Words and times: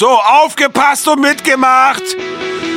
So, 0.00 0.08
aufgepasst 0.08 1.06
und 1.08 1.20
mitgemacht. 1.20 2.02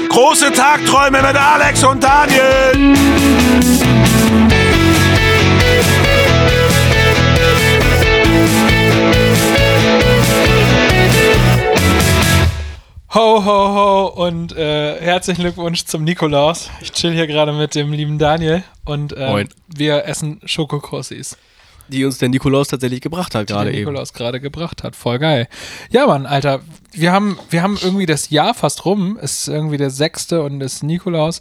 Große 0.10 0.52
Tagträume 0.52 1.22
mit 1.22 1.38
Alex 1.38 1.82
und 1.86 2.04
Daniel. 2.04 2.98
Ho, 13.14 13.46
ho, 13.46 13.46
ho 13.46 14.08
und 14.26 14.52
äh, 14.58 15.00
herzlichen 15.00 15.44
Glückwunsch 15.44 15.86
zum 15.86 16.04
Nikolaus. 16.04 16.70
Ich 16.82 16.92
chill 16.92 17.14
hier 17.14 17.28
gerade 17.28 17.54
mit 17.54 17.74
dem 17.74 17.94
lieben 17.94 18.20
Daniel 18.20 18.66
und 18.84 19.14
äh, 19.14 19.46
wir 19.74 20.04
essen 20.08 20.42
Schokokrossis, 20.44 21.38
Die 21.90 22.06
uns 22.06 22.18
der 22.18 22.30
Nikolaus 22.30 22.70
tatsächlich 22.70 23.02
gebracht 23.02 23.36
hat 23.36 23.50
die 23.50 23.54
gerade 23.54 23.72
eben. 23.72 23.80
Nikolaus 23.80 24.14
gerade 24.14 24.40
gebracht 24.40 24.84
hat. 24.84 24.96
Voll 24.96 25.20
geil. 25.20 25.48
Ja, 25.92 26.08
Mann, 26.08 26.26
Alter, 26.26 26.62
wir 26.92 27.12
haben, 27.12 27.38
wir 27.50 27.62
haben 27.62 27.78
irgendwie 27.82 28.06
das 28.06 28.30
Jahr 28.30 28.54
fast 28.54 28.86
rum. 28.86 29.18
Es 29.22 29.40
ist 29.40 29.48
irgendwie 29.50 29.78
der 29.78 29.90
sechste 29.90 30.42
und 30.44 30.62
es 30.62 30.76
ist 30.76 30.84
Nikolaus. 30.84 31.40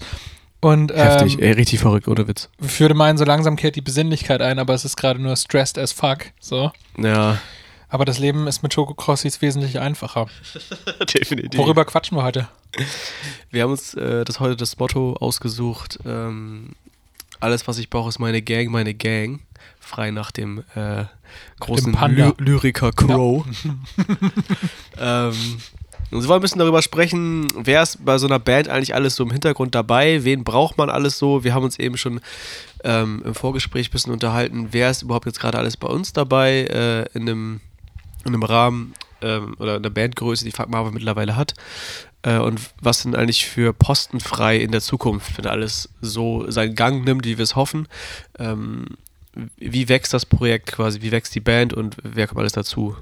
Und 0.61 0.93
Heftig, 0.93 1.35
ähm, 1.35 1.41
ey, 1.41 1.53
richtig 1.53 1.81
verrückt, 1.81 2.07
ohne 2.07 2.29
Witz. 2.29 2.49
ich 2.65 2.79
würde 2.79 2.95
meinen, 2.95 3.19
so 3.19 3.25
langsam 3.25 3.57
kehrt 3.57 3.75
die 3.75 3.81
Besinnlichkeit 3.81 4.41
ein, 4.43 4.61
aber 4.61 4.75
es 4.75 4.85
ist 4.85 4.97
gerade 4.97 5.21
nur 5.21 5.35
stressed 5.37 5.77
as 5.77 5.91
fuck. 5.91 6.27
So. 6.39 6.71
Ja, 6.97 7.39
Aber 7.89 8.05
das 8.05 8.19
Leben 8.21 8.47
ist 8.47 8.63
mit 8.63 8.73
Schokokrossis 8.73 9.43
wesentlich 9.43 9.81
einfacher. 9.81 10.27
definitiv. 11.15 11.59
Worüber 11.59 11.85
quatschen 11.85 12.17
wir 12.17 12.23
heute? 12.23 12.49
Wir 13.51 13.65
haben 13.65 13.73
uns 13.73 13.95
äh, 13.95 14.25
das 14.25 14.39
heute 14.41 14.57
das 14.57 14.79
Motto 14.79 15.15
ausgesucht. 15.15 15.99
Ähm, 16.07 16.71
alles, 17.41 17.67
was 17.67 17.79
ich 17.79 17.91
brauche, 17.91 18.09
ist 18.09 18.21
meine 18.21 18.41
Gang, 18.41 18.71
meine 18.71 18.95
Gang. 18.95 19.41
Frei 19.81 20.11
nach 20.11 20.31
dem 20.31 20.63
äh, 20.75 21.05
großen 21.61 21.93
Panda. 21.93 22.35
Ly 22.39 22.45
Lyriker 22.45 22.93
Crow. 22.93 23.45
ähm, 24.99 25.35
und 26.13 26.21
wir 26.21 26.29
wollen 26.29 26.41
ein 26.41 26.43
bisschen 26.43 26.59
darüber 26.59 26.83
sprechen, 26.83 27.49
wer 27.57 27.83
ist 27.83 28.05
bei 28.05 28.19
so 28.19 28.27
einer 28.27 28.39
Band 28.39 28.69
eigentlich 28.69 28.95
alles 28.95 29.17
so 29.17 29.25
im 29.25 29.31
Hintergrund 29.31 29.75
dabei, 29.75 30.25
wen 30.25 30.45
braucht 30.45 30.77
man 30.77 30.91
alles 30.91 31.19
so. 31.19 31.43
Wir 31.43 31.55
haben 31.55 31.65
uns 31.65 31.79
eben 31.79 31.97
schon 31.97 32.21
ähm, 32.85 33.23
im 33.25 33.35
Vorgespräch 33.35 33.89
ein 33.89 33.93
bisschen 33.93 34.13
unterhalten, 34.13 34.69
wer 34.73 34.91
ist 34.91 35.03
überhaupt 35.03 35.25
jetzt 35.25 35.41
gerade 35.41 35.57
alles 35.59 35.79
bei 35.79 35.89
uns 35.89 36.13
dabei 36.13 36.65
äh, 36.65 37.07
in, 37.17 37.23
einem, 37.23 37.61
in 38.25 38.35
einem 38.35 38.43
Rahmen 38.43 38.95
ähm, 39.23 39.57
oder 39.59 39.77
in 39.77 39.83
der 39.83 39.91
Bandgröße, 39.91 40.45
die 40.45 40.53
Fuck 40.53 40.69
Marvel 40.69 40.93
mittlerweile 40.93 41.35
hat. 41.35 41.55
Äh, 42.23 42.39
und 42.39 42.61
was 42.81 43.01
sind 43.01 43.17
eigentlich 43.17 43.47
für 43.47 43.73
Posten 43.73 44.21
frei 44.21 44.59
in 44.59 44.71
der 44.71 44.83
Zukunft, 44.83 45.39
wenn 45.39 45.47
alles 45.47 45.89
so 46.03 46.51
seinen 46.51 46.75
Gang 46.75 47.07
nimmt, 47.07 47.25
wie 47.25 47.39
wir 47.39 47.43
es 47.45 47.57
hoffen. 47.57 47.89
Ähm, 48.39 48.85
wie 49.57 49.89
wächst 49.89 50.13
das 50.13 50.27
Projekt 50.27 50.73
quasi, 50.73 51.03
wie 51.03 51.13
wächst 51.13 51.35
die 51.35 51.41
Band 51.41 51.73
und 51.73 51.97
wer 52.03 52.27
kommt 52.27 52.41
alles 52.41 52.53
dazu? 52.53 52.97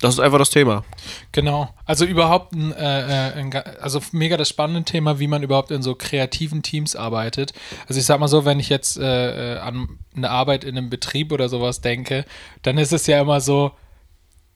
Das 0.00 0.14
ist 0.14 0.20
einfach 0.20 0.38
das 0.38 0.50
Thema. 0.50 0.84
Genau. 1.32 1.72
Also 1.86 2.04
überhaupt 2.04 2.52
ein, 2.52 2.72
äh, 2.72 3.30
äh, 3.30 3.32
ein, 3.34 3.54
also 3.80 4.00
mega 4.12 4.36
das 4.36 4.48
spannende 4.48 4.82
Thema, 4.82 5.18
wie 5.18 5.28
man 5.28 5.42
überhaupt 5.42 5.70
in 5.70 5.82
so 5.82 5.94
kreativen 5.94 6.62
Teams 6.62 6.96
arbeitet. 6.96 7.52
Also 7.86 8.00
ich 8.00 8.06
sag 8.06 8.18
mal 8.18 8.28
so, 8.28 8.44
wenn 8.44 8.60
ich 8.60 8.68
jetzt 8.68 8.98
äh, 8.98 9.54
äh, 9.54 9.58
an 9.58 9.98
eine 10.16 10.30
Arbeit 10.30 10.64
in 10.64 10.76
einem 10.76 10.90
Betrieb 10.90 11.32
oder 11.32 11.48
sowas 11.48 11.80
denke, 11.80 12.24
dann 12.62 12.76
ist 12.76 12.92
es 12.92 13.06
ja 13.06 13.20
immer 13.20 13.40
so, 13.40 13.72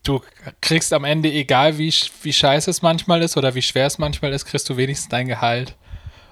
du 0.02 0.20
kriegst 0.60 0.92
am 0.92 1.04
Ende, 1.04 1.30
egal 1.30 1.78
wie, 1.78 1.94
wie 2.22 2.32
scheiße 2.32 2.70
es 2.70 2.82
manchmal 2.82 3.22
ist 3.22 3.36
oder 3.36 3.54
wie 3.54 3.62
schwer 3.62 3.86
es 3.86 3.98
manchmal 3.98 4.32
ist, 4.32 4.44
kriegst 4.44 4.68
du 4.68 4.76
wenigstens 4.76 5.08
dein 5.08 5.28
Gehalt. 5.28 5.76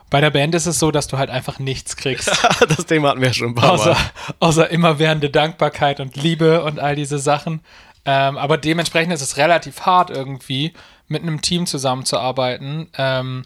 Bei 0.09 0.21
der 0.21 0.31
Band 0.31 0.55
ist 0.55 0.67
es 0.67 0.79
so, 0.79 0.91
dass 0.91 1.09
du 1.09 1.19
halt 1.19 1.31
einfach 1.31 1.59
nichts 1.59 1.97
kriegst. 1.97 2.29
das 2.69 2.87
Thema 2.87 3.11
hatten 3.11 3.21
wir 3.21 3.29
ja 3.29 3.35
schon 3.35 3.49
ein 3.49 3.55
paar 3.55 3.73
außer, 3.73 3.91
Mal. 3.91 4.11
außer 4.41 4.71
immerwährende 4.71 5.31
Dankbarkeit 5.31 6.01
und 6.01 6.17
Liebe 6.17 6.63
und 6.63 6.79
all 6.79 6.95
diese 6.95 7.19
Sachen. 7.19 7.61
Ähm, 8.05 8.39
aber 8.39 8.57
dementsprechend 8.57 9.13
ist 9.13 9.23
es 9.23 9.37
relativ 9.37 9.81
hart 9.81 10.11
irgendwie, 10.11 10.73
mit 11.09 11.23
einem 11.23 11.43
Team 11.43 11.67
zusammenzuarbeiten. 11.67 12.89
Ähm, 12.97 13.45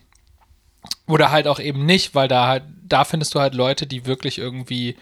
oder 1.06 1.30
halt 1.30 1.46
auch 1.46 1.58
eben 1.58 1.86
nicht, 1.86 2.14
weil 2.14 2.28
da 2.28 2.46
halt, 2.46 2.64
da 2.82 3.04
findest 3.04 3.34
du 3.34 3.40
halt 3.40 3.54
Leute, 3.54 3.86
die 3.86 4.06
wirklich 4.06 4.38
irgendwie 4.38 4.96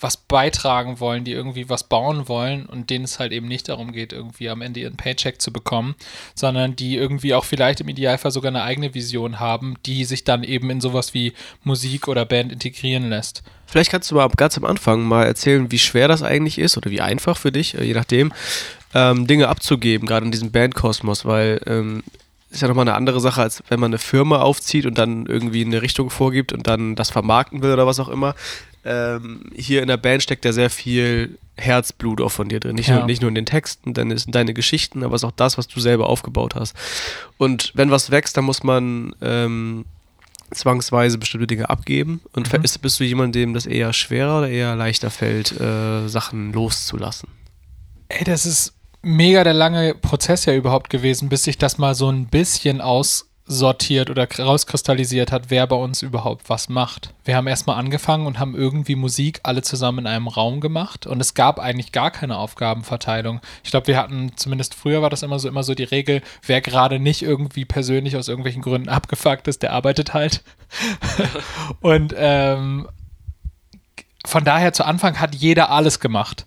was 0.00 0.16
beitragen 0.16 1.00
wollen, 1.00 1.24
die 1.24 1.32
irgendwie 1.32 1.68
was 1.68 1.84
bauen 1.84 2.28
wollen 2.28 2.66
und 2.66 2.90
denen 2.90 3.04
es 3.04 3.18
halt 3.18 3.32
eben 3.32 3.48
nicht 3.48 3.68
darum 3.68 3.92
geht, 3.92 4.12
irgendwie 4.12 4.48
am 4.48 4.62
Ende 4.62 4.80
ihren 4.80 4.96
Paycheck 4.96 5.40
zu 5.40 5.52
bekommen, 5.52 5.94
sondern 6.34 6.76
die 6.76 6.96
irgendwie 6.96 7.34
auch 7.34 7.44
vielleicht 7.44 7.80
im 7.80 7.88
Idealfall 7.88 8.30
sogar 8.30 8.50
eine 8.50 8.62
eigene 8.62 8.94
Vision 8.94 9.40
haben, 9.40 9.76
die 9.86 10.04
sich 10.04 10.24
dann 10.24 10.44
eben 10.44 10.70
in 10.70 10.80
sowas 10.80 11.14
wie 11.14 11.32
Musik 11.64 12.08
oder 12.08 12.24
Band 12.24 12.52
integrieren 12.52 13.08
lässt. 13.08 13.42
Vielleicht 13.66 13.90
kannst 13.90 14.10
du 14.10 14.16
mal 14.16 14.28
ganz 14.36 14.58
am 14.58 14.64
Anfang 14.64 15.02
mal 15.02 15.26
erzählen, 15.26 15.70
wie 15.70 15.78
schwer 15.78 16.08
das 16.08 16.22
eigentlich 16.22 16.58
ist 16.58 16.76
oder 16.76 16.90
wie 16.90 17.00
einfach 17.00 17.36
für 17.36 17.52
dich, 17.52 17.78
äh, 17.78 17.84
je 17.84 17.94
nachdem, 17.94 18.32
ähm, 18.94 19.26
Dinge 19.26 19.48
abzugeben, 19.48 20.08
gerade 20.08 20.26
in 20.26 20.32
diesem 20.32 20.50
Bandkosmos, 20.50 21.24
weil 21.24 21.60
ähm, 21.66 22.02
ist 22.50 22.62
ja 22.62 22.68
nochmal 22.68 22.88
eine 22.88 22.96
andere 22.96 23.20
Sache, 23.20 23.42
als 23.42 23.62
wenn 23.68 23.78
man 23.78 23.90
eine 23.90 23.98
Firma 23.98 24.40
aufzieht 24.40 24.84
und 24.84 24.98
dann 24.98 25.26
irgendwie 25.26 25.64
eine 25.64 25.82
Richtung 25.82 26.10
vorgibt 26.10 26.52
und 26.52 26.66
dann 26.66 26.96
das 26.96 27.10
vermarkten 27.10 27.62
will 27.62 27.72
oder 27.72 27.86
was 27.86 28.00
auch 28.00 28.08
immer. 28.08 28.34
Ähm, 28.84 29.50
hier 29.54 29.82
in 29.82 29.88
der 29.88 29.96
Band 29.98 30.22
steckt 30.22 30.44
ja 30.44 30.52
sehr 30.52 30.70
viel 30.70 31.38
Herzblut 31.56 32.20
auch 32.20 32.30
von 32.30 32.48
dir 32.48 32.60
drin. 32.60 32.76
Nicht, 32.76 32.88
Ja. 32.88 32.98
nur, 32.98 33.06
nicht 33.06 33.20
nur 33.20 33.28
in 33.28 33.34
den 33.34 33.44
Texten, 33.46 33.94
sind 33.94 34.34
deine 34.34 34.54
Geschichten, 34.54 35.02
aber 35.04 35.14
es 35.14 35.22
ist 35.22 35.28
auch 35.28 35.32
das, 35.32 35.58
was 35.58 35.68
du 35.68 35.80
selber 35.80 36.08
aufgebaut 36.08 36.54
hast. 36.54 36.74
Und 37.36 37.72
wenn 37.74 37.90
was 37.90 38.10
wächst, 38.10 38.36
dann 38.36 38.44
muss 38.44 38.62
man 38.62 39.14
ähm, 39.20 39.84
zwangsweise 40.50 41.18
bestimmte 41.18 41.46
Dinge 41.46 41.68
abgeben. 41.70 42.20
Und 42.32 42.52
Mhm. 42.52 42.64
ist, 42.64 42.78
bist 42.78 42.98
du 43.00 43.04
jemand, 43.04 43.34
dem 43.34 43.54
das 43.54 43.66
eher 43.66 43.92
schwerer 43.92 44.38
oder 44.38 44.48
eher 44.48 44.74
leichter 44.76 45.10
fällt, 45.10 45.52
äh, 45.60 46.08
Sachen 46.08 46.52
loszulassen? 46.52 47.28
Ey, 48.08 48.24
das 48.24 48.46
ist 48.46 48.72
mega 49.02 49.44
der 49.44 49.54
lange 49.54 49.94
Prozess 49.94 50.46
ja 50.46 50.54
überhaupt 50.54 50.90
gewesen, 50.90 51.28
bis 51.28 51.44
sich 51.44 51.58
das 51.58 51.78
mal 51.78 51.94
so 51.94 52.08
ein 52.10 52.26
bisschen 52.26 52.80
aussortiert 53.50 54.10
oder 54.10 54.28
rauskristallisiert 54.30 55.32
hat, 55.32 55.50
wer 55.50 55.66
bei 55.66 55.76
uns 55.76 56.02
überhaupt 56.02 56.48
was 56.48 56.68
macht. 56.68 57.12
Wir 57.24 57.36
haben 57.36 57.48
erstmal 57.48 57.76
angefangen 57.76 58.26
und 58.26 58.38
haben 58.38 58.54
irgendwie 58.54 58.94
Musik 58.94 59.40
alle 59.42 59.62
zusammen 59.62 60.00
in 60.00 60.06
einem 60.06 60.28
Raum 60.28 60.60
gemacht 60.60 61.06
und 61.06 61.20
es 61.20 61.34
gab 61.34 61.58
eigentlich 61.58 61.90
gar 61.92 62.10
keine 62.10 62.38
Aufgabenverteilung. 62.38 63.40
Ich 63.64 63.70
glaube, 63.70 63.88
wir 63.88 63.96
hatten, 63.96 64.32
zumindest 64.36 64.74
früher 64.74 65.02
war 65.02 65.10
das 65.10 65.22
immer 65.22 65.38
so, 65.38 65.48
immer 65.48 65.64
so 65.64 65.74
die 65.74 65.84
Regel, 65.84 66.22
wer 66.46 66.60
gerade 66.60 67.00
nicht 67.00 67.22
irgendwie 67.22 67.64
persönlich 67.64 68.16
aus 68.16 68.28
irgendwelchen 68.28 68.62
Gründen 68.62 68.88
abgefuckt 68.88 69.48
ist, 69.48 69.62
der 69.62 69.72
arbeitet 69.72 70.14
halt. 70.14 70.44
und 71.80 72.14
ähm, 72.16 72.88
von 74.24 74.44
daher 74.44 74.72
zu 74.72 74.84
Anfang 74.84 75.18
hat 75.18 75.34
jeder 75.34 75.70
alles 75.70 75.98
gemacht. 75.98 76.46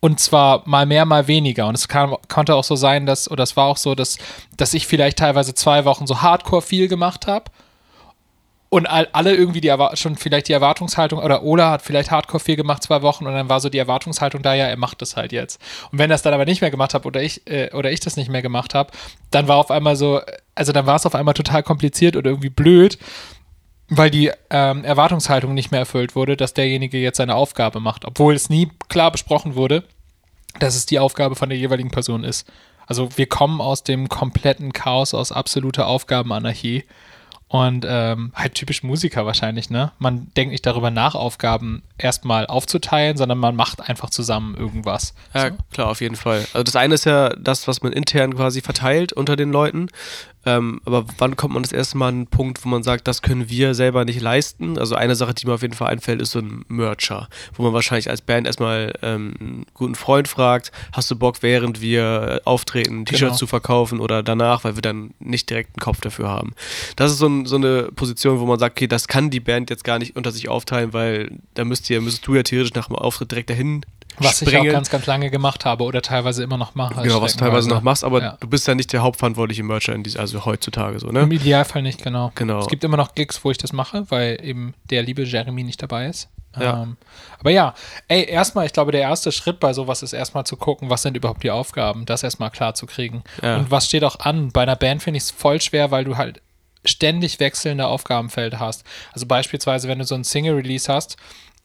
Und 0.00 0.20
zwar 0.20 0.62
mal 0.66 0.86
mehr, 0.86 1.04
mal 1.04 1.26
weniger. 1.26 1.66
Und 1.66 1.74
es 1.74 1.88
kann, 1.88 2.14
konnte 2.28 2.54
auch 2.54 2.64
so 2.64 2.76
sein, 2.76 3.04
dass, 3.04 3.30
oder 3.30 3.42
es 3.42 3.56
war 3.56 3.66
auch 3.66 3.76
so, 3.76 3.94
dass, 3.94 4.18
dass 4.56 4.74
ich 4.74 4.86
vielleicht 4.86 5.18
teilweise 5.18 5.54
zwei 5.54 5.84
Wochen 5.84 6.06
so 6.06 6.22
hardcore 6.22 6.62
viel 6.62 6.86
gemacht 6.86 7.26
habe. 7.26 7.50
Und 8.70 8.86
all, 8.86 9.08
alle 9.12 9.34
irgendwie 9.34 9.62
die 9.62 9.74
schon 9.94 10.16
vielleicht 10.16 10.48
die 10.48 10.52
Erwartungshaltung, 10.52 11.20
oder 11.20 11.42
Ola 11.42 11.70
hat 11.70 11.82
vielleicht 11.82 12.10
hardcore 12.10 12.38
viel 12.38 12.56
gemacht, 12.56 12.82
zwei 12.82 13.00
Wochen, 13.00 13.26
und 13.26 13.32
dann 13.32 13.48
war 13.48 13.60
so 13.60 13.70
die 13.70 13.78
Erwartungshaltung 13.78 14.42
da, 14.42 14.52
ja, 14.52 14.66
er 14.66 14.76
macht 14.76 15.00
das 15.00 15.16
halt 15.16 15.32
jetzt. 15.32 15.58
Und 15.90 15.98
wenn 15.98 16.10
er 16.10 16.16
es 16.16 16.22
dann 16.22 16.34
aber 16.34 16.44
nicht 16.44 16.60
mehr 16.60 16.70
gemacht 16.70 16.92
hat 16.92 17.06
oder 17.06 17.22
ich, 17.22 17.46
äh, 17.46 17.70
oder 17.72 17.90
ich 17.90 18.00
das 18.00 18.16
nicht 18.16 18.28
mehr 18.28 18.42
gemacht 18.42 18.74
habe, 18.74 18.90
dann 19.30 19.48
war 19.48 19.56
auf 19.56 19.70
einmal 19.70 19.96
so, 19.96 20.20
also 20.54 20.72
dann 20.72 20.84
war 20.84 20.96
es 20.96 21.06
auf 21.06 21.14
einmal 21.14 21.32
total 21.32 21.62
kompliziert 21.62 22.14
oder 22.14 22.28
irgendwie 22.28 22.50
blöd, 22.50 22.98
weil 23.88 24.10
die 24.10 24.30
ähm, 24.50 24.84
Erwartungshaltung 24.84 25.54
nicht 25.54 25.70
mehr 25.70 25.80
erfüllt 25.80 26.14
wurde, 26.14 26.36
dass 26.36 26.54
derjenige 26.54 26.98
jetzt 26.98 27.16
seine 27.16 27.34
Aufgabe 27.34 27.80
macht, 27.80 28.04
obwohl 28.04 28.34
es 28.34 28.50
nie 28.50 28.70
klar 28.88 29.10
besprochen 29.10 29.54
wurde, 29.54 29.84
dass 30.58 30.74
es 30.76 30.86
die 30.86 30.98
Aufgabe 30.98 31.36
von 31.36 31.48
der 31.48 31.58
jeweiligen 31.58 31.90
Person 31.90 32.24
ist. 32.24 32.46
Also 32.86 33.08
wir 33.16 33.26
kommen 33.26 33.60
aus 33.60 33.84
dem 33.84 34.08
kompletten 34.08 34.72
Chaos, 34.72 35.14
aus 35.14 35.30
absoluter 35.32 35.86
Aufgabenanarchie 35.86 36.84
und 37.48 37.86
ähm, 37.88 38.32
halt 38.34 38.54
typisch 38.54 38.82
Musiker 38.82 39.24
wahrscheinlich, 39.24 39.70
ne? 39.70 39.92
Man 39.98 40.30
denkt 40.36 40.52
nicht 40.52 40.66
darüber 40.66 40.90
nach, 40.90 41.14
Aufgaben 41.14 41.82
erstmal 41.96 42.46
aufzuteilen, 42.46 43.16
sondern 43.16 43.38
man 43.38 43.56
macht 43.56 43.88
einfach 43.88 44.10
zusammen 44.10 44.54
irgendwas. 44.54 45.14
Ja, 45.34 45.48
So. 45.48 45.56
klar, 45.72 45.88
auf 45.88 46.02
jeden 46.02 46.16
Fall. 46.16 46.46
Also 46.52 46.62
das 46.62 46.76
eine 46.76 46.94
ist 46.94 47.06
ja 47.06 47.30
das, 47.30 47.66
was 47.66 47.82
man 47.82 47.92
intern 47.92 48.34
quasi 48.36 48.60
verteilt 48.60 49.14
unter 49.14 49.34
den 49.36 49.50
Leuten. 49.50 49.88
Ähm, 50.48 50.80
aber 50.86 51.04
wann 51.18 51.36
kommt 51.36 51.52
man 51.54 51.62
das 51.62 51.72
erste 51.72 51.98
Mal 51.98 52.08
an 52.08 52.14
einen 52.14 52.26
Punkt, 52.26 52.64
wo 52.64 52.68
man 52.70 52.82
sagt, 52.82 53.06
das 53.06 53.20
können 53.20 53.50
wir 53.50 53.74
selber 53.74 54.04
nicht 54.06 54.20
leisten? 54.22 54.78
Also 54.78 54.94
eine 54.94 55.14
Sache, 55.14 55.34
die 55.34 55.46
mir 55.46 55.52
auf 55.52 55.62
jeden 55.62 55.74
Fall 55.74 55.88
einfällt, 55.90 56.22
ist 56.22 56.30
so 56.30 56.38
ein 56.38 56.64
Mercher, 56.68 57.28
wo 57.54 57.62
man 57.64 57.72
wahrscheinlich 57.74 58.08
als 58.08 58.22
Band 58.22 58.46
erstmal 58.46 58.94
ähm, 59.02 59.34
einen 59.40 59.66
guten 59.74 59.94
Freund 59.94 60.26
fragt, 60.26 60.72
hast 60.92 61.10
du 61.10 61.16
Bock, 61.16 61.42
während 61.42 61.82
wir 61.82 62.40
auftreten, 62.44 63.04
T-Shirts 63.04 63.20
Genau. 63.28 63.36
zu 63.36 63.46
verkaufen 63.46 64.00
oder 64.00 64.22
danach, 64.22 64.64
weil 64.64 64.74
wir 64.76 64.82
dann 64.82 65.10
nicht 65.18 65.50
direkt 65.50 65.76
einen 65.76 65.82
Kopf 65.84 66.00
dafür 66.00 66.28
haben. 66.28 66.54
Das 66.96 67.12
ist 67.12 67.18
so, 67.18 67.26
ein, 67.26 67.44
so 67.44 67.56
eine 67.56 67.90
Position, 67.94 68.40
wo 68.40 68.46
man 68.46 68.58
sagt, 68.58 68.78
okay, 68.78 68.86
das 68.86 69.06
kann 69.06 69.28
die 69.30 69.40
Band 69.40 69.68
jetzt 69.70 69.84
gar 69.84 69.98
nicht 69.98 70.16
unter 70.16 70.30
sich 70.30 70.48
aufteilen, 70.48 70.92
weil 70.94 71.30
da 71.54 71.64
müsst 71.64 71.90
ihr, 71.90 72.00
müsstest 72.00 72.26
du 72.26 72.34
ja 72.34 72.42
theoretisch 72.42 72.74
nach 72.74 72.86
dem 72.86 72.96
Auftritt 72.96 73.30
direkt 73.32 73.50
dahin 73.50 73.84
Was 74.20 74.42
ich 74.42 74.56
auch 74.56 74.64
ganz, 74.64 74.90
ganz 74.90 75.06
lange 75.06 75.30
gemacht 75.30 75.64
habe 75.64 75.84
oder 75.84 76.02
teilweise 76.02 76.42
immer 76.42 76.56
noch 76.56 76.74
mache. 76.74 77.02
Genau, 77.02 77.20
was 77.22 77.32
du 77.32 77.38
teilweise 77.38 77.68
noch 77.68 77.82
machst, 77.82 78.04
aber 78.04 78.22
Ja. 78.22 78.36
du 78.40 78.48
bist 78.48 78.66
ja 78.66 78.74
nicht 78.74 78.92
der 78.92 79.02
hauptverantwortliche 79.02 79.62
Mercher 79.62 79.94
in 79.94 80.02
dieser, 80.02 80.20
also 80.20 80.44
heutzutage 80.44 80.98
so, 80.98 81.08
Im 81.08 81.14
ne? 81.28 81.34
Idealfall 81.34 81.82
nicht, 81.82 82.02
genau. 82.02 82.32
Genau. 82.34 82.60
Es 82.60 82.68
gibt 82.68 82.84
immer 82.84 82.96
noch 82.96 83.14
Gigs, 83.14 83.44
wo 83.44 83.50
ich 83.50 83.58
das 83.58 83.72
mache, 83.72 84.10
weil 84.10 84.38
eben 84.42 84.74
der 84.90 85.02
liebe 85.02 85.22
Jeremy 85.22 85.62
nicht 85.62 85.82
dabei 85.82 86.06
ist. 86.06 86.28
Ja. 86.58 86.82
Ähm, 86.82 86.96
aber 87.38 87.50
ja, 87.50 87.74
ey, 88.08 88.24
erstmal, 88.28 88.66
ich 88.66 88.72
glaube, 88.72 88.90
der 88.90 89.02
erste 89.02 89.30
Schritt 89.32 89.60
bei 89.60 89.72
sowas 89.72 90.02
ist 90.02 90.12
erstmal 90.12 90.44
zu 90.44 90.56
gucken, 90.56 90.90
was 90.90 91.02
sind 91.02 91.16
überhaupt 91.16 91.42
die 91.42 91.50
Aufgaben, 91.50 92.06
das 92.06 92.22
erstmal 92.22 92.50
klar 92.50 92.74
zu 92.74 92.86
kriegen. 92.86 93.22
Ja. 93.42 93.56
Und 93.58 93.70
was 93.70 93.86
steht 93.86 94.02
auch 94.02 94.18
an? 94.20 94.50
Bei 94.50 94.62
einer 94.62 94.76
Band 94.76 95.02
finde 95.02 95.18
ich 95.18 95.24
es 95.24 95.30
voll 95.30 95.60
schwer, 95.60 95.90
weil 95.90 96.04
du 96.04 96.16
halt 96.16 96.40
ständig 96.84 97.38
wechselnde 97.40 97.86
Aufgabenfelder 97.86 98.60
hast. 98.60 98.84
Also 99.12 99.26
beispielsweise, 99.26 99.88
wenn 99.88 99.98
du 99.98 100.04
so 100.04 100.14
ein 100.14 100.24
Single-Release 100.24 100.92
hast, 100.92 101.16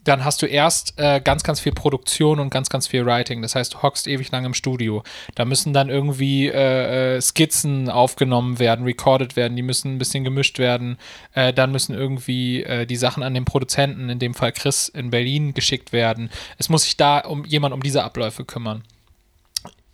dann 0.03 0.25
hast 0.25 0.41
du 0.41 0.45
erst 0.45 0.93
äh, 0.97 1.21
ganz, 1.21 1.43
ganz 1.43 1.59
viel 1.59 1.71
Produktion 1.71 2.39
und 2.39 2.49
ganz, 2.49 2.69
ganz 2.69 2.87
viel 2.87 3.05
Writing. 3.05 3.41
Das 3.41 3.55
heißt, 3.55 3.73
du 3.73 3.81
hockst 3.81 4.07
ewig 4.07 4.31
lang 4.31 4.45
im 4.45 4.53
Studio. 4.53 5.03
Da 5.35 5.45
müssen 5.45 5.73
dann 5.73 5.89
irgendwie 5.89 6.47
äh, 6.47 7.15
äh, 7.17 7.21
Skizzen 7.21 7.89
aufgenommen 7.89 8.59
werden, 8.59 8.85
recorded 8.85 9.35
werden, 9.35 9.55
die 9.55 9.61
müssen 9.61 9.95
ein 9.95 9.97
bisschen 9.97 10.23
gemischt 10.23 10.59
werden. 10.59 10.97
Äh, 11.33 11.53
dann 11.53 11.71
müssen 11.71 11.95
irgendwie 11.95 12.63
äh, 12.63 12.85
die 12.85 12.95
Sachen 12.95 13.23
an 13.23 13.33
den 13.33 13.45
Produzenten, 13.45 14.09
in 14.09 14.19
dem 14.19 14.33
Fall 14.33 14.51
Chris 14.51 14.89
in 14.89 15.09
Berlin, 15.09 15.53
geschickt 15.53 15.93
werden. 15.93 16.29
Es 16.57 16.69
muss 16.69 16.83
sich 16.83 16.97
da 16.97 17.19
um 17.19 17.45
jemand 17.45 17.73
um 17.73 17.81
diese 17.81 18.03
Abläufe 18.03 18.43
kümmern. 18.45 18.83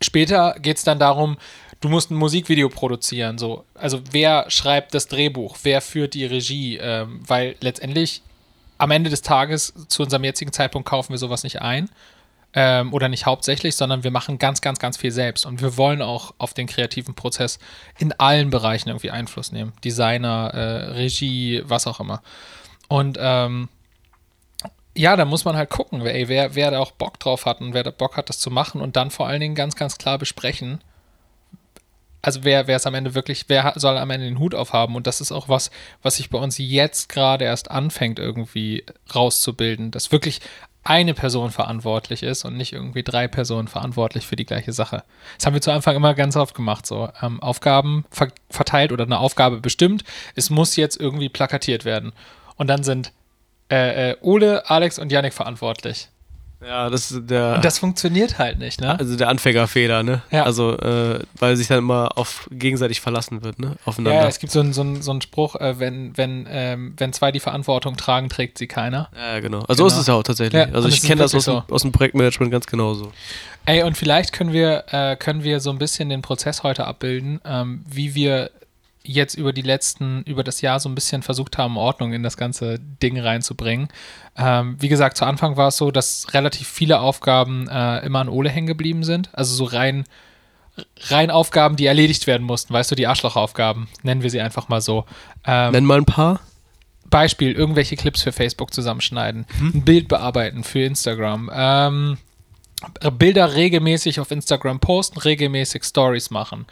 Später 0.02 0.56
geht 0.60 0.78
es 0.78 0.84
dann 0.84 0.98
darum, 0.98 1.36
du 1.80 1.88
musst 1.88 2.10
ein 2.10 2.16
Musikvideo 2.16 2.68
produzieren. 2.68 3.38
So. 3.38 3.64
Also 3.74 4.00
wer 4.10 4.50
schreibt 4.50 4.94
das 4.94 5.08
Drehbuch, 5.08 5.58
wer 5.62 5.80
führt 5.80 6.14
die 6.14 6.24
Regie, 6.24 6.78
ähm, 6.78 7.20
weil 7.26 7.56
letztendlich 7.60 8.22
am 8.80 8.90
Ende 8.90 9.10
des 9.10 9.22
Tages, 9.22 9.74
zu 9.88 10.02
unserem 10.02 10.24
jetzigen 10.24 10.52
Zeitpunkt, 10.52 10.88
kaufen 10.88 11.12
wir 11.12 11.18
sowas 11.18 11.42
nicht 11.42 11.60
ein. 11.60 11.90
Ähm, 12.52 12.92
oder 12.92 13.08
nicht 13.08 13.26
hauptsächlich, 13.26 13.76
sondern 13.76 14.02
wir 14.02 14.10
machen 14.10 14.38
ganz, 14.38 14.60
ganz, 14.60 14.80
ganz 14.80 14.96
viel 14.96 15.12
selbst. 15.12 15.46
Und 15.46 15.62
wir 15.62 15.76
wollen 15.76 16.02
auch 16.02 16.34
auf 16.38 16.52
den 16.52 16.66
kreativen 16.66 17.14
Prozess 17.14 17.60
in 17.98 18.12
allen 18.18 18.50
Bereichen 18.50 18.88
irgendwie 18.88 19.12
Einfluss 19.12 19.52
nehmen. 19.52 19.72
Designer, 19.84 20.50
äh, 20.52 20.90
Regie, 20.94 21.62
was 21.64 21.86
auch 21.86 22.00
immer. 22.00 22.22
Und 22.88 23.18
ähm, 23.20 23.68
ja, 24.96 25.14
da 25.14 25.24
muss 25.24 25.44
man 25.44 25.56
halt 25.56 25.70
gucken, 25.70 26.04
ey, 26.04 26.26
wer, 26.26 26.56
wer 26.56 26.72
da 26.72 26.80
auch 26.80 26.90
Bock 26.90 27.20
drauf 27.20 27.46
hat 27.46 27.60
und 27.60 27.72
wer 27.72 27.84
da 27.84 27.90
Bock 27.90 28.16
hat, 28.16 28.28
das 28.28 28.40
zu 28.40 28.50
machen 28.50 28.80
und 28.80 28.96
dann 28.96 29.12
vor 29.12 29.28
allen 29.28 29.40
Dingen 29.40 29.54
ganz, 29.54 29.76
ganz 29.76 29.98
klar 29.98 30.18
besprechen, 30.18 30.80
also 32.22 32.44
wer, 32.44 32.66
wer 32.66 32.76
es 32.76 32.86
am 32.86 32.94
Ende 32.94 33.14
wirklich, 33.14 33.44
wer 33.48 33.72
soll 33.76 33.96
am 33.96 34.10
Ende 34.10 34.26
den 34.26 34.38
Hut 34.38 34.54
aufhaben? 34.54 34.96
Und 34.96 35.06
das 35.06 35.20
ist 35.20 35.32
auch 35.32 35.48
was, 35.48 35.70
was 36.02 36.16
sich 36.16 36.30
bei 36.30 36.38
uns 36.38 36.58
jetzt 36.58 37.08
gerade 37.08 37.44
erst 37.44 37.70
anfängt, 37.70 38.18
irgendwie 38.18 38.84
rauszubilden, 39.14 39.90
dass 39.90 40.12
wirklich 40.12 40.40
eine 40.82 41.12
Person 41.12 41.50
verantwortlich 41.50 42.22
ist 42.22 42.44
und 42.44 42.56
nicht 42.56 42.72
irgendwie 42.72 43.02
drei 43.02 43.28
Personen 43.28 43.68
verantwortlich 43.68 44.26
für 44.26 44.36
die 44.36 44.46
gleiche 44.46 44.72
Sache. 44.72 45.04
Das 45.36 45.46
haben 45.46 45.54
wir 45.54 45.60
zu 45.60 45.72
Anfang 45.72 45.94
immer 45.94 46.14
ganz 46.14 46.36
oft 46.36 46.54
gemacht, 46.54 46.86
so 46.86 47.10
ähm, 47.22 47.42
Aufgaben 47.42 48.04
ver 48.10 48.28
verteilt 48.48 48.90
oder 48.90 49.04
eine 49.04 49.18
Aufgabe 49.18 49.60
bestimmt. 49.60 50.04
Es 50.34 50.48
muss 50.48 50.76
jetzt 50.76 50.98
irgendwie 50.98 51.28
plakatiert 51.28 51.84
werden. 51.84 52.12
Und 52.56 52.68
dann 52.68 52.82
sind 52.82 53.12
äh, 53.70 54.12
äh, 54.12 54.16
Ole, 54.22 54.68
Alex 54.68 54.98
und 54.98 55.12
Yannick 55.12 55.34
verantwortlich. 55.34 56.08
Ja, 56.62 56.90
das 56.90 57.14
der, 57.22 57.54
Und 57.56 57.64
das 57.64 57.78
funktioniert 57.78 58.38
halt 58.38 58.58
nicht, 58.58 58.80
ne? 58.82 58.98
also 58.98 59.16
der 59.16 59.28
Anfängerfehler, 59.28 60.02
ne? 60.02 60.20
Ja. 60.30 60.42
Also, 60.44 60.76
äh, 60.78 61.20
weil 61.38 61.56
sich 61.56 61.68
dann 61.68 61.78
immer 61.78 62.18
auf 62.18 62.48
gegenseitig 62.50 63.00
verlassen 63.00 63.42
wird, 63.42 63.58
ne? 63.58 63.76
Aufeinander. 63.86 64.20
Ja, 64.20 64.28
es 64.28 64.38
gibt 64.38 64.52
so 64.52 64.60
einen 64.60 64.74
so 64.74 64.82
einen- 64.82 65.00
so 65.00 65.10
einen 65.10 65.22
Spruch, 65.22 65.56
äh, 65.56 65.78
wenn, 65.78 66.16
wenn, 66.18 66.46
ähm, 66.50 66.92
wenn 66.98 67.14
zwei 67.14 67.32
die 67.32 67.40
Verantwortung 67.40 67.96
tragen, 67.96 68.28
trägt 68.28 68.58
sie 68.58 68.66
keiner. 68.66 69.08
Ja, 69.16 69.40
genau. 69.40 69.60
Also 69.60 69.72
so 69.72 69.74
Genau. 69.84 69.86
ist 69.86 69.96
es 69.96 70.06
ja 70.06 70.14
auch 70.14 70.22
tatsächlich. 70.22 70.60
Ja, 70.68 70.74
also 70.74 70.88
ich 70.88 71.00
kenne 71.02 71.22
das 71.22 71.34
aus, 71.34 71.46
dem- 71.46 71.62
aus 71.70 71.82
dem 71.82 71.92
Projektmanagement 71.92 72.52
ganz 72.52 72.66
genauso. 72.66 73.10
Ey, 73.64 73.82
und 73.82 73.96
vielleicht 73.96 74.32
können 74.32 74.52
wir, 74.52 74.84
äh, 74.90 75.16
können 75.16 75.42
wir 75.44 75.60
so 75.60 75.70
ein 75.70 75.78
bisschen 75.78 76.08
den 76.10 76.20
Prozess 76.22 76.62
heute 76.62 76.86
abbilden, 76.86 77.40
ähm, 77.46 77.84
wie 77.88 78.14
wir 78.14 78.50
jetzt 79.02 79.34
über 79.34 79.52
die 79.52 79.62
letzten, 79.62 80.22
über 80.22 80.44
das 80.44 80.60
Jahr 80.60 80.78
so 80.80 80.88
ein 80.88 80.94
bisschen 80.94 81.22
versucht 81.22 81.58
haben, 81.58 81.76
Ordnung 81.76 82.12
in 82.12 82.22
das 82.22 82.36
ganze 82.36 82.78
Ding 82.78 83.18
reinzubringen. 83.18 83.88
Ähm, 84.36 84.76
wie 84.78 84.88
gesagt, 84.88 85.16
zu 85.16 85.24
Anfang 85.24 85.56
war 85.56 85.68
es 85.68 85.76
so, 85.76 85.90
dass 85.90 86.32
relativ 86.34 86.68
viele 86.68 87.00
Aufgaben 87.00 87.68
äh, 87.68 88.04
immer 88.04 88.20
an 88.20 88.28
Ole 88.28 88.50
hängen 88.50 88.66
geblieben 88.66 89.04
sind. 89.04 89.30
Also 89.32 89.54
so 89.54 89.64
rein, 89.64 90.04
rein 91.08 91.30
Aufgaben, 91.30 91.76
die 91.76 91.86
erledigt 91.86 92.26
werden 92.26 92.46
mussten, 92.46 92.74
weißt 92.74 92.90
du, 92.90 92.94
die 92.94 93.06
Arschlochaufgaben, 93.06 93.88
nennen 94.02 94.22
wir 94.22 94.30
sie 94.30 94.40
einfach 94.40 94.68
mal 94.68 94.80
so. 94.80 95.06
Ähm, 95.44 95.72
Nenn 95.72 95.84
mal 95.84 95.98
ein 95.98 96.06
paar. 96.06 96.40
Beispiel, 97.08 97.52
irgendwelche 97.52 97.96
Clips 97.96 98.22
für 98.22 98.30
Facebook 98.30 98.72
zusammenschneiden, 98.72 99.44
ein 99.60 99.84
Bild 99.84 100.06
bearbeiten 100.06 100.62
für 100.62 100.84
Instagram, 100.84 101.50
ähm, 101.52 102.18
Bilder 103.18 103.54
regelmäßig 103.54 104.20
auf 104.20 104.30
Instagram 104.30 104.80
posten, 104.80 105.18
regelmäßig 105.18 105.84
Stories 105.84 106.30
machen, 106.30 106.66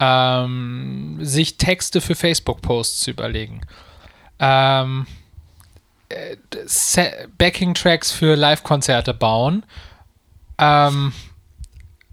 ähm, 0.00 1.18
sich 1.20 1.58
Texte 1.58 2.00
für 2.00 2.14
Facebook-Posts 2.14 3.00
zu 3.00 3.10
überlegen, 3.10 3.60
ähm, 4.38 5.06
äh, 6.08 6.36
Backing-Tracks 7.38 8.10
für 8.10 8.34
Live-Konzerte 8.34 9.14
bauen, 9.14 9.64
ähm, 10.58 11.12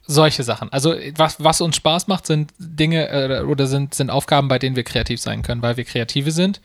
solche 0.06 0.44
Sachen. 0.44 0.72
Also 0.72 0.96
was, 1.16 1.44
was 1.44 1.62
uns 1.62 1.78
Spaß 1.78 2.08
macht, 2.08 2.28
sind 2.28 2.54
Dinge 2.60 3.08
äh, 3.10 3.42
oder 3.42 3.68
sind, 3.68 3.94
sind 3.94 4.10
Aufgaben, 4.10 4.48
bei 4.48 4.60
denen 4.60 4.76
wir 4.76 4.84
kreativ 4.84 5.20
sein 5.20 5.42
können, 5.42 5.62
weil 5.62 5.78
wir 5.78 5.86
Kreative 5.86 6.32
sind. 6.32 6.62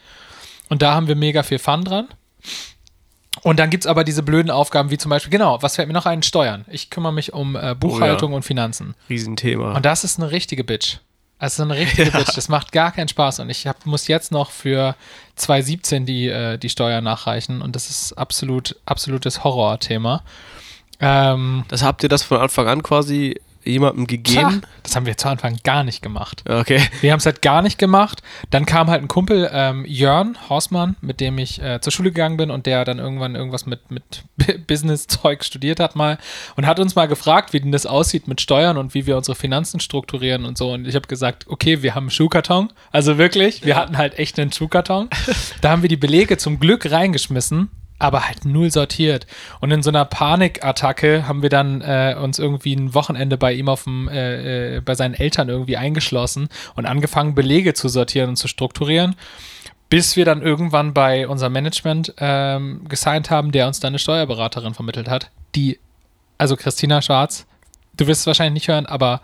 Und 0.68 0.82
da 0.82 0.94
haben 0.94 1.08
wir 1.08 1.16
mega 1.16 1.42
viel 1.42 1.58
Fun 1.58 1.84
dran. 1.84 2.08
Und 3.42 3.58
dann 3.58 3.70
gibt 3.70 3.84
es 3.84 3.88
aber 3.88 4.04
diese 4.04 4.22
blöden 4.22 4.50
Aufgaben, 4.50 4.90
wie 4.90 4.98
zum 4.98 5.10
Beispiel, 5.10 5.30
genau, 5.30 5.60
was 5.62 5.76
fällt 5.76 5.88
mir 5.88 5.94
noch 5.94 6.06
ein? 6.06 6.22
Steuern. 6.22 6.64
Ich 6.68 6.90
kümmere 6.90 7.12
mich 7.12 7.32
um 7.32 7.56
äh, 7.56 7.74
Buchhaltung 7.74 8.34
und 8.34 8.42
Finanzen. 8.42 8.94
Riesenthema. 9.08 9.74
Und 9.74 9.86
das 9.86 10.04
ist 10.04 10.20
eine 10.20 10.30
richtige 10.30 10.64
Bitch. 10.64 10.98
Das 11.42 11.54
ist 11.54 11.60
eine 11.60 11.74
richtige 11.74 12.08
Bitch. 12.12 12.36
Das 12.36 12.48
macht 12.48 12.70
gar 12.70 12.92
keinen 12.92 13.08
Spaß. 13.08 13.40
Und 13.40 13.50
ich 13.50 13.66
hab, 13.66 13.84
muss 13.84 14.06
jetzt 14.06 14.30
noch 14.30 14.52
für 14.52 14.94
2017 15.34 16.06
die, 16.06 16.28
äh, 16.28 16.56
die 16.56 16.68
Steuer 16.68 17.00
nachreichen. 17.00 17.62
Und 17.62 17.74
das 17.74 17.90
ist 17.90 18.12
absolut, 18.12 18.76
absolutes 18.86 19.42
Horrorthema. 19.42 20.22
Ähm, 21.00 21.64
das 21.66 21.82
habt 21.82 22.04
ihr 22.04 22.08
das 22.08 22.22
von 22.22 22.38
Anfang 22.38 22.68
an 22.68 22.84
quasi 22.84 23.40
jemandem 23.64 24.06
gegeben? 24.06 24.60
tja, 24.60 24.68
das 24.82 24.96
haben 24.96 25.06
wir 25.06 25.16
zu 25.16 25.28
Anfang 25.28 25.58
gar 25.62 25.84
nicht 25.84 26.02
gemacht. 26.02 26.42
Okay. 26.48 26.80
Wir 27.00 27.12
haben 27.12 27.18
es 27.18 27.26
halt 27.26 27.42
gar 27.42 27.62
nicht 27.62 27.78
gemacht. 27.78 28.22
Dann 28.50 28.66
kam 28.66 28.88
halt 28.88 29.02
ein 29.02 29.08
Kumpel, 29.08 29.50
ähm, 29.52 29.84
Jörn 29.86 30.36
Horstmann, 30.48 30.96
mit 31.00 31.20
dem 31.20 31.38
ich 31.38 31.62
äh, 31.62 31.80
zur 31.80 31.92
Schule 31.92 32.10
gegangen 32.10 32.36
bin 32.36 32.50
und 32.50 32.66
der 32.66 32.84
dann 32.84 32.98
irgendwann 32.98 33.34
irgendwas 33.34 33.66
mit, 33.66 33.90
mit 33.90 34.24
Business-Zeug 34.66 35.44
studiert 35.44 35.80
hat 35.80 35.96
mal 35.96 36.18
und 36.56 36.66
hat 36.66 36.80
uns 36.80 36.94
mal 36.94 37.06
gefragt, 37.06 37.52
wie 37.52 37.60
denn 37.60 37.72
das 37.72 37.86
aussieht 37.86 38.28
mit 38.28 38.40
Steuern 38.40 38.76
und 38.76 38.94
wie 38.94 39.06
wir 39.06 39.16
unsere 39.16 39.34
Finanzen 39.34 39.80
strukturieren 39.80 40.44
und 40.44 40.58
so. 40.58 40.72
Und 40.72 40.86
ich 40.86 40.94
habe 40.94 41.06
gesagt, 41.06 41.46
okay, 41.48 41.82
wir 41.82 41.94
haben 41.94 42.04
einen 42.04 42.10
Schuhkarton. 42.10 42.72
Also 42.90 43.18
wirklich, 43.18 43.64
wir 43.64 43.76
hatten 43.76 43.98
halt 43.98 44.18
echt 44.18 44.38
einen 44.38 44.52
Schuhkarton. 44.52 45.08
Da 45.60 45.70
haben 45.70 45.82
wir 45.82 45.88
die 45.88 45.96
Belege 45.96 46.36
zum 46.36 46.58
Glück 46.58 46.90
reingeschmissen 46.90 47.70
aber 48.02 48.26
halt 48.26 48.44
null 48.44 48.70
sortiert. 48.70 49.26
Und 49.60 49.70
in 49.70 49.82
so 49.82 49.90
einer 49.90 50.04
Panikattacke 50.04 51.28
haben 51.28 51.42
wir 51.42 51.50
dann 51.50 51.80
äh, 51.82 52.16
uns 52.20 52.38
irgendwie 52.38 52.74
ein 52.74 52.94
Wochenende 52.94 53.38
bei 53.38 53.52
ihm 53.52 53.68
auf 53.68 53.84
dem, 53.84 54.08
äh, 54.08 54.76
äh, 54.76 54.80
bei 54.80 54.94
seinen 54.94 55.14
Eltern 55.14 55.48
irgendwie 55.48 55.76
eingeschlossen 55.76 56.48
und 56.74 56.86
angefangen, 56.86 57.34
Belege 57.34 57.74
zu 57.74 57.88
sortieren 57.88 58.30
und 58.30 58.36
zu 58.36 58.48
strukturieren, 58.48 59.14
bis 59.88 60.16
wir 60.16 60.24
dann 60.24 60.42
irgendwann 60.42 60.94
bei 60.94 61.28
unserem 61.28 61.52
Management 61.52 62.14
ähm, 62.18 62.84
gesigned 62.88 63.30
haben, 63.30 63.52
der 63.52 63.68
uns 63.68 63.78
dann 63.78 63.90
eine 63.90 64.00
Steuerberaterin 64.00 64.74
vermittelt 64.74 65.08
hat, 65.08 65.30
die, 65.54 65.78
also 66.38 66.56
Christina 66.56 67.02
Schwarz, 67.02 67.46
du 67.96 68.08
wirst 68.08 68.22
es 68.22 68.26
wahrscheinlich 68.26 68.54
nicht 68.54 68.68
hören, 68.68 68.86
aber 68.86 69.20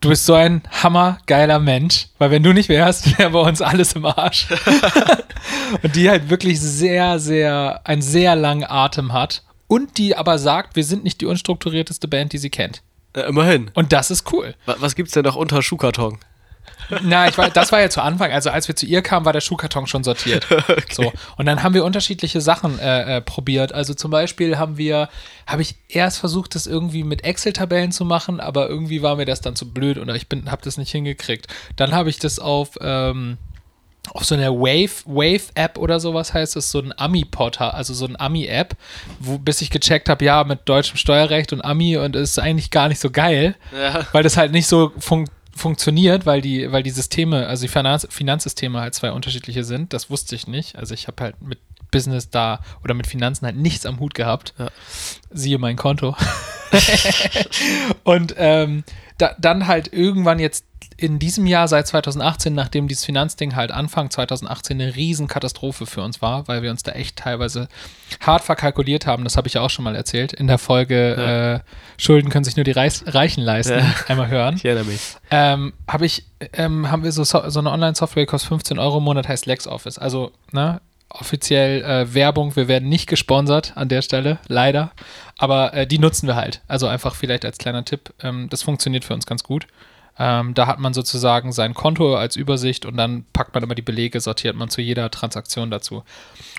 du 0.00 0.08
bist 0.10 0.26
so 0.26 0.34
ein 0.34 0.62
hammergeiler 0.82 1.58
Mensch, 1.58 2.06
weil 2.18 2.30
wenn 2.30 2.42
du 2.42 2.52
nicht 2.52 2.68
wärst, 2.68 3.18
wäre 3.18 3.30
bei 3.30 3.40
uns 3.40 3.60
alles 3.62 3.94
im 3.94 4.04
Arsch. 4.06 4.46
und 5.82 5.96
die 5.96 6.08
halt 6.10 6.30
wirklich 6.30 6.60
sehr, 6.60 7.18
sehr, 7.18 7.80
einen 7.84 8.02
sehr 8.02 8.36
langen 8.36 8.64
Atem 8.64 9.12
hat 9.12 9.42
und 9.66 9.98
die 9.98 10.16
aber 10.16 10.38
sagt, 10.38 10.76
wir 10.76 10.84
sind 10.84 11.04
nicht 11.04 11.20
die 11.20 11.26
unstrukturierteste 11.26 12.08
Band, 12.08 12.32
die 12.32 12.38
sie 12.38 12.50
kennt. 12.50 12.82
Ja, 13.16 13.24
immerhin. 13.24 13.70
Und 13.74 13.92
das 13.92 14.10
ist 14.10 14.32
cool. 14.32 14.54
Wa- 14.66 14.76
Was 14.78 14.94
gibt's 14.94 15.12
denn 15.12 15.24
noch 15.24 15.36
unter 15.36 15.62
Schuhkarton? 15.62 16.18
Na, 17.02 17.28
ich 17.28 17.36
war, 17.38 17.50
das 17.50 17.72
war 17.72 17.80
ja 17.80 17.90
zu 17.90 18.00
Anfang. 18.02 18.30
Also 18.32 18.50
als 18.50 18.68
wir 18.68 18.76
zu 18.76 18.86
ihr 18.86 19.02
kamen, 19.02 19.26
war 19.26 19.32
der 19.32 19.40
Schuhkarton 19.40 19.86
schon 19.86 20.04
sortiert. 20.04 20.46
So. 20.90 21.12
Und 21.36 21.46
dann 21.46 21.62
haben 21.62 21.74
wir 21.74 21.84
unterschiedliche 21.84 22.40
Sachen 22.40 22.78
äh, 22.78 23.16
äh, 23.16 23.20
probiert. 23.20 23.72
Also 23.72 23.94
zum 23.94 24.10
Beispiel 24.10 24.58
haben 24.58 24.78
wir, 24.78 25.08
habe 25.46 25.62
ich 25.62 25.76
erst 25.88 26.18
versucht, 26.18 26.54
das 26.54 26.66
irgendwie 26.66 27.04
mit 27.04 27.24
Excel-Tabellen 27.24 27.92
zu 27.92 28.04
machen, 28.04 28.40
aber 28.40 28.68
irgendwie 28.68 29.02
war 29.02 29.16
mir 29.16 29.24
das 29.26 29.40
dann 29.40 29.54
zu 29.54 29.70
blöd 29.72 29.98
oder 29.98 30.14
ich 30.14 30.28
bin, 30.28 30.50
habe 30.50 30.62
das 30.62 30.76
nicht 30.78 30.90
hingekriegt. 30.90 31.46
Dann 31.76 31.92
habe 31.92 32.10
ich 32.10 32.18
das 32.18 32.38
auf 32.38 32.70
ähm, 32.80 33.36
auf 34.14 34.24
so 34.24 34.34
einer 34.34 34.52
Wave, 34.52 35.04
Wave-App 35.04 35.76
oder 35.76 36.00
sowas 36.00 36.32
heißt 36.32 36.56
es, 36.56 36.70
so 36.70 36.78
ein 36.80 36.94
Ami-Portal, 36.98 37.72
also 37.72 37.92
so 37.92 38.06
ein 38.06 38.18
Ami-App, 38.18 38.74
wo 39.18 39.36
bis 39.38 39.60
ich 39.60 39.68
gecheckt 39.70 40.08
habe, 40.08 40.24
ja, 40.24 40.44
mit 40.44 40.60
deutschem 40.64 40.96
Steuerrecht 40.96 41.52
und 41.52 41.62
Ami 41.62 41.98
und 41.98 42.16
es 42.16 42.30
ist 42.30 42.38
eigentlich 42.38 42.70
gar 42.70 42.88
nicht 42.88 43.00
so 43.00 43.10
geil, 43.10 43.54
Ja. 43.76 44.06
weil 44.12 44.22
das 44.22 44.38
halt 44.38 44.52
nicht 44.52 44.66
so 44.66 44.92
fun 44.98 45.28
funktioniert, 45.58 46.26
weil 46.26 46.40
die, 46.40 46.70
weil 46.72 46.82
die 46.82 46.90
Systeme, 46.90 47.46
also 47.46 47.62
die 47.62 47.68
Finanz 47.68 48.06
Finanzsysteme 48.10 48.80
halt 48.80 48.94
zwei 48.94 49.12
unterschiedliche 49.12 49.64
sind. 49.64 49.92
Das 49.92 50.10
wusste 50.10 50.34
ich 50.34 50.46
nicht. 50.46 50.76
Also 50.76 50.94
ich 50.94 51.06
habe 51.06 51.22
halt 51.22 51.42
mit 51.42 51.58
Business 51.90 52.30
da 52.30 52.60
oder 52.84 52.94
mit 52.94 53.06
Finanzen 53.06 53.46
halt 53.46 53.56
nichts 53.56 53.86
am 53.86 54.00
Hut 54.00 54.14
gehabt. 54.14 54.54
Ja. 54.58 54.68
Siehe 55.30 55.58
mein 55.58 55.76
Konto. 55.76 56.16
und 58.04 58.34
ähm, 58.38 58.84
da, 59.18 59.34
dann 59.38 59.66
halt 59.66 59.92
irgendwann 59.92 60.38
jetzt 60.38 60.64
in 61.00 61.20
diesem 61.20 61.46
Jahr 61.46 61.68
seit 61.68 61.86
2018, 61.86 62.54
nachdem 62.54 62.88
dieses 62.88 63.04
Finanzding 63.04 63.54
halt 63.54 63.70
Anfang 63.70 64.10
2018 64.10 64.80
eine 64.80 64.96
Riesenkatastrophe 64.96 65.86
für 65.86 66.02
uns 66.02 66.20
war, 66.22 66.48
weil 66.48 66.62
wir 66.62 66.72
uns 66.72 66.82
da 66.82 66.90
echt 66.92 67.16
teilweise 67.16 67.68
hart 68.20 68.42
verkalkuliert 68.42 69.06
haben, 69.06 69.22
das 69.22 69.36
habe 69.36 69.46
ich 69.46 69.54
ja 69.54 69.60
auch 69.60 69.70
schon 69.70 69.84
mal 69.84 69.94
erzählt, 69.94 70.32
in 70.32 70.48
der 70.48 70.58
Folge 70.58 71.14
Ja. 71.16 71.54
äh, 71.54 71.60
Schulden 71.98 72.30
können 72.30 72.44
sich 72.44 72.56
nur 72.56 72.64
die 72.64 72.72
Reis 72.72 73.04
Reichen 73.06 73.44
leisten, 73.44 73.78
Ja. 73.78 73.94
einmal 74.08 74.26
hören. 74.28 74.56
Ich 74.56 74.64
erinnere 74.64 74.86
mich. 74.86 75.00
Ähm, 75.30 75.72
habe 75.86 76.04
ich, 76.04 76.24
ähm, 76.54 76.90
haben 76.90 77.04
wir 77.04 77.12
so, 77.12 77.22
so 77.22 77.48
so 77.48 77.60
eine 77.60 77.70
Online-Software, 77.70 78.24
die 78.24 78.26
kostet 78.26 78.48
15 78.48 78.78
Euro 78.80 78.98
im 78.98 79.04
Monat, 79.04 79.28
heißt 79.28 79.46
LexOffice. 79.46 79.98
Also, 79.98 80.32
ne, 80.50 80.80
offiziell 81.10 81.82
äh, 81.82 82.14
Werbung, 82.14 82.54
wir 82.56 82.68
werden 82.68 82.88
nicht 82.88 83.06
gesponsert 83.06 83.72
an 83.76 83.88
der 83.88 84.02
Stelle, 84.02 84.38
leider. 84.48 84.92
Aber 85.38 85.72
äh, 85.74 85.86
die 85.86 85.98
nutzen 85.98 86.26
wir 86.26 86.36
halt. 86.36 86.62
Also 86.68 86.86
einfach 86.86 87.14
vielleicht 87.14 87.44
als 87.44 87.58
kleiner 87.58 87.84
Tipp. 87.84 88.12
Ähm, 88.22 88.48
das 88.50 88.62
funktioniert 88.62 89.04
für 89.04 89.14
uns 89.14 89.26
ganz 89.26 89.42
gut. 89.42 89.66
Ähm, 90.18 90.54
da 90.54 90.66
hat 90.66 90.80
man 90.80 90.94
sozusagen 90.94 91.52
sein 91.52 91.74
Konto 91.74 92.16
als 92.16 92.34
Übersicht 92.34 92.84
und 92.84 92.96
dann 92.96 93.24
packt 93.32 93.54
man 93.54 93.62
immer 93.62 93.76
die 93.76 93.82
Belege, 93.82 94.20
sortiert 94.20 94.56
man 94.56 94.68
zu 94.68 94.82
jeder 94.82 95.10
Transaktion 95.10 95.70
dazu. 95.70 96.02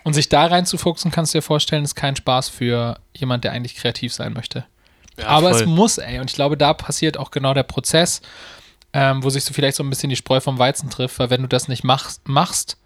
Und 0.03 0.13
sich 0.13 0.29
da 0.29 0.45
reinzufuchsen, 0.45 1.11
kannst 1.11 1.33
du 1.33 1.39
dir 1.39 1.41
vorstellen, 1.41 1.83
ist 1.83 1.95
kein 1.95 2.15
Spaß 2.15 2.47
für 2.47 2.99
jemand, 3.13 3.43
der 3.43 3.51
eigentlich 3.51 3.75
kreativ 3.75 4.13
sein 4.13 4.33
möchte. 4.33 4.65
Aber 5.25 5.51
es 5.51 5.63
voll. 5.63 5.67
muss, 5.67 5.97
ey. 5.97 6.19
Und 6.19 6.29
ich 6.29 6.35
glaube, 6.35 6.55
da 6.55 6.73
passiert 6.73 7.17
auch 7.17 7.31
genau 7.31 7.53
der 7.53 7.63
Prozess, 7.63 8.21
ähm, 8.93 9.23
wo 9.23 9.29
sich 9.29 9.43
so 9.43 9.53
vielleicht 9.53 9.75
so 9.75 9.83
ein 9.83 9.89
bisschen 9.89 10.09
die 10.09 10.15
Spreu 10.15 10.39
vom 10.39 10.57
Weizen 10.57 10.89
trifft, 10.89 11.19
weil 11.19 11.29
wenn 11.29 11.41
du 11.41 11.49
das 11.49 11.67
nicht 11.67 11.83
machst, 11.83 12.27
machst 12.29 12.77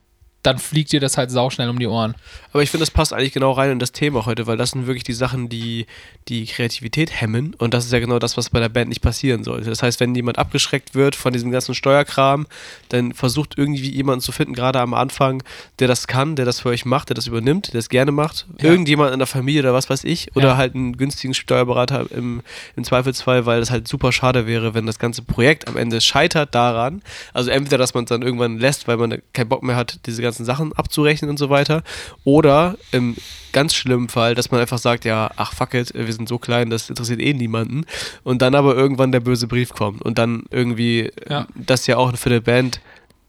dann 0.43 0.59
fliegt 0.59 0.91
dir 0.91 0.99
das 0.99 1.17
halt 1.17 1.31
sauschnell 1.31 1.69
um 1.69 1.79
die 1.79 1.87
Ohren. 1.87 2.15
Aber 2.51 2.61
ich 2.61 2.69
finde, 2.69 2.81
das 2.83 2.91
passt 2.91 3.13
eigentlich 3.13 3.31
genau 3.33 3.51
rein 3.53 3.71
in 3.71 3.79
das 3.79 3.93
Thema 3.93 4.25
heute, 4.25 4.45
weil 4.45 4.57
das 4.57 4.71
sind 4.71 4.85
wirklich 4.85 5.03
die 5.03 5.13
Sachen, 5.13 5.49
die 5.49 5.85
die 6.27 6.45
Kreativität 6.45 7.19
hemmen. 7.21 7.55
Und 7.57 7.73
das 7.73 7.85
ist 7.85 7.91
ja 7.93 7.99
genau 7.99 8.19
das, 8.19 8.37
was 8.37 8.49
bei 8.49 8.59
der 8.59 8.69
Band 8.69 8.89
nicht 8.89 9.01
passieren 9.01 9.43
sollte. 9.43 9.69
Das 9.69 9.81
heißt, 9.81 9.99
wenn 9.99 10.13
jemand 10.15 10.37
abgeschreckt 10.37 10.95
wird 10.95 11.15
von 11.15 11.33
diesem 11.33 11.49
ganzen 11.51 11.73
Steuerkram, 11.75 12.45
dann 12.89 13.13
versucht 13.13 13.57
irgendwie 13.57 13.89
jemanden 13.89 14.21
zu 14.21 14.31
finden, 14.31 14.53
gerade 14.53 14.79
am 14.79 14.93
Anfang, 14.93 15.43
der 15.79 15.87
das 15.87 16.07
kann, 16.07 16.35
der 16.35 16.45
das 16.45 16.59
für 16.59 16.69
euch 16.69 16.85
macht, 16.85 17.09
der 17.09 17.15
das 17.15 17.27
übernimmt, 17.27 17.67
der 17.67 17.79
das 17.79 17.89
gerne 17.89 18.11
macht. 18.11 18.45
Ja. 18.59 18.69
Irgendjemand 18.69 19.13
in 19.13 19.19
der 19.19 19.27
Familie 19.27 19.61
oder 19.61 19.73
was 19.73 19.89
weiß 19.89 20.03
ich. 20.03 20.35
Oder 20.35 20.49
Ja. 20.49 20.57
halt 20.57 20.75
einen 20.75 20.97
günstigen 20.97 21.33
Steuerberater 21.33 22.05
im, 22.11 22.41
im 22.75 22.83
Zweifelsfall, 22.83 23.45
weil 23.45 23.59
das 23.61 23.71
halt 23.71 23.87
super 23.87 24.11
schade 24.11 24.45
wäre, 24.45 24.73
wenn 24.73 24.85
das 24.85 24.99
ganze 24.99 25.21
Projekt 25.21 25.67
am 25.67 25.77
Ende 25.77 26.01
scheitert 26.01 26.53
daran. 26.53 27.01
Also 27.33 27.49
entweder, 27.49 27.77
dass 27.77 27.93
man 27.93 28.03
es 28.03 28.09
dann 28.09 28.21
irgendwann 28.21 28.59
lässt, 28.59 28.87
weil 28.87 28.97
man 28.97 29.21
keinen 29.33 29.49
Bock 29.49 29.63
mehr 29.63 29.75
hat, 29.75 29.99
diese 30.05 30.21
ganzen 30.33 30.45
Sachen 30.45 30.73
abzurechnen 30.73 31.29
und 31.29 31.37
so 31.37 31.49
weiter. 31.49 31.83
Oder 32.23 32.75
im 32.91 33.15
ganz 33.51 33.75
schlimmen 33.75 34.09
Fall, 34.09 34.33
dass 34.35 34.49
man 34.51 34.59
einfach 34.61 34.79
sagt, 34.79 35.05
ja, 35.05 35.29
ach 35.35 35.53
fuck 35.53 35.73
it, 35.75 35.93
wir 35.93 36.11
sind 36.11 36.27
so 36.27 36.39
klein, 36.39 36.69
das 36.71 36.89
interessiert 36.89 37.21
eh 37.21 37.33
niemanden. 37.33 37.85
Und 38.23 38.41
dann 38.41 38.55
aber 38.55 38.75
irgendwann 38.75 39.11
der 39.11 39.19
böse 39.19 39.47
Brief 39.47 39.69
kommt. 39.69 40.01
Und 40.01 40.17
dann 40.17 40.43
irgendwie, 40.49 41.11
Ja. 41.29 41.47
das 41.55 41.85
ja 41.87 41.97
auch 41.97 42.15
für 42.17 42.29
eine 42.29 42.41
Band 42.41 42.81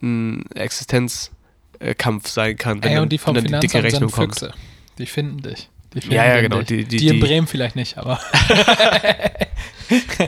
ein 0.03 0.45
Existenzkampf 0.55 2.29
sein 2.29 2.57
kann, 2.57 2.83
wenn 2.83 2.89
Ey, 2.91 2.95
dann, 2.97 3.03
und 3.05 3.13
die 3.13 3.19
vom 3.19 3.37
wenn 3.37 3.45
dann 3.45 3.61
die 3.61 3.67
dicke 3.67 3.83
Rechnung 3.83 4.11
kommt. 4.11 4.35
Füchse. 4.39 4.53
Die 4.99 5.07
finden 5.07 5.43
dich. 5.43 5.69
Die 5.93 6.01
finden 6.01 6.17
Ja, 6.17 6.25
ja, 6.27 6.41
genau. 6.41 6.59
Dich. 6.59 6.67
Die- 6.69 6.85
Die, 6.85 6.97
die- 6.97 7.09
in 7.09 7.15
die- 7.15 7.21
Bremen 7.21 7.47
vielleicht 7.47 7.77
nicht, 7.77 7.99
aber 7.99 8.19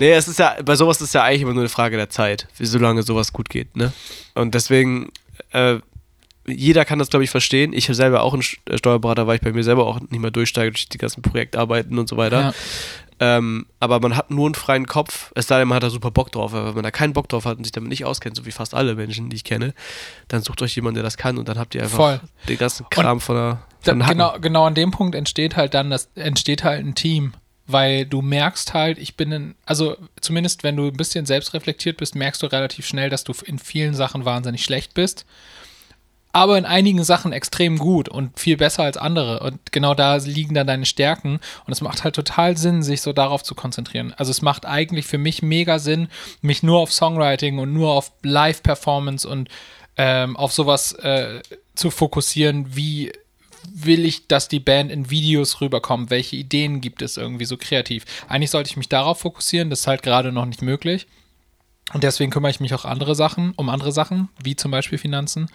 Nee, 0.00 0.12
es 0.12 0.28
ist 0.28 0.38
ja, 0.38 0.56
bei 0.64 0.76
sowas 0.76 1.00
ist 1.00 1.14
ja 1.14 1.22
eigentlich 1.22 1.42
immer 1.42 1.52
nur 1.54 1.62
eine 1.62 1.68
Frage 1.70 1.96
der 1.96 2.10
Zeit, 2.10 2.46
wie 2.58 2.66
solange 2.66 3.02
sowas 3.02 3.32
gut 3.32 3.48
geht, 3.48 3.74
ne? 3.76 3.92
Und 4.34 4.54
deswegen, 4.54 5.10
äh, 5.52 5.78
jeder 6.46 6.84
kann 6.84 6.98
das, 6.98 7.10
glaube 7.10 7.24
ich, 7.24 7.30
verstehen. 7.30 7.72
Ich 7.72 7.86
habe 7.88 7.94
selber 7.94 8.22
auch 8.22 8.32
einen 8.32 8.42
äh, 8.70 8.78
Steuerberater, 8.78 9.26
weil 9.26 9.36
ich 9.36 9.42
bei 9.42 9.52
mir 9.52 9.64
selber 9.64 9.86
auch 9.86 10.00
nicht 10.00 10.20
mehr 10.20 10.30
durchsteige 10.30 10.70
durch 10.72 10.88
die 10.88 10.98
ganzen 10.98 11.22
Projektarbeiten 11.22 11.98
und 11.98 12.08
so 12.08 12.16
weiter. 12.16 12.40
ja. 12.40 12.54
Ähm, 13.18 13.64
aber 13.80 13.98
man 14.00 14.14
hat 14.14 14.30
nur 14.30 14.44
einen 14.44 14.54
freien 14.54 14.86
Kopf, 14.86 15.32
es 15.34 15.46
sei 15.46 15.58
denn, 15.58 15.68
man 15.68 15.76
hat 15.76 15.82
da 15.82 15.88
super 15.88 16.10
Bock 16.10 16.30
drauf. 16.32 16.52
Aber 16.52 16.66
wenn 16.68 16.74
man 16.74 16.84
da 16.84 16.90
keinen 16.90 17.14
Bock 17.14 17.30
drauf 17.30 17.46
hat 17.46 17.56
und 17.56 17.64
sich 17.64 17.72
damit 17.72 17.88
nicht 17.88 18.04
auskennt, 18.04 18.36
so 18.36 18.44
wie 18.44 18.50
fast 18.50 18.74
alle 18.74 18.94
Menschen, 18.94 19.30
die 19.30 19.36
ich 19.36 19.44
kenne, 19.44 19.72
dann 20.28 20.42
sucht 20.42 20.60
euch 20.60 20.76
jemanden, 20.76 20.96
der 20.96 21.02
das 21.02 21.16
kann 21.16 21.38
und 21.38 21.48
dann 21.48 21.58
habt 21.58 21.74
ihr 21.74 21.82
einfach 21.82 21.96
Voll. 21.96 22.20
den 22.46 22.58
ganzen 22.58 22.84
Kram 22.90 23.20
von 23.22 23.36
der 23.36 23.58
Da, 23.84 23.92
von 23.92 24.02
Hacken. 24.04 24.18
genau, 24.18 24.38
genau 24.38 24.66
an 24.66 24.74
dem 24.74 24.90
Punkt 24.90 25.14
entsteht 25.14 25.56
halt 25.56 25.72
dann, 25.72 25.88
das 25.88 26.10
entsteht 26.14 26.62
halt 26.62 26.84
ein 26.84 26.94
Team. 26.94 27.32
Weil 27.66 28.04
du 28.04 28.20
merkst 28.22 28.74
halt, 28.74 28.98
ich 28.98 29.16
bin 29.16 29.32
in, 29.32 29.54
also 29.64 29.96
zumindest 30.20 30.62
wenn 30.62 30.76
du 30.76 30.86
ein 30.86 30.96
bisschen 30.96 31.24
selbstreflektiert 31.24 31.96
bist, 31.96 32.14
merkst 32.14 32.42
du 32.42 32.46
relativ 32.48 32.86
schnell, 32.86 33.08
dass 33.08 33.24
du 33.24 33.32
in 33.44 33.58
vielen 33.58 33.94
Sachen 33.94 34.24
wahnsinnig 34.26 34.62
schlecht 34.62 34.92
bist. 34.92 35.24
Aber 36.36 36.58
in 36.58 36.66
einigen 36.66 37.02
Sachen 37.02 37.32
extrem 37.32 37.78
gut 37.78 38.10
und 38.10 38.38
viel 38.38 38.58
besser 38.58 38.82
als 38.82 38.98
andere. 38.98 39.40
Und 39.40 39.72
genau 39.72 39.94
da 39.94 40.16
liegen 40.16 40.52
dann 40.52 40.66
deine 40.66 40.84
Stärken. 40.84 41.40
Und 41.64 41.72
es 41.72 41.80
macht 41.80 42.04
halt 42.04 42.14
total 42.14 42.58
Sinn, 42.58 42.82
sich 42.82 43.00
so 43.00 43.14
darauf 43.14 43.42
zu 43.42 43.54
konzentrieren. 43.54 44.12
Also 44.18 44.32
es 44.32 44.42
macht 44.42 44.66
eigentlich 44.66 45.06
für 45.06 45.16
mich 45.16 45.40
mega 45.40 45.78
Sinn, 45.78 46.08
mich 46.42 46.62
nur 46.62 46.80
auf 46.80 46.92
Songwriting 46.92 47.58
und 47.58 47.72
nur 47.72 47.90
auf 47.92 48.12
Live-Performance 48.22 49.26
und 49.26 49.48
ähm, 49.96 50.36
auf 50.36 50.52
sowas 50.52 50.92
äh, 50.92 51.40
zu 51.74 51.90
fokussieren, 51.90 52.76
wie 52.76 53.12
will 53.72 54.04
ich, 54.04 54.28
dass 54.28 54.48
die 54.48 54.60
Band 54.60 54.92
in 54.92 55.08
Videos 55.08 55.62
rüberkommt? 55.62 56.10
Welche 56.10 56.36
Ideen 56.36 56.82
gibt 56.82 57.00
es 57.00 57.16
irgendwie 57.16 57.46
so 57.46 57.56
kreativ? 57.56 58.04
Eigentlich 58.28 58.50
sollte 58.50 58.68
ich 58.68 58.76
mich 58.76 58.90
darauf 58.90 59.20
fokussieren, 59.20 59.70
das 59.70 59.80
ist 59.80 59.86
halt 59.86 60.02
gerade 60.02 60.32
noch 60.32 60.44
nicht 60.44 60.60
möglich. 60.60 61.06
Und 61.92 62.02
deswegen 62.02 62.30
kümmere 62.30 62.50
ich 62.50 62.60
mich 62.60 62.74
auch 62.74 62.84
andere 62.84 63.14
Sachen, 63.14 63.52
um 63.56 63.68
andere 63.68 63.92
Sachen, 63.92 64.28
wie 64.42 64.56
zum 64.56 64.70
Beispiel 64.70 64.98
Finanzen. 64.98 65.48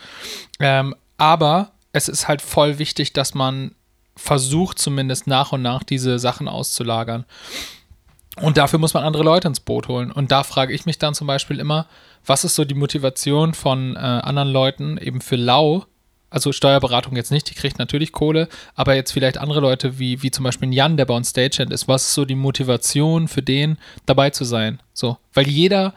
Ähm, 0.59 0.95
aber 1.17 1.71
es 1.93 2.07
ist 2.07 2.27
halt 2.27 2.41
voll 2.41 2.79
wichtig, 2.79 3.13
dass 3.13 3.33
man 3.33 3.75
versucht, 4.15 4.79
zumindest 4.79 5.27
nach 5.27 5.51
und 5.51 5.61
nach 5.61 5.83
diese 5.83 6.19
Sachen 6.19 6.47
auszulagern. 6.47 7.25
Und 8.37 8.57
dafür 8.57 8.79
muss 8.79 8.93
man 8.93 9.03
andere 9.03 9.23
Leute 9.23 9.47
ins 9.47 9.59
Boot 9.59 9.87
holen. 9.87 10.11
Und 10.11 10.31
da 10.31 10.43
frage 10.43 10.73
ich 10.73 10.85
mich 10.85 10.97
dann 10.97 11.13
zum 11.13 11.27
Beispiel 11.27 11.59
immer, 11.59 11.87
was 12.25 12.43
ist 12.43 12.55
so 12.55 12.63
die 12.63 12.75
Motivation 12.75 13.53
von 13.53 13.95
äh, 13.95 13.99
anderen 13.99 14.49
Leuten 14.49 14.97
eben 14.97 15.21
für 15.21 15.35
Lau? 15.35 15.85
Also 16.29 16.53
Steuerberatung 16.53 17.17
jetzt 17.17 17.31
nicht, 17.31 17.49
die 17.49 17.55
kriegt 17.55 17.77
natürlich 17.77 18.13
Kohle, 18.13 18.47
aber 18.73 18.95
jetzt 18.95 19.11
vielleicht 19.11 19.37
andere 19.37 19.59
Leute 19.59 19.99
wie, 19.99 20.23
wie 20.23 20.31
zum 20.31 20.45
Beispiel 20.45 20.73
Jan, 20.73 20.95
der 20.95 21.03
bei 21.05 21.13
uns 21.13 21.31
Stagehand 21.31 21.73
ist. 21.73 21.89
Was 21.89 22.03
ist 22.03 22.13
so 22.13 22.23
die 22.23 22.35
Motivation 22.35 23.27
für 23.27 23.41
den, 23.41 23.77
dabei 24.05 24.29
zu 24.29 24.45
sein? 24.45 24.79
So, 24.93 25.17
weil 25.33 25.49
jeder 25.49 25.93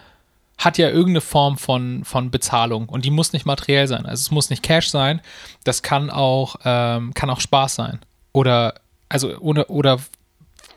hat 0.58 0.78
ja 0.78 0.88
irgendeine 0.88 1.20
Form 1.20 1.58
von, 1.58 2.04
von 2.04 2.30
Bezahlung 2.30 2.88
und 2.88 3.04
die 3.04 3.10
muss 3.10 3.32
nicht 3.32 3.46
materiell 3.46 3.88
sein. 3.88 4.06
Also 4.06 4.20
es 4.20 4.30
muss 4.30 4.50
nicht 4.50 4.62
Cash 4.62 4.88
sein, 4.88 5.20
das 5.64 5.82
kann 5.82 6.10
auch, 6.10 6.56
ähm, 6.64 7.12
kann 7.14 7.30
auch 7.30 7.40
Spaß 7.40 7.74
sein. 7.74 8.00
Oder, 8.32 8.74
also 9.08 9.36
ohne, 9.38 9.66
oder 9.66 9.98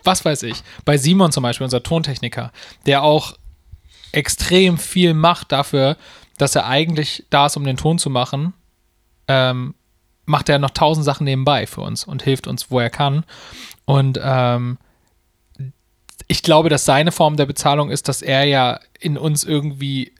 was 0.03 0.25
weiß 0.25 0.43
ich. 0.43 0.63
Bei 0.85 0.97
Simon 0.97 1.31
zum 1.31 1.43
Beispiel, 1.43 1.65
unser 1.65 1.83
Tontechniker, 1.83 2.51
der 2.85 3.03
auch 3.03 3.37
extrem 4.11 4.77
viel 4.77 5.13
macht 5.13 5.51
dafür, 5.51 5.97
dass 6.37 6.55
er 6.55 6.65
eigentlich 6.67 7.25
da 7.29 7.47
ist, 7.47 7.57
um 7.57 7.65
den 7.65 7.77
Ton 7.77 7.99
zu 7.99 8.09
machen, 8.09 8.53
ähm, 9.27 9.75
macht 10.25 10.49
er 10.49 10.59
noch 10.59 10.71
tausend 10.71 11.05
Sachen 11.05 11.23
nebenbei 11.23 11.67
für 11.67 11.81
uns 11.81 12.03
und 12.03 12.23
hilft 12.23 12.47
uns, 12.47 12.69
wo 12.71 12.79
er 12.79 12.89
kann. 12.89 13.25
Und 13.85 14.19
ähm, 14.21 14.77
ich 16.27 16.43
glaube, 16.43 16.69
dass 16.69 16.85
seine 16.85 17.11
Form 17.11 17.37
der 17.37 17.45
Bezahlung 17.45 17.89
ist, 17.89 18.07
dass 18.07 18.21
er 18.21 18.43
ja 18.45 18.79
in 18.99 19.17
uns 19.17 19.43
irgendwie 19.43 20.13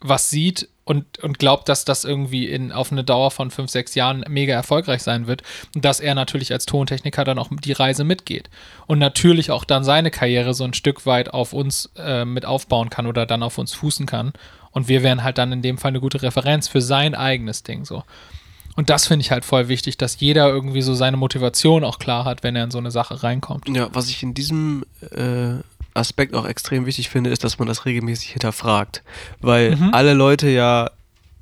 was 0.00 0.28
sieht 0.28 0.68
und, 0.84 1.18
und 1.20 1.38
glaubt, 1.38 1.68
dass 1.70 1.86
das 1.86 2.04
irgendwie 2.04 2.46
in, 2.46 2.70
auf 2.70 2.92
eine 2.92 3.04
Dauer 3.04 3.30
von 3.30 3.50
fünf, 3.50 3.70
sechs 3.70 3.94
Jahren 3.94 4.22
mega 4.28 4.52
erfolgreich 4.52 5.02
sein 5.02 5.26
wird. 5.26 5.42
Und 5.74 5.84
dass 5.84 5.98
er 5.98 6.14
natürlich 6.14 6.52
als 6.52 6.66
Tontechniker 6.66 7.24
dann 7.24 7.38
auch 7.38 7.48
die 7.50 7.72
Reise 7.72 8.04
mitgeht. 8.04 8.50
Und 8.86 8.98
natürlich 8.98 9.50
auch 9.50 9.64
dann 9.64 9.82
seine 9.82 10.10
Karriere 10.10 10.52
so 10.52 10.64
ein 10.64 10.74
Stück 10.74 11.06
weit 11.06 11.32
auf 11.32 11.54
uns 11.54 11.90
äh, 11.96 12.26
mit 12.26 12.44
aufbauen 12.44 12.90
kann 12.90 13.06
oder 13.06 13.24
dann 13.24 13.42
auf 13.42 13.56
uns 13.56 13.72
fußen 13.72 14.04
kann. 14.04 14.34
Und 14.72 14.88
wir 14.88 15.02
wären 15.02 15.24
halt 15.24 15.38
dann 15.38 15.52
in 15.52 15.62
dem 15.62 15.78
Fall 15.78 15.90
eine 15.90 16.00
gute 16.00 16.20
Referenz 16.20 16.68
für 16.68 16.82
sein 16.82 17.14
eigenes 17.14 17.62
Ding 17.62 17.86
so. 17.86 18.02
Und 18.76 18.90
das 18.90 19.06
finde 19.06 19.22
ich 19.22 19.30
halt 19.30 19.44
voll 19.44 19.68
wichtig, 19.68 19.96
dass 19.98 20.18
jeder 20.20 20.48
irgendwie 20.48 20.82
so 20.82 20.94
seine 20.94 21.16
Motivation 21.16 21.84
auch 21.84 21.98
klar 21.98 22.24
hat, 22.24 22.42
wenn 22.42 22.56
er 22.56 22.64
in 22.64 22.70
so 22.70 22.78
eine 22.78 22.90
Sache 22.90 23.22
reinkommt. 23.22 23.68
Ja, 23.68 23.88
was 23.92 24.08
ich 24.08 24.22
in 24.22 24.34
diesem 24.34 24.84
äh, 25.12 25.54
Aspekt 25.94 26.34
auch 26.34 26.44
extrem 26.46 26.86
wichtig 26.86 27.08
finde, 27.08 27.30
ist, 27.30 27.44
dass 27.44 27.58
man 27.58 27.68
das 27.68 27.84
regelmäßig 27.84 28.30
hinterfragt. 28.30 29.02
Weil 29.40 29.76
Mhm. 29.76 29.90
alle 29.94 30.12
Leute 30.14 30.48
ja 30.48 30.90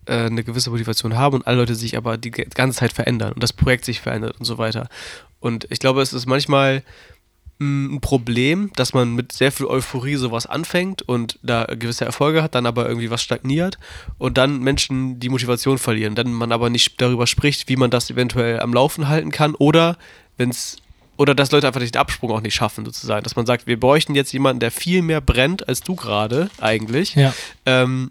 äh, 0.07 0.27
eine 0.27 0.45
gewisse 0.45 0.71
Motivation 0.71 1.17
haben 1.17 1.37
und 1.37 1.47
alle 1.47 1.57
Leute 1.59 1.75
sich 1.75 1.97
aber 1.97 2.19
die 2.19 2.31
ganze 2.31 2.81
Zeit 2.81 2.93
verändern 2.93 3.33
und 3.33 3.43
das 3.43 3.53
Projekt 3.53 3.85
sich 3.85 4.01
verändert 4.01 4.37
und 4.39 4.45
so 4.45 4.59
weiter. 4.59 4.89
Und 5.41 5.67
ich 5.71 5.79
glaube, 5.79 6.03
es 6.03 6.13
ist 6.13 6.27
manchmal 6.27 6.83
ein 7.63 8.01
Problem, 8.01 8.71
dass 8.77 8.93
man 8.95 9.15
mit 9.15 9.33
sehr 9.33 9.53
viel 9.53 9.67
Euphorie 9.67 10.17
sowas 10.17 10.47
anfängt 10.47 11.03
und 11.03 11.39
da 11.43 11.65
gewisse 11.65 12.05
Erfolge 12.05 12.43
hat, 12.43 12.55
dann 12.55 12.67
aber 12.67 12.89
irgendwie 12.89 13.11
was 13.11 13.23
stagniert 13.23 13.79
und 14.19 14.39
dann 14.39 14.61
Menschen 14.61 15.21
die 15.21 15.29
Motivation 15.29 15.79
verlieren. 15.79 16.15
Dann 16.15 16.33
man 16.33 16.53
aber 16.53 16.71
nicht 16.71 17.01
darüber 17.01 17.27
spricht, 17.27 17.69
wie 17.69 17.77
man 17.77 17.91
das 17.91 18.11
eventuell 18.11 18.61
am 18.61 18.73
Laufen 18.75 19.09
halten 19.09 19.31
kann 19.31 19.55
oder 19.55 19.97
wenn 20.37 20.51
es 20.51 20.79
oder 21.17 21.35
dass 21.35 21.53
Leute 21.53 21.67
einfach 21.67 21.81
den 21.81 21.95
Absprung 21.97 22.31
auch 22.33 22.41
nicht 22.41 22.55
schaffen, 22.55 22.85
sozusagen. 22.85 23.23
Dass 23.23 23.37
man 23.37 23.47
sagt, 23.47 23.67
wir 23.67 23.79
bräuchten 23.79 24.15
jetzt 24.15 24.33
jemanden, 24.33 24.61
der 24.61 24.71
viel 24.71 25.03
mehr 25.03 25.21
brennt 25.21 25.69
als 25.69 25.83
du 25.83 25.95
gerade 25.95 26.51
eigentlich. 26.59 27.15
Ja. 27.15 27.35
Ähm, 27.67 28.11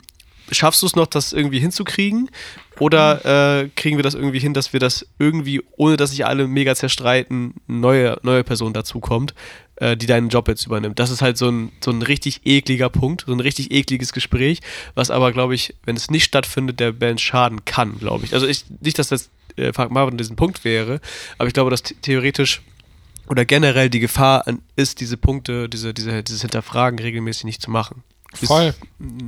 schaffst 0.51 0.81
du 0.81 0.85
es 0.85 0.95
noch, 0.95 1.07
das 1.07 1.33
irgendwie 1.33 1.59
hinzukriegen? 1.59 2.29
Oder 2.79 3.61
äh, 3.63 3.69
kriegen 3.75 3.97
wir 3.97 4.03
das 4.03 4.15
irgendwie 4.15 4.39
hin, 4.39 4.53
dass 4.53 4.73
wir 4.73 4.79
das 4.79 5.05
irgendwie, 5.19 5.61
ohne 5.77 5.97
dass 5.97 6.11
sich 6.11 6.25
alle 6.25 6.47
mega 6.47 6.73
zerstreiten, 6.75 7.53
neue, 7.67 8.17
neue 8.23 8.43
Person 8.43 8.73
dazukommt, 8.73 9.35
äh, 9.75 9.95
die 9.95 10.07
deinen 10.07 10.29
Job 10.29 10.47
jetzt 10.47 10.65
übernimmt? 10.65 10.97
Das 10.97 11.11
ist 11.11 11.21
halt 11.21 11.37
so 11.37 11.49
ein, 11.49 11.71
so 11.83 11.91
ein 11.91 12.01
richtig 12.01 12.41
ekliger 12.45 12.89
Punkt, 12.89 13.25
so 13.27 13.33
ein 13.33 13.39
richtig 13.39 13.71
ekliges 13.71 14.13
Gespräch, 14.13 14.61
was 14.95 15.11
aber, 15.11 15.31
glaube 15.31 15.53
ich, 15.53 15.75
wenn 15.85 15.95
es 15.95 16.09
nicht 16.09 16.23
stattfindet, 16.23 16.79
der 16.79 16.91
Band 16.91 17.21
schaden 17.21 17.65
kann, 17.65 17.99
glaube 17.99 18.25
ich. 18.25 18.33
Also 18.33 18.47
ich, 18.47 18.65
nicht, 18.79 18.97
dass 18.97 19.09
das 19.09 19.29
äh, 19.57 19.73
Frank 19.73 19.91
Marvin 19.91 20.17
diesen 20.17 20.35
Punkt 20.35 20.63
wäre, 20.63 21.01
aber 21.37 21.47
ich 21.47 21.53
glaube, 21.53 21.69
dass 21.69 21.83
theoretisch 21.83 22.61
oder 23.27 23.45
generell 23.45 23.89
die 23.89 23.99
Gefahr 23.99 24.43
ist, 24.75 24.99
diese 24.99 25.17
Punkte, 25.17 25.69
diese, 25.69 25.93
diese, 25.93 26.23
dieses 26.23 26.41
Hinterfragen 26.41 26.99
regelmäßig 26.99 27.45
nicht 27.45 27.61
zu 27.61 27.71
machen. 27.71 28.03
Ist, 28.39 28.47
Voll. 28.47 28.73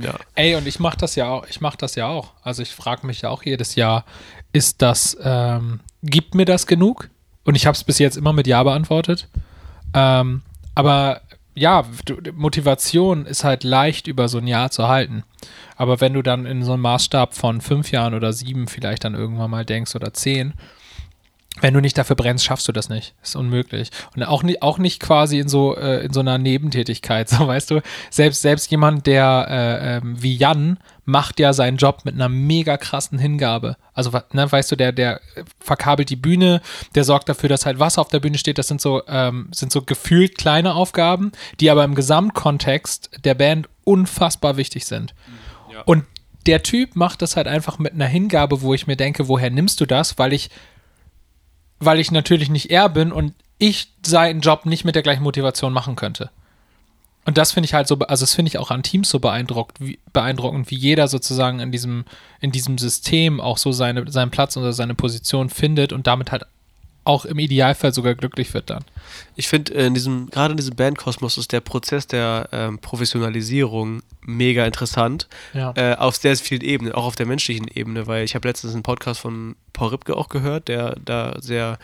Ja. 0.00 0.14
Ey, 0.34 0.54
und 0.54 0.66
ich 0.66 0.80
mache 0.80 0.96
das 0.96 1.14
ja 1.14 1.28
auch, 1.28 1.46
ich 1.48 1.60
mache 1.60 1.76
das 1.76 1.94
ja 1.94 2.08
auch. 2.08 2.32
Also 2.42 2.62
ich 2.62 2.70
frage 2.70 3.06
mich 3.06 3.22
ja 3.22 3.30
auch 3.30 3.42
jedes 3.42 3.74
Jahr, 3.74 4.04
ist 4.52 4.80
das, 4.82 5.16
ähm, 5.22 5.80
gibt 6.02 6.34
mir 6.34 6.46
das 6.46 6.66
genug? 6.66 7.10
Und 7.44 7.54
ich 7.54 7.66
habe 7.66 7.74
es 7.74 7.84
bis 7.84 7.98
jetzt 7.98 8.16
immer 8.16 8.32
mit 8.32 8.46
Ja 8.46 8.62
beantwortet. 8.62 9.28
Ähm, 9.92 10.42
aber 10.74 11.20
ja, 11.54 11.84
Motivation 12.34 13.26
ist 13.26 13.44
halt 13.44 13.62
leicht 13.62 14.06
über 14.06 14.28
so 14.28 14.38
ein 14.38 14.46
Jahr 14.46 14.70
zu 14.70 14.88
halten. 14.88 15.22
Aber 15.76 16.00
wenn 16.00 16.14
du 16.14 16.22
dann 16.22 16.46
in 16.46 16.64
so 16.64 16.72
einem 16.72 16.82
Maßstab 16.82 17.34
von 17.34 17.60
fünf 17.60 17.90
Jahren 17.92 18.14
oder 18.14 18.32
sieben 18.32 18.66
vielleicht 18.66 19.04
dann 19.04 19.14
irgendwann 19.14 19.50
mal 19.50 19.64
denkst 19.64 19.94
oder 19.94 20.12
zehn, 20.12 20.54
wenn 21.60 21.72
du 21.72 21.80
nicht 21.80 21.96
dafür 21.96 22.16
brennst, 22.16 22.44
schaffst 22.44 22.66
du 22.66 22.72
das 22.72 22.88
nicht. 22.88 23.14
ist 23.22 23.36
unmöglich. 23.36 23.90
Und 24.16 24.24
auch 24.24 24.42
nicht, 24.42 24.62
auch 24.62 24.78
nicht 24.78 24.98
quasi 25.00 25.38
in 25.38 25.48
so, 25.48 25.76
äh, 25.76 26.04
in 26.04 26.12
so 26.12 26.20
einer 26.20 26.38
Nebentätigkeit. 26.38 27.28
So, 27.34 27.46
weißt 27.48 27.70
du, 27.70 27.80
selbst, 28.10 28.42
selbst 28.42 28.70
jemand, 28.70 29.06
der 29.06 29.46
äh, 29.48 29.96
ähm, 29.96 30.22
wie 30.22 30.36
Jan 30.36 30.78
macht 31.04 31.40
ja 31.40 31.52
seinen 31.52 31.78
Job 31.78 32.04
mit 32.04 32.14
einer 32.14 32.28
mega 32.28 32.76
krassen 32.76 33.18
Hingabe. 33.18 33.76
Also, 33.92 34.10
ne, 34.32 34.50
weißt 34.50 34.72
du, 34.72 34.76
der, 34.76 34.92
der 34.92 35.20
verkabelt 35.58 36.10
die 36.10 36.16
Bühne, 36.16 36.60
der 36.94 37.04
sorgt 37.04 37.28
dafür, 37.28 37.48
dass 37.48 37.66
halt 37.66 37.78
Wasser 37.78 38.00
auf 38.00 38.08
der 38.08 38.20
Bühne 38.20 38.38
steht. 38.38 38.58
Das 38.58 38.68
sind 38.68 38.80
so, 38.80 39.02
ähm, 39.08 39.48
sind 39.52 39.72
so 39.72 39.82
gefühlt 39.82 40.38
kleine 40.38 40.74
Aufgaben, 40.74 41.32
die 41.60 41.70
aber 41.70 41.84
im 41.84 41.94
Gesamtkontext 41.94 43.10
der 43.24 43.34
Band 43.34 43.68
unfassbar 43.84 44.56
wichtig 44.56 44.86
sind. 44.86 45.14
Und 45.86 46.04
der 46.46 46.62
Typ 46.62 46.94
macht 46.94 47.22
das 47.22 47.36
halt 47.36 47.48
einfach 47.48 47.78
mit 47.78 47.94
einer 47.94 48.06
Hingabe, 48.06 48.62
wo 48.62 48.74
ich 48.74 48.86
mir 48.86 48.96
denke, 48.96 49.28
woher 49.28 49.50
nimmst 49.50 49.80
du 49.80 49.86
das? 49.86 50.18
Weil 50.18 50.32
ich 50.32 50.50
weil 51.80 52.00
ich 52.00 52.10
natürlich 52.10 52.50
nicht 52.50 52.70
er 52.70 52.88
bin 52.88 53.12
und 53.12 53.34
ich 53.58 53.88
seinen 54.04 54.40
Job 54.40 54.66
nicht 54.66 54.84
mit 54.84 54.94
der 54.94 55.02
gleichen 55.02 55.22
Motivation 55.22 55.72
machen 55.72 55.96
könnte. 55.96 56.30
Und 57.24 57.38
das 57.38 57.52
finde 57.52 57.66
ich 57.66 57.74
halt 57.74 57.88
so, 57.88 57.98
also 58.00 58.22
das 58.22 58.34
finde 58.34 58.48
ich 58.48 58.58
auch 58.58 58.70
an 58.70 58.82
Teams 58.82 59.08
so 59.08 59.18
beeindruckt, 59.18 59.80
wie, 59.80 59.98
beeindruckend, 60.12 60.70
wie 60.70 60.76
jeder 60.76 61.08
sozusagen 61.08 61.60
in 61.60 61.72
diesem, 61.72 62.04
in 62.40 62.52
diesem 62.52 62.76
System 62.76 63.40
auch 63.40 63.56
so 63.56 63.72
seine, 63.72 64.10
seinen 64.10 64.30
Platz 64.30 64.56
oder 64.56 64.72
seine 64.72 64.94
Position 64.94 65.48
findet 65.48 65.92
und 65.92 66.06
damit 66.06 66.32
halt 66.32 66.44
auch 67.04 67.24
im 67.24 67.38
Idealfall 67.38 67.92
sogar 67.92 68.14
glücklich 68.14 68.52
wird 68.54 68.70
dann. 68.70 68.84
Ich 69.36 69.48
finde, 69.48 69.72
in 69.74 69.94
diesem, 69.94 70.30
gerade 70.30 70.52
in 70.52 70.56
diesem 70.56 70.74
Bandkosmos 70.74 71.36
ist 71.36 71.52
der 71.52 71.60
Prozess 71.60 72.06
der 72.06 72.48
ähm, 72.52 72.78
Professionalisierung 72.78 74.02
mega 74.22 74.64
interessant. 74.64 75.28
Ja. 75.52 75.72
Äh, 75.76 75.96
auf 75.96 76.16
sehr 76.16 76.36
vielen 76.36 76.62
Ebenen, 76.62 76.94
auch 76.94 77.04
auf 77.04 77.16
der 77.16 77.26
menschlichen 77.26 77.68
Ebene, 77.68 78.06
weil 78.06 78.24
ich 78.24 78.34
habe 78.34 78.48
letztens 78.48 78.72
einen 78.72 78.82
Podcast 78.82 79.20
von 79.20 79.54
Paul 79.72 79.88
Ripke 79.88 80.16
auch 80.16 80.28
gehört, 80.28 80.68
der 80.68 80.96
da 81.04 81.36
sehr 81.40 81.78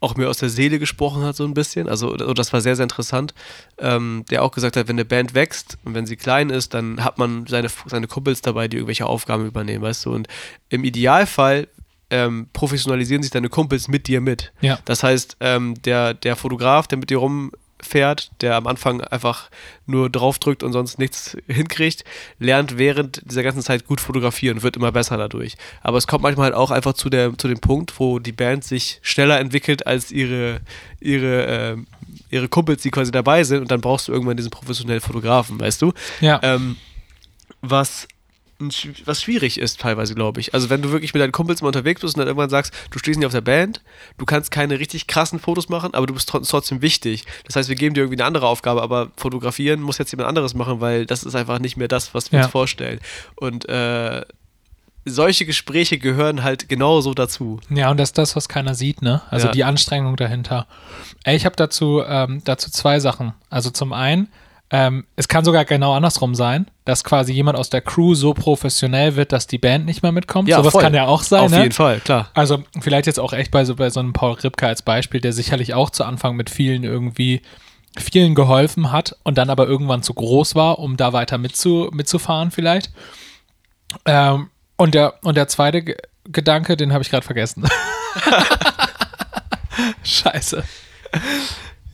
auch 0.00 0.16
mir 0.16 0.28
aus 0.30 0.38
der 0.38 0.48
Seele 0.48 0.78
gesprochen 0.78 1.22
hat, 1.22 1.36
so 1.36 1.44
ein 1.44 1.52
bisschen. 1.52 1.86
Also, 1.88 2.12
also 2.12 2.32
das 2.32 2.52
war 2.52 2.62
sehr, 2.62 2.74
sehr 2.74 2.84
interessant. 2.84 3.34
Ähm, 3.78 4.24
der 4.30 4.42
auch 4.42 4.50
gesagt 4.50 4.76
hat, 4.76 4.88
wenn 4.88 4.96
eine 4.96 5.04
Band 5.04 5.34
wächst 5.34 5.76
und 5.84 5.94
wenn 5.94 6.06
sie 6.06 6.16
klein 6.16 6.48
ist, 6.48 6.72
dann 6.72 7.04
hat 7.04 7.18
man 7.18 7.46
seine, 7.46 7.68
seine 7.86 8.06
Kumpels 8.06 8.40
dabei, 8.40 8.66
die 8.66 8.78
irgendwelche 8.78 9.04
Aufgaben 9.04 9.46
übernehmen, 9.46 9.82
weißt 9.82 10.06
du. 10.06 10.14
Und 10.14 10.26
im 10.70 10.84
Idealfall 10.84 11.68
ähm, 12.10 12.48
professionalisieren 12.52 13.22
sich 13.22 13.30
deine 13.30 13.48
Kumpels 13.48 13.88
mit 13.88 14.06
dir 14.06 14.20
mit. 14.20 14.52
Ja. 14.60 14.78
Das 14.84 15.02
heißt, 15.02 15.36
ähm, 15.40 15.80
der, 15.82 16.14
der 16.14 16.36
Fotograf, 16.36 16.86
der 16.86 16.98
mit 16.98 17.10
dir 17.10 17.18
rumfährt, 17.18 18.30
der 18.40 18.56
am 18.56 18.66
Anfang 18.66 19.00
einfach 19.00 19.50
nur 19.86 20.10
draufdrückt 20.10 20.62
und 20.62 20.72
sonst 20.72 20.98
nichts 20.98 21.36
hinkriegt, 21.46 22.04
lernt 22.38 22.78
während 22.78 23.22
dieser 23.30 23.42
ganzen 23.42 23.62
Zeit 23.62 23.86
gut 23.86 24.00
fotografieren 24.00 24.58
und 24.58 24.62
wird 24.62 24.76
immer 24.76 24.92
besser 24.92 25.16
dadurch. 25.16 25.56
Aber 25.82 25.98
es 25.98 26.06
kommt 26.06 26.22
manchmal 26.22 26.46
halt 26.46 26.54
auch 26.54 26.70
einfach 26.70 26.94
zu, 26.94 27.10
der, 27.10 27.36
zu 27.38 27.48
dem 27.48 27.60
Punkt, 27.60 27.98
wo 27.98 28.18
die 28.18 28.32
Band 28.32 28.64
sich 28.64 28.98
schneller 29.02 29.38
entwickelt 29.38 29.86
als 29.86 30.10
ihre, 30.10 30.60
ihre, 31.00 31.44
ähm, 31.46 31.86
ihre 32.30 32.48
Kumpels, 32.48 32.82
die 32.82 32.90
quasi 32.90 33.12
dabei 33.12 33.44
sind 33.44 33.62
und 33.62 33.70
dann 33.70 33.80
brauchst 33.80 34.08
du 34.08 34.12
irgendwann 34.12 34.36
diesen 34.36 34.50
professionellen 34.50 35.00
Fotografen, 35.00 35.60
weißt 35.60 35.82
du? 35.82 35.92
Ja. 36.20 36.40
Ähm, 36.42 36.76
was, 37.62 38.08
was 39.06 39.22
schwierig 39.22 39.58
ist 39.58 39.80
teilweise, 39.80 40.14
glaube 40.14 40.40
ich. 40.40 40.52
Also 40.54 40.68
wenn 40.70 40.82
du 40.82 40.90
wirklich 40.92 41.14
mit 41.14 41.22
deinen 41.22 41.32
Kumpels 41.32 41.62
mal 41.62 41.68
unterwegs 41.68 42.00
bist 42.00 42.14
und 42.14 42.18
dann 42.20 42.28
irgendwann 42.28 42.50
sagst, 42.50 42.72
du 42.90 42.98
stehst 42.98 43.18
nicht 43.18 43.26
auf 43.26 43.32
der 43.32 43.40
Band, 43.40 43.80
du 44.18 44.26
kannst 44.26 44.50
keine 44.50 44.78
richtig 44.78 45.06
krassen 45.06 45.38
Fotos 45.40 45.68
machen, 45.68 45.94
aber 45.94 46.06
du 46.06 46.14
bist 46.14 46.28
tro- 46.30 46.40
trotzdem 46.46 46.82
wichtig. 46.82 47.24
Das 47.46 47.56
heißt, 47.56 47.68
wir 47.68 47.76
geben 47.76 47.94
dir 47.94 48.02
irgendwie 48.02 48.18
eine 48.20 48.26
andere 48.26 48.46
Aufgabe, 48.46 48.82
aber 48.82 49.10
fotografieren 49.16 49.80
muss 49.80 49.98
jetzt 49.98 50.10
jemand 50.12 50.28
anderes 50.28 50.54
machen, 50.54 50.80
weil 50.80 51.06
das 51.06 51.22
ist 51.22 51.34
einfach 51.34 51.58
nicht 51.58 51.76
mehr 51.76 51.88
das, 51.88 52.14
was 52.14 52.30
wir 52.32 52.38
Ja. 52.40 52.44
uns 52.44 52.52
vorstellen. 52.52 53.00
Und 53.36 53.68
äh, 53.68 54.22
solche 55.06 55.46
Gespräche 55.46 55.98
gehören 55.98 56.42
halt 56.42 56.68
genauso 56.68 57.14
dazu. 57.14 57.58
Ja, 57.70 57.90
und 57.90 57.96
das 57.96 58.10
ist 58.10 58.18
das, 58.18 58.36
was 58.36 58.48
keiner 58.50 58.74
sieht, 58.74 59.00
ne? 59.00 59.22
Also 59.30 59.46
Ja. 59.46 59.52
die 59.52 59.64
Anstrengung 59.64 60.16
dahinter. 60.16 60.66
Ey, 61.24 61.36
ich 61.36 61.46
habe 61.46 61.56
dazu, 61.56 62.02
ähm, 62.06 62.42
dazu 62.44 62.70
zwei 62.70 63.00
Sachen. 63.00 63.32
Also 63.48 63.70
zum 63.70 63.94
einen, 63.94 64.28
ähm, 64.72 65.04
es 65.16 65.26
kann 65.26 65.44
sogar 65.44 65.64
genau 65.64 65.94
andersrum 65.94 66.34
sein, 66.34 66.66
dass 66.84 67.02
quasi 67.02 67.32
jemand 67.32 67.58
aus 67.58 67.70
der 67.70 67.80
Crew 67.80 68.14
so 68.14 68.34
professionell 68.34 69.16
wird, 69.16 69.32
dass 69.32 69.48
die 69.48 69.58
Band 69.58 69.84
nicht 69.84 70.02
mehr 70.02 70.12
mitkommt. 70.12 70.48
Sowas 70.48 70.72
voll. 70.72 70.82
kann 70.82 70.94
ja 70.94 71.06
auch 71.06 71.22
sein, 71.24 71.44
Auf 71.46 71.50
ne? 71.50 71.62
jeden 71.62 71.72
Fall, 71.72 71.98
klar. 72.00 72.30
Also 72.34 72.62
vielleicht 72.80 73.06
jetzt 73.06 73.18
auch 73.18 73.32
echt 73.32 73.50
bei 73.50 73.64
so, 73.64 73.74
bei 73.74 73.90
so 73.90 73.98
einem 73.98 74.12
Paul 74.12 74.34
Ripke 74.34 74.66
als 74.66 74.82
Beispiel, 74.82 75.20
der 75.20 75.32
sicherlich 75.32 75.74
auch 75.74 75.90
zu 75.90 76.04
Anfang 76.04 76.36
mit 76.36 76.50
vielen 76.50 76.84
irgendwie 76.84 77.42
vielen 77.98 78.36
geholfen 78.36 78.92
hat 78.92 79.16
und 79.24 79.36
dann 79.38 79.50
aber 79.50 79.66
irgendwann 79.66 80.04
zu 80.04 80.14
groß 80.14 80.54
war, 80.54 80.78
um 80.78 80.96
da 80.96 81.12
weiter 81.12 81.38
mitzu, 81.38 81.90
mitzufahren 81.92 82.52
vielleicht. 82.52 82.92
Ähm, 84.04 84.50
und, 84.76 84.94
der, 84.94 85.14
und 85.24 85.36
der 85.36 85.48
zweite 85.48 85.82
Ge 85.82 85.96
Gedanke, 86.24 86.76
den 86.76 86.92
habe 86.92 87.02
ich 87.02 87.10
gerade 87.10 87.26
vergessen. 87.26 87.66
Scheiße. 90.04 90.62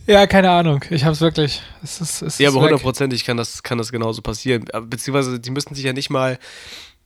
Ja, 0.07 0.27
keine 0.27 0.51
Ahnung. 0.51 0.85
Ich 0.91 1.05
habe 1.05 1.13
es 1.13 1.21
wirklich. 1.21 1.63
Es 1.83 2.01
ist, 2.01 2.23
es 2.23 2.39
Ja, 2.39 2.51
aber 2.51 2.61
hundertprozentig 2.61 3.25
kann 3.25 3.37
das, 3.37 3.63
kann 3.63 3.79
das 3.79 3.91
genauso 3.91 4.23
passieren. 4.23 4.65
Aber 4.73 4.87
Beziehungsweise, 4.87 5.41
die 5.41 5.51
müssen 5.51 5.75
sich 5.75 5.85
ja 5.85 5.93
nicht 5.93 6.11
mal, 6.11 6.39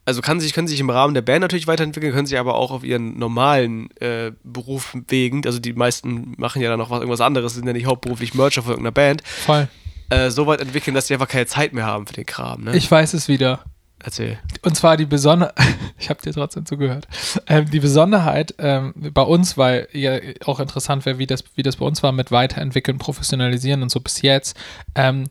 also 0.05 0.21
kann 0.21 0.41
sich, 0.41 0.53
können 0.53 0.69
sich 0.69 0.81
im 0.81 0.91
Rahmen 0.91 1.15
der 1.15 1.23
Band 1.23 1.41
natürlich 1.41 1.67
weiterentwickeln, 1.67 2.13
können 2.13 2.27
sich 2.27 2.39
aber 2.39 2.55
auch 2.55 2.71
auf 2.71 2.85
ihren 2.85 3.19
normalen 3.19 3.91
äh, 4.01 4.33
Beruf 4.45 4.97
wegen, 5.09 5.47
also 5.47 5.59
die 5.59 5.73
meisten 5.73 6.35
machen 6.37 6.61
ja 6.61 6.69
dann 6.69 6.79
noch 6.79 6.91
was, 6.91 6.99
irgendwas 6.99 7.21
anderes, 7.21 7.55
sind 7.55 7.67
ja 7.67 7.73
nicht 7.73 7.87
hauptberuflich 7.87 8.35
Mercher 8.35 8.63
von 8.63 8.73
irgendeiner 8.73 8.93
Band, 8.93 9.23
Voll. 9.25 9.69
äh, 10.11 10.31
so 10.31 10.47
weit 10.47 10.61
entwickeln, 10.61 10.95
dass 10.95 11.07
sie 11.07 11.15
einfach 11.15 11.29
keine 11.29 11.47
Zeit 11.47 11.73
mehr 11.73 11.87
haben 11.87 12.07
für 12.07 12.15
den 12.15 12.27
Kram. 12.27 12.65
Ne? 12.65 12.77
Ich 12.77 12.91
weiß 12.91 13.15
es 13.15 13.29
wieder. 13.29 13.65
Erzähl. 14.03 14.39
Und 14.63 14.77
zwar 14.77 14.97
die 14.97 15.05
Besonderheit, 15.07 15.55
ich 15.99 16.09
habe 16.11 16.21
dir 16.23 16.33
trotzdem 16.33 16.65
zugehört, 16.67 17.07
ähm, 17.47 17.71
die 17.71 17.81
Besonderheit 17.81 18.55
ähm, 18.59 18.95
bei 19.13 19.23
uns, 19.23 19.59
weil 19.59 19.89
ja 19.93 20.19
auch 20.47 20.59
interessant 20.61 21.05
wäre, 21.07 21.19
wie 21.19 21.27
das, 21.27 21.45
wie 21.55 21.63
das 21.63 21.77
bei 21.77 21.85
uns 21.87 22.03
war 22.03 22.13
mit 22.13 22.31
Weiterentwickeln, 22.33 22.99
Professionalisieren 22.99 23.83
und 23.83 23.91
so 23.91 24.01
bis 24.01 24.23
jetzt. 24.23 24.57
Ähm, 24.95 25.25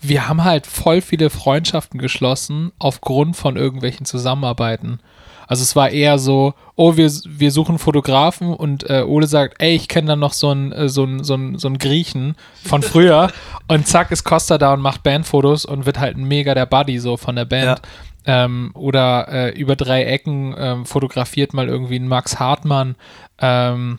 wir 0.00 0.28
haben 0.28 0.44
halt 0.44 0.66
voll 0.66 1.00
viele 1.00 1.30
Freundschaften 1.30 1.98
geschlossen 2.00 2.72
aufgrund 2.78 3.36
von 3.36 3.56
irgendwelchen 3.56 4.04
Zusammenarbeiten. 4.06 5.00
Also 5.46 5.62
es 5.62 5.76
war 5.76 5.90
eher 5.90 6.18
so, 6.18 6.54
oh, 6.74 6.96
wir, 6.96 7.10
wir 7.26 7.50
suchen 7.50 7.78
Fotografen 7.78 8.54
und 8.54 8.88
äh, 8.88 9.02
Ole 9.06 9.26
sagt, 9.26 9.56
ey, 9.62 9.74
ich 9.74 9.88
kenne 9.88 10.08
dann 10.08 10.18
noch 10.18 10.32
so 10.32 10.48
einen 10.50 10.72
äh, 10.72 10.88
so 10.88 11.02
einen- 11.02 11.22
so 11.22 11.34
einen- 11.34 11.58
so 11.58 11.68
einen 11.68 11.76
Griechen 11.76 12.34
von 12.64 12.82
früher 12.82 13.30
und 13.68 13.86
zack 13.86 14.10
ist 14.10 14.24
Costa 14.24 14.56
da 14.56 14.72
und 14.72 14.80
macht 14.80 15.02
Bandfotos 15.02 15.66
und 15.66 15.84
wird 15.84 15.98
halt 16.00 16.16
ein 16.16 16.24
mega 16.24 16.54
der 16.54 16.64
Buddy 16.64 16.98
so 16.98 17.18
von 17.18 17.36
der 17.36 17.44
Band. 17.44 17.82
Ähm, 18.26 18.70
oder 18.74 19.28
äh, 19.28 19.50
über 19.50 19.76
drei 19.76 20.04
Ecken 20.04 20.54
ähm, 20.56 20.86
fotografiert 20.86 21.52
mal 21.52 21.68
irgendwie 21.68 21.96
ein 21.96 22.08
Max 22.08 22.38
Hartmann. 22.38 22.96
Ähm, 23.38 23.98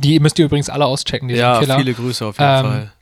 die 0.00 0.18
müsst 0.18 0.38
ihr 0.38 0.46
übrigens 0.46 0.68
alle 0.70 0.86
auschecken, 0.86 1.28
die 1.28 1.36
Ja, 1.36 1.54
sind 1.54 1.66
Killer 1.66 1.78
viele 1.78 1.94
Grüße 1.94 2.26
auf 2.26 2.38
jeden 2.38 2.50
Ähm, 2.50 2.64
Fall. 2.64 2.92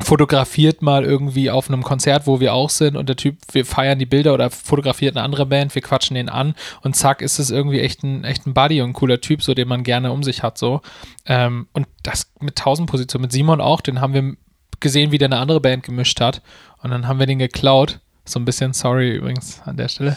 fotografiert 0.00 0.80
mal 0.82 1.04
irgendwie 1.04 1.50
auf 1.50 1.68
einem 1.68 1.82
Konzert, 1.82 2.26
wo 2.26 2.38
wir 2.38 2.54
auch 2.54 2.70
sind 2.70 2.96
und 2.96 3.08
der 3.08 3.16
Typ, 3.16 3.38
wir 3.50 3.64
feiern 3.66 3.98
die 3.98 4.06
Bilder 4.06 4.32
oder 4.34 4.50
fotografiert 4.50 5.16
eine 5.16 5.24
andere 5.24 5.46
Band, 5.46 5.74
wir 5.74 5.82
quatschen 5.82 6.14
den 6.14 6.28
an 6.28 6.54
und 6.82 6.94
zack 6.94 7.20
ist 7.22 7.38
es 7.40 7.50
irgendwie 7.50 7.80
echt 7.80 8.04
ein, 8.04 8.22
echt 8.22 8.46
ein 8.46 8.54
Buddy 8.54 8.82
und 8.82 8.90
ein 8.90 8.92
cooler 8.92 9.20
Typ, 9.20 9.42
so 9.42 9.54
den 9.54 9.66
man 9.66 9.82
gerne 9.82 10.12
um 10.12 10.22
sich 10.22 10.42
hat, 10.44 10.56
so. 10.58 10.82
Ähm, 11.24 11.66
und 11.72 11.88
das 12.04 12.30
mit 12.40 12.56
tausend 12.56 12.88
Positionen, 12.88 13.22
mit 13.22 13.32
Simon 13.32 13.60
auch, 13.60 13.80
den 13.80 14.00
haben 14.00 14.14
wir 14.14 14.36
gesehen, 14.78 15.10
wie 15.10 15.18
der 15.18 15.26
eine 15.26 15.38
andere 15.38 15.60
Band 15.60 15.82
gemischt 15.82 16.20
hat 16.20 16.42
und 16.82 16.90
dann 16.90 17.08
haben 17.08 17.18
wir 17.18 17.26
den 17.26 17.38
geklaut. 17.40 17.98
So 18.26 18.38
ein 18.38 18.44
bisschen, 18.44 18.72
sorry 18.72 19.16
übrigens 19.16 19.60
an 19.64 19.76
der 19.76 19.88
Stelle. 19.88 20.16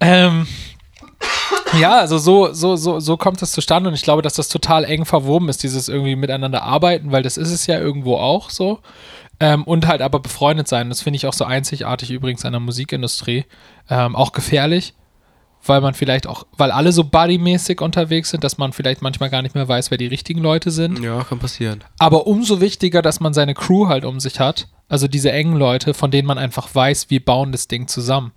Ähm, 0.00 0.46
ja, 1.78 1.98
also 1.98 2.18
so, 2.18 2.52
so, 2.52 2.76
so, 2.76 3.00
so 3.00 3.16
kommt 3.16 3.42
das 3.42 3.52
zustande 3.52 3.88
und 3.88 3.94
ich 3.94 4.02
glaube, 4.02 4.22
dass 4.22 4.34
das 4.34 4.48
total 4.48 4.84
eng 4.84 5.04
verwoben 5.04 5.48
ist, 5.48 5.62
dieses 5.62 5.88
irgendwie 5.88 6.16
miteinander 6.16 6.62
arbeiten, 6.62 7.12
weil 7.12 7.22
das 7.22 7.36
ist 7.36 7.50
es 7.50 7.66
ja 7.66 7.78
irgendwo 7.78 8.16
auch 8.16 8.50
so. 8.50 8.80
Ähm, 9.38 9.64
und 9.64 9.86
halt 9.86 10.00
aber 10.00 10.20
befreundet 10.20 10.66
sein. 10.66 10.88
Das 10.88 11.02
finde 11.02 11.16
ich 11.16 11.26
auch 11.26 11.34
so 11.34 11.44
einzigartig 11.44 12.10
übrigens 12.10 12.44
an 12.44 12.52
der 12.52 12.60
Musikindustrie. 12.60 13.44
Ähm, 13.90 14.16
auch 14.16 14.32
gefährlich, 14.32 14.94
weil 15.64 15.82
man 15.82 15.92
vielleicht 15.92 16.26
auch, 16.26 16.46
weil 16.56 16.70
alle 16.70 16.92
so 16.92 17.04
buddymäßig 17.04 17.82
unterwegs 17.82 18.30
sind, 18.30 18.44
dass 18.44 18.56
man 18.56 18.72
vielleicht 18.72 19.02
manchmal 19.02 19.28
gar 19.28 19.42
nicht 19.42 19.54
mehr 19.54 19.68
weiß, 19.68 19.90
wer 19.90 19.98
die 19.98 20.06
richtigen 20.06 20.40
Leute 20.40 20.70
sind. 20.70 21.00
Ja, 21.00 21.22
kann 21.24 21.38
passieren. 21.38 21.84
Aber 21.98 22.26
umso 22.26 22.60
wichtiger, 22.62 23.02
dass 23.02 23.20
man 23.20 23.34
seine 23.34 23.54
Crew 23.54 23.88
halt 23.88 24.04
um 24.04 24.20
sich 24.20 24.40
hat. 24.40 24.68
Also 24.88 25.08
diese 25.08 25.32
engen 25.32 25.56
Leute, 25.56 25.94
von 25.94 26.10
denen 26.10 26.28
man 26.28 26.38
einfach 26.38 26.74
weiß, 26.74 27.10
wir 27.10 27.24
bauen 27.24 27.52
das 27.52 27.68
Ding 27.68 27.88
zusammen. 27.88 28.32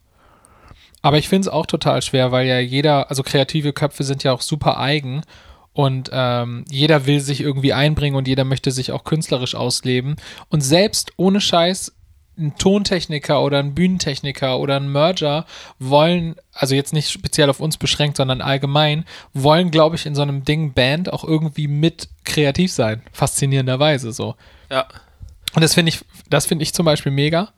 Aber 1.02 1.18
ich 1.18 1.30
finde 1.30 1.48
es 1.48 1.54
auch 1.54 1.66
total 1.66 2.02
schwer, 2.02 2.32
weil 2.32 2.48
ja 2.48 2.60
jeder, 2.60 3.10
also 3.10 3.24
kreative 3.24 3.74
Köpfe 3.74 4.04
sind 4.04 4.24
ja 4.24 4.34
auch 4.34 4.42
super 4.42 4.80
eigen 4.80 5.22
und 5.74 6.10
ähm, 6.12 6.66
jeder 6.70 7.06
will 7.06 7.22
sich 7.22 7.42
irgendwie 7.42 7.74
einbringen 7.74 8.18
und 8.18 8.28
jeder 8.28 8.44
möchte 8.44 8.72
sich 8.72 8.92
auch 8.92 9.04
künstlerisch 9.04 9.56
ausleben. 9.56 10.18
Und 10.50 10.62
selbst 10.62 11.14
ohne 11.16 11.40
Scheiß 11.40 11.94
ein 12.38 12.56
Tontechniker 12.58 13.42
oder 13.42 13.60
ein 13.60 13.76
Bühnentechniker 13.76 14.60
oder 14.60 14.78
ein 14.78 14.92
Merger 14.92 15.46
wollen, 15.78 16.36
also 16.54 16.74
jetzt 16.74 16.94
nicht 16.94 17.12
speziell 17.12 17.50
auf 17.50 17.60
uns 17.60 17.78
beschränkt, 17.78 18.18
sondern 18.18 18.42
allgemein, 18.42 19.06
wollen, 19.34 19.72
glaube 19.72 19.98
ich, 19.98 20.06
in 20.06 20.16
so 20.16 20.22
einem 20.22 20.46
Ding 20.46 20.74
Band 20.74 21.12
auch 21.12 21.24
irgendwie 21.24 21.68
mit 21.68 22.10
kreativ 22.24 22.72
sein. 22.72 23.04
Faszinierenderweise 23.12 24.12
so. 24.12 24.36
Ja. 24.72 24.88
Und 25.54 25.64
das 25.64 25.74
finde 25.74 25.90
ich, 25.90 26.00
das 26.30 26.46
finde 26.46 26.64
ich 26.64 26.74
zum 26.74 26.86
Beispiel 26.86 27.12
mega. 27.12 27.54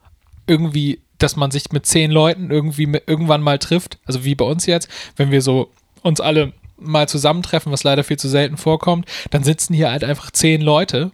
Irgendwie, 0.47 1.01
dass 1.17 1.35
man 1.35 1.51
sich 1.51 1.71
mit 1.71 1.85
zehn 1.85 2.11
Leuten 2.11 2.51
irgendwie 2.51 2.85
mit, 2.85 3.03
irgendwann 3.07 3.41
mal 3.41 3.59
trifft, 3.59 3.99
also 4.05 4.23
wie 4.23 4.35
bei 4.35 4.45
uns 4.45 4.65
jetzt, 4.65 4.89
wenn 5.15 5.31
wir 5.31 5.41
so 5.41 5.71
uns 6.01 6.19
alle 6.19 6.53
mal 6.77 7.07
zusammentreffen, 7.07 7.71
was 7.71 7.83
leider 7.83 8.03
viel 8.03 8.17
zu 8.17 8.27
selten 8.27 8.57
vorkommt, 8.57 9.05
dann 9.29 9.43
sitzen 9.43 9.73
hier 9.73 9.91
halt 9.91 10.03
einfach 10.03 10.31
zehn 10.31 10.61
Leute 10.61 11.11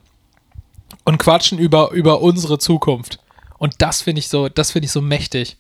und 1.04 1.18
quatschen 1.18 1.60
über, 1.60 1.92
über 1.92 2.22
unsere 2.22 2.58
Zukunft. 2.58 3.20
Und 3.58 3.82
das 3.82 4.02
finde 4.02 4.20
ich 4.20 4.30
so, 4.30 4.50
das 4.50 4.72
finde 4.72 4.86
ich 4.86 4.92
so 4.92 5.02
mächtig. 5.02 5.58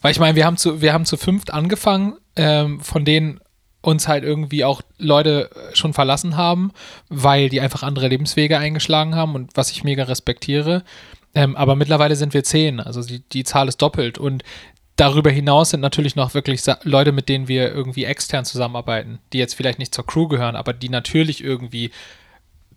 Weil 0.00 0.12
ich 0.12 0.20
meine, 0.20 0.36
wir 0.36 0.46
haben 0.46 0.56
zu, 0.56 0.80
wir 0.80 0.92
haben 0.92 1.04
zu 1.04 1.16
fünft 1.16 1.52
angefangen, 1.52 2.14
ähm, 2.36 2.80
von 2.80 3.04
denen 3.04 3.40
uns 3.82 4.08
halt 4.08 4.24
irgendwie 4.24 4.64
auch 4.64 4.82
Leute 4.98 5.50
äh, 5.50 5.74
schon 5.76 5.92
verlassen 5.92 6.36
haben, 6.36 6.72
weil 7.08 7.48
die 7.48 7.60
einfach 7.60 7.82
andere 7.82 8.08
Lebenswege 8.08 8.58
eingeschlagen 8.58 9.14
haben 9.14 9.34
und 9.34 9.50
was 9.54 9.70
ich 9.70 9.84
mega 9.84 10.04
respektiere. 10.04 10.82
Ähm, 11.34 11.56
aber 11.56 11.76
mittlerweile 11.76 12.16
sind 12.16 12.34
wir 12.34 12.44
zehn, 12.44 12.80
also 12.80 13.02
die, 13.02 13.20
die 13.32 13.44
Zahl 13.44 13.68
ist 13.68 13.80
doppelt. 13.80 14.18
Und 14.18 14.42
darüber 14.96 15.30
hinaus 15.30 15.70
sind 15.70 15.80
natürlich 15.80 16.16
noch 16.16 16.34
wirklich 16.34 16.62
Leute, 16.82 17.12
mit 17.12 17.28
denen 17.28 17.48
wir 17.48 17.72
irgendwie 17.72 18.04
extern 18.04 18.44
zusammenarbeiten, 18.44 19.18
die 19.32 19.38
jetzt 19.38 19.54
vielleicht 19.54 19.78
nicht 19.78 19.94
zur 19.94 20.06
Crew 20.06 20.28
gehören, 20.28 20.56
aber 20.56 20.72
die 20.72 20.88
natürlich 20.88 21.42
irgendwie 21.42 21.90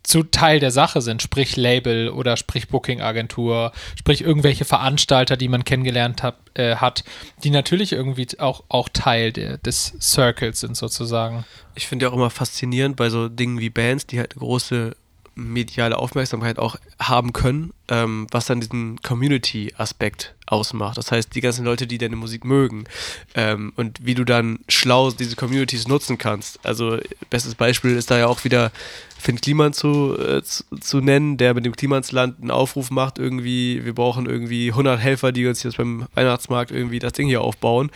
zu 0.03 0.23
Teil 0.23 0.59
der 0.59 0.71
Sache 0.71 1.01
sind, 1.01 1.21
sprich 1.21 1.55
Label 1.55 2.09
oder 2.09 2.37
sprich 2.37 2.67
Booking-Agentur, 2.67 3.71
sprich 3.97 4.21
irgendwelche 4.21 4.65
Veranstalter, 4.65 5.37
die 5.37 5.47
man 5.47 5.63
kennengelernt 5.63 6.23
hab, 6.23 6.41
äh, 6.57 6.75
hat, 6.75 7.03
die 7.43 7.49
natürlich 7.49 7.93
irgendwie 7.93 8.27
auch, 8.39 8.63
auch 8.67 8.89
Teil 8.89 9.31
der, 9.31 9.57
des 9.57 9.93
Circles 10.01 10.59
sind 10.59 10.75
sozusagen. 10.75 11.45
Ich 11.75 11.87
finde 11.87 12.05
ja 12.05 12.11
auch 12.11 12.15
immer 12.15 12.29
faszinierend 12.29 12.97
bei 12.97 13.09
so 13.09 13.29
Dingen 13.29 13.59
wie 13.59 13.69
Bands, 13.69 14.05
die 14.05 14.19
halt 14.19 14.33
eine 14.33 14.39
große 14.39 14.95
mediale 15.35 15.97
Aufmerksamkeit 15.97 16.59
auch 16.59 16.77
haben 16.99 17.33
können, 17.33 17.73
ähm, 17.87 18.27
was 18.31 18.45
dann 18.45 18.59
diesen 18.59 19.01
Community-Aspekt 19.01 20.35
ausmacht. 20.45 20.97
Das 20.97 21.11
heißt, 21.11 21.33
die 21.33 21.41
ganzen 21.41 21.65
Leute, 21.65 21.87
die 21.87 21.97
deine 21.97 22.15
Musik 22.15 22.45
mögen 22.45 22.85
ähm, 23.33 23.73
und 23.75 24.05
wie 24.05 24.13
du 24.15 24.23
dann 24.23 24.59
schlau 24.69 25.11
diese 25.11 25.35
Communities 25.35 25.87
nutzen 25.87 26.17
kannst. 26.17 26.63
Also, 26.65 26.97
bestes 27.29 27.55
Beispiel 27.55 27.95
ist 27.95 28.11
da 28.11 28.17
ja 28.17 28.27
auch 28.27 28.43
wieder 28.43 28.71
Finn 29.17 29.39
Kliman 29.39 29.73
zu, 29.73 30.17
äh, 30.19 30.43
zu, 30.43 30.63
zu, 30.79 30.99
nennen, 30.99 31.37
der 31.37 31.53
mit 31.53 31.65
dem 31.65 31.75
Klimansland 31.75 32.41
einen 32.41 32.51
Aufruf 32.51 32.91
macht, 32.91 33.17
irgendwie, 33.17 33.83
wir 33.85 33.95
brauchen 33.95 34.25
irgendwie 34.25 34.69
100 34.69 34.99
Helfer, 34.99 35.31
die 35.31 35.47
uns 35.47 35.63
jetzt 35.63 35.77
beim 35.77 36.07
Weihnachtsmarkt 36.13 36.71
irgendwie 36.71 36.99
das 36.99 37.13
Ding 37.13 37.27
hier 37.27 37.41
aufbauen. 37.41 37.89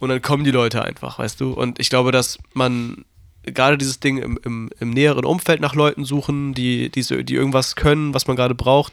Und 0.00 0.08
dann 0.08 0.22
kommen 0.22 0.44
die 0.44 0.50
Leute 0.50 0.82
einfach, 0.82 1.18
weißt 1.18 1.40
du? 1.40 1.52
Und 1.52 1.78
ich 1.78 1.88
glaube, 1.88 2.12
dass 2.12 2.38
man 2.52 3.04
gerade 3.46 3.78
dieses 3.78 4.00
Ding 4.00 4.18
im, 4.18 4.38
im, 4.44 4.70
im, 4.80 4.90
näheren 4.90 5.24
Umfeld 5.24 5.60
nach 5.60 5.74
Leuten 5.74 6.04
suchen, 6.04 6.54
die, 6.54 6.90
die, 6.90 7.24
die 7.24 7.34
irgendwas 7.34 7.76
können, 7.76 8.14
was 8.14 8.26
man 8.26 8.36
gerade 8.36 8.54
braucht, 8.54 8.92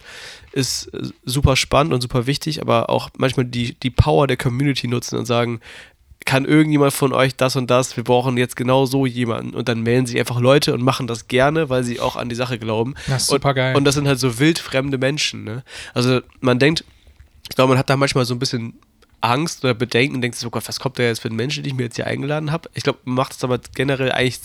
ist 0.52 0.94
äh, 0.94 1.10
super 1.24 1.56
spannend 1.56 1.94
und 1.94 2.02
super 2.02 2.28
wichtig, 2.28 2.62
aber 2.62 2.90
auch 2.90 3.10
manchmal 3.18 3.46
die, 3.46 3.74
die 3.76 3.90
Power 3.90 4.28
der 4.28 4.38
Community 4.38 4.88
nutzen 4.88 5.18
und 5.18 5.26
sagen, 5.26 5.60
kann 6.26 6.46
irgendjemand 6.46 6.94
von 6.94 7.14
euch 7.14 7.36
das 7.36 7.56
und 7.56 7.72
das, 7.72 7.98
wir 7.98 8.04
brauchen 8.04 8.38
jetzt 8.38 8.56
genau 8.56 8.86
so 8.86 9.06
jemanden. 9.06 9.56
Und 9.56 9.68
dann 9.68 9.82
melden 9.82 10.06
sich 10.06 10.20
einfach 10.20 10.40
Leute 10.40 10.74
und 10.74 10.82
machen 10.82 11.08
das 11.08 11.28
gerne, 11.28 11.70
weil 11.70 11.84
sie 11.84 12.00
auch 12.00 12.16
an 12.16 12.30
die 12.30 12.36
Sache 12.36 12.60
glauben. 12.60 12.94
Das 13.08 13.24
ist 13.24 13.30
super 13.30 13.54
geil. 13.54 13.72
Und, 13.72 13.80
und 13.80 13.86
das 13.86 13.96
sind 13.96 14.08
halt 14.08 14.20
so 14.20 14.40
wildfremde 14.40 14.98
Menschen. 14.98 15.44
Ne? 15.44 15.64
Also 15.94 16.22
man 16.40 16.60
denkt, 16.60 16.84
ich 17.50 17.56
glaube, 17.56 17.70
man 17.70 17.80
hat 17.80 17.90
da 17.90 17.98
manchmal 17.98 18.26
so 18.26 18.36
ein 18.36 18.40
bisschen 18.40 18.74
Angst 19.22 19.64
oder 19.64 19.74
Bedenken 19.76 20.16
und 20.16 20.22
denkt 20.22 20.36
sich, 20.38 20.46
oh 20.48 20.50
Gott, 20.50 20.68
was 20.68 20.80
kommt 20.80 20.98
da 21.00 21.04
jetzt 21.04 21.20
für 21.22 21.28
ein 21.30 21.36
Mensch, 21.36 21.56
den 21.56 21.66
ich 21.66 21.74
mir 21.74 21.84
jetzt 21.84 21.96
hier 21.96 22.08
eingeladen 22.08 22.52
habe? 22.52 22.70
Ich 22.74 22.84
glaube, 22.84 23.00
man 23.06 23.16
macht 23.16 23.34
es 23.34 23.44
aber 23.44 23.60
generell 23.76 24.12
eigentlich 24.12 24.40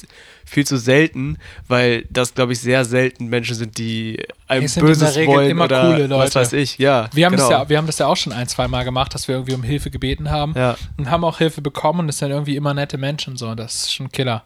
viel 0.44 0.66
zu 0.66 0.76
selten, 0.76 1.38
weil 1.66 2.04
das, 2.10 2.34
glaube 2.34 2.52
ich, 2.52 2.60
sehr 2.60 2.84
selten 2.84 3.26
Menschen 3.26 3.54
sind, 3.56 3.78
die 3.78 4.22
einem 4.46 4.68
sind 4.68 4.84
Böses 4.84 5.16
wollen 5.26 5.50
immer 5.50 5.64
oder 5.64 5.82
coole 5.90 6.06
Leute. 6.06 6.24
was 6.26 6.34
weiß 6.34 6.52
ich. 6.52 6.78
Ja, 6.78 7.08
Wir 7.12 7.26
haben, 7.26 7.32
genau. 7.36 7.48
das 7.48 7.58
ja, 7.58 7.68
wir 7.68 7.78
haben 7.78 7.86
das 7.86 7.98
ja 7.98 8.06
auch 8.06 8.16
schon 8.16 8.32
ein, 8.32 8.46
zwei 8.48 8.68
Mal 8.68 8.84
gemacht, 8.84 9.14
dass 9.14 9.26
wir 9.28 9.34
irgendwie 9.36 9.54
um 9.54 9.62
Hilfe 9.62 9.90
gebeten 9.90 10.30
haben 10.30 10.52
Ja. 10.54 10.76
und 10.98 11.10
haben 11.10 11.24
auch 11.24 11.38
Hilfe 11.38 11.62
bekommen 11.62 12.00
und 12.00 12.08
es 12.10 12.18
sind 12.18 12.30
irgendwie 12.30 12.56
immer 12.56 12.74
nette 12.74 12.98
Menschen 12.98 13.36
so. 13.36 13.54
Das 13.54 13.74
ist 13.74 13.94
schon 13.94 14.12
Killer. 14.12 14.44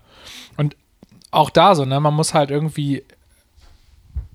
Und 0.56 0.76
auch 1.32 1.50
da 1.50 1.74
so, 1.74 1.84
ne, 1.84 1.98
man 2.00 2.14
muss 2.14 2.34
halt 2.34 2.50
irgendwie 2.50 3.02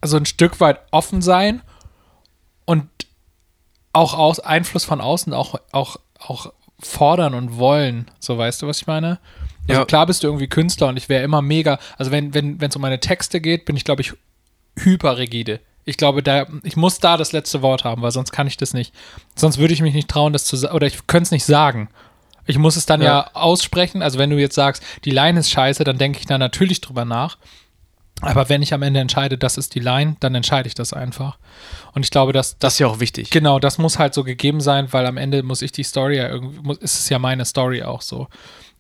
so 0.04 0.18
ein 0.18 0.26
Stück 0.26 0.60
weit 0.60 0.80
offen 0.92 1.22
sein 1.22 1.62
und 2.66 2.88
auch 3.96 4.14
aus 4.14 4.40
Einfluss 4.40 4.86
von 4.86 5.02
außen 5.02 5.34
auch, 5.34 5.56
auch, 5.72 5.98
auch 6.20 6.52
fordern 6.80 7.34
und 7.34 7.58
wollen. 7.58 8.12
So 8.20 8.38
weißt 8.38 8.62
du, 8.62 8.68
was 8.68 8.82
ich 8.82 8.88
meine? 8.88 9.20
Also 9.68 9.82
Ja. 9.82 9.86
klar 9.86 10.06
bist 10.06 10.24
du 10.24 10.28
irgendwie 10.28 10.48
Künstler 10.48 10.88
und 10.90 10.98
ich 10.98 11.10
wäre 11.10 11.24
immer 11.24 11.42
mega, 11.42 11.80
also 11.98 12.12
wenn 12.12 12.34
wenn 12.34 12.62
wenn, 12.62 12.70
es 12.70 12.76
um 12.76 12.82
meine 12.82 13.00
Texte 13.00 13.42
geht, 13.42 13.66
bin 13.66 13.76
ich, 13.76 13.84
glaube 13.84 14.02
ich, 14.02 14.14
hyperrigide. 14.78 15.60
Ich 15.86 15.98
glaube, 15.98 16.24
da, 16.24 16.48
ich 16.64 16.76
muss 16.76 17.00
da 17.00 17.16
das 17.16 17.32
letzte 17.32 17.62
Wort 17.62 17.84
haben, 17.84 18.02
weil 18.02 18.12
sonst 18.12 18.32
kann 18.32 18.48
ich 18.48 18.58
das 18.58 18.74
nicht. 18.74 18.94
Sonst 19.36 19.58
würde 19.60 19.74
ich 19.74 19.82
mich 19.82 19.94
nicht 19.94 20.08
trauen, 20.08 20.34
das 20.34 20.46
zu 20.46 20.56
sagen, 20.56 20.74
oder 20.76 20.88
ich 20.88 21.06
könnte 21.08 21.24
es 21.26 21.32
nicht 21.32 21.46
sagen. 21.46 21.90
Ich 22.48 22.58
muss 22.58 22.76
es 22.76 22.86
dann 22.86 23.02
ja. 23.02 23.08
Ja. 23.08 23.30
aussprechen. 23.34 24.02
Also 24.02 24.20
wenn 24.20 24.30
du 24.30 24.38
jetzt 24.38 24.56
sagst, 24.56 24.84
die 25.06 25.12
Line 25.12 25.40
ist 25.40 25.50
scheiße, 25.52 25.84
dann 25.84 25.98
denke 25.98 26.20
ich 26.20 26.26
da 26.26 26.38
natürlich 26.38 26.82
drüber 26.82 27.06
nach. 27.06 27.38
Aber 28.22 28.48
wenn 28.48 28.62
ich 28.62 28.74
am 28.74 28.82
Ende 28.82 29.02
entscheide, 29.02 29.38
das 29.38 29.58
ist 29.58 29.76
die 29.76 29.80
Line, 29.80 30.16
dann 30.22 30.36
entscheide 30.36 30.68
ich 30.68 30.74
das 30.74 30.94
einfach. 30.94 31.38
Und 31.94 32.06
ich 32.06 32.12
glaube, 32.12 32.32
dass 32.32 32.58
Das 32.58 32.74
ist 32.74 32.80
ja 32.80 32.88
auch 32.88 33.00
wichtig. 33.00 33.30
Genau, 33.30 33.60
das 33.60 33.78
muss 33.78 34.00
halt 34.00 34.14
so 34.14 34.24
gegeben 34.24 34.62
sein, 34.62 34.92
weil 34.92 35.06
am 35.06 35.18
Ende 35.18 35.44
muss 35.44 35.62
ich 35.62 35.74
die 35.74 35.84
Story 35.84 36.18
ja 36.18 36.30
irgendwie, 36.30 36.60
muss, 36.62 36.78
ist 36.78 36.98
es 36.98 37.10
ja 37.10 37.20
meine 37.20 37.44
Story 37.44 37.84
auch 37.84 38.02
so 38.02 38.28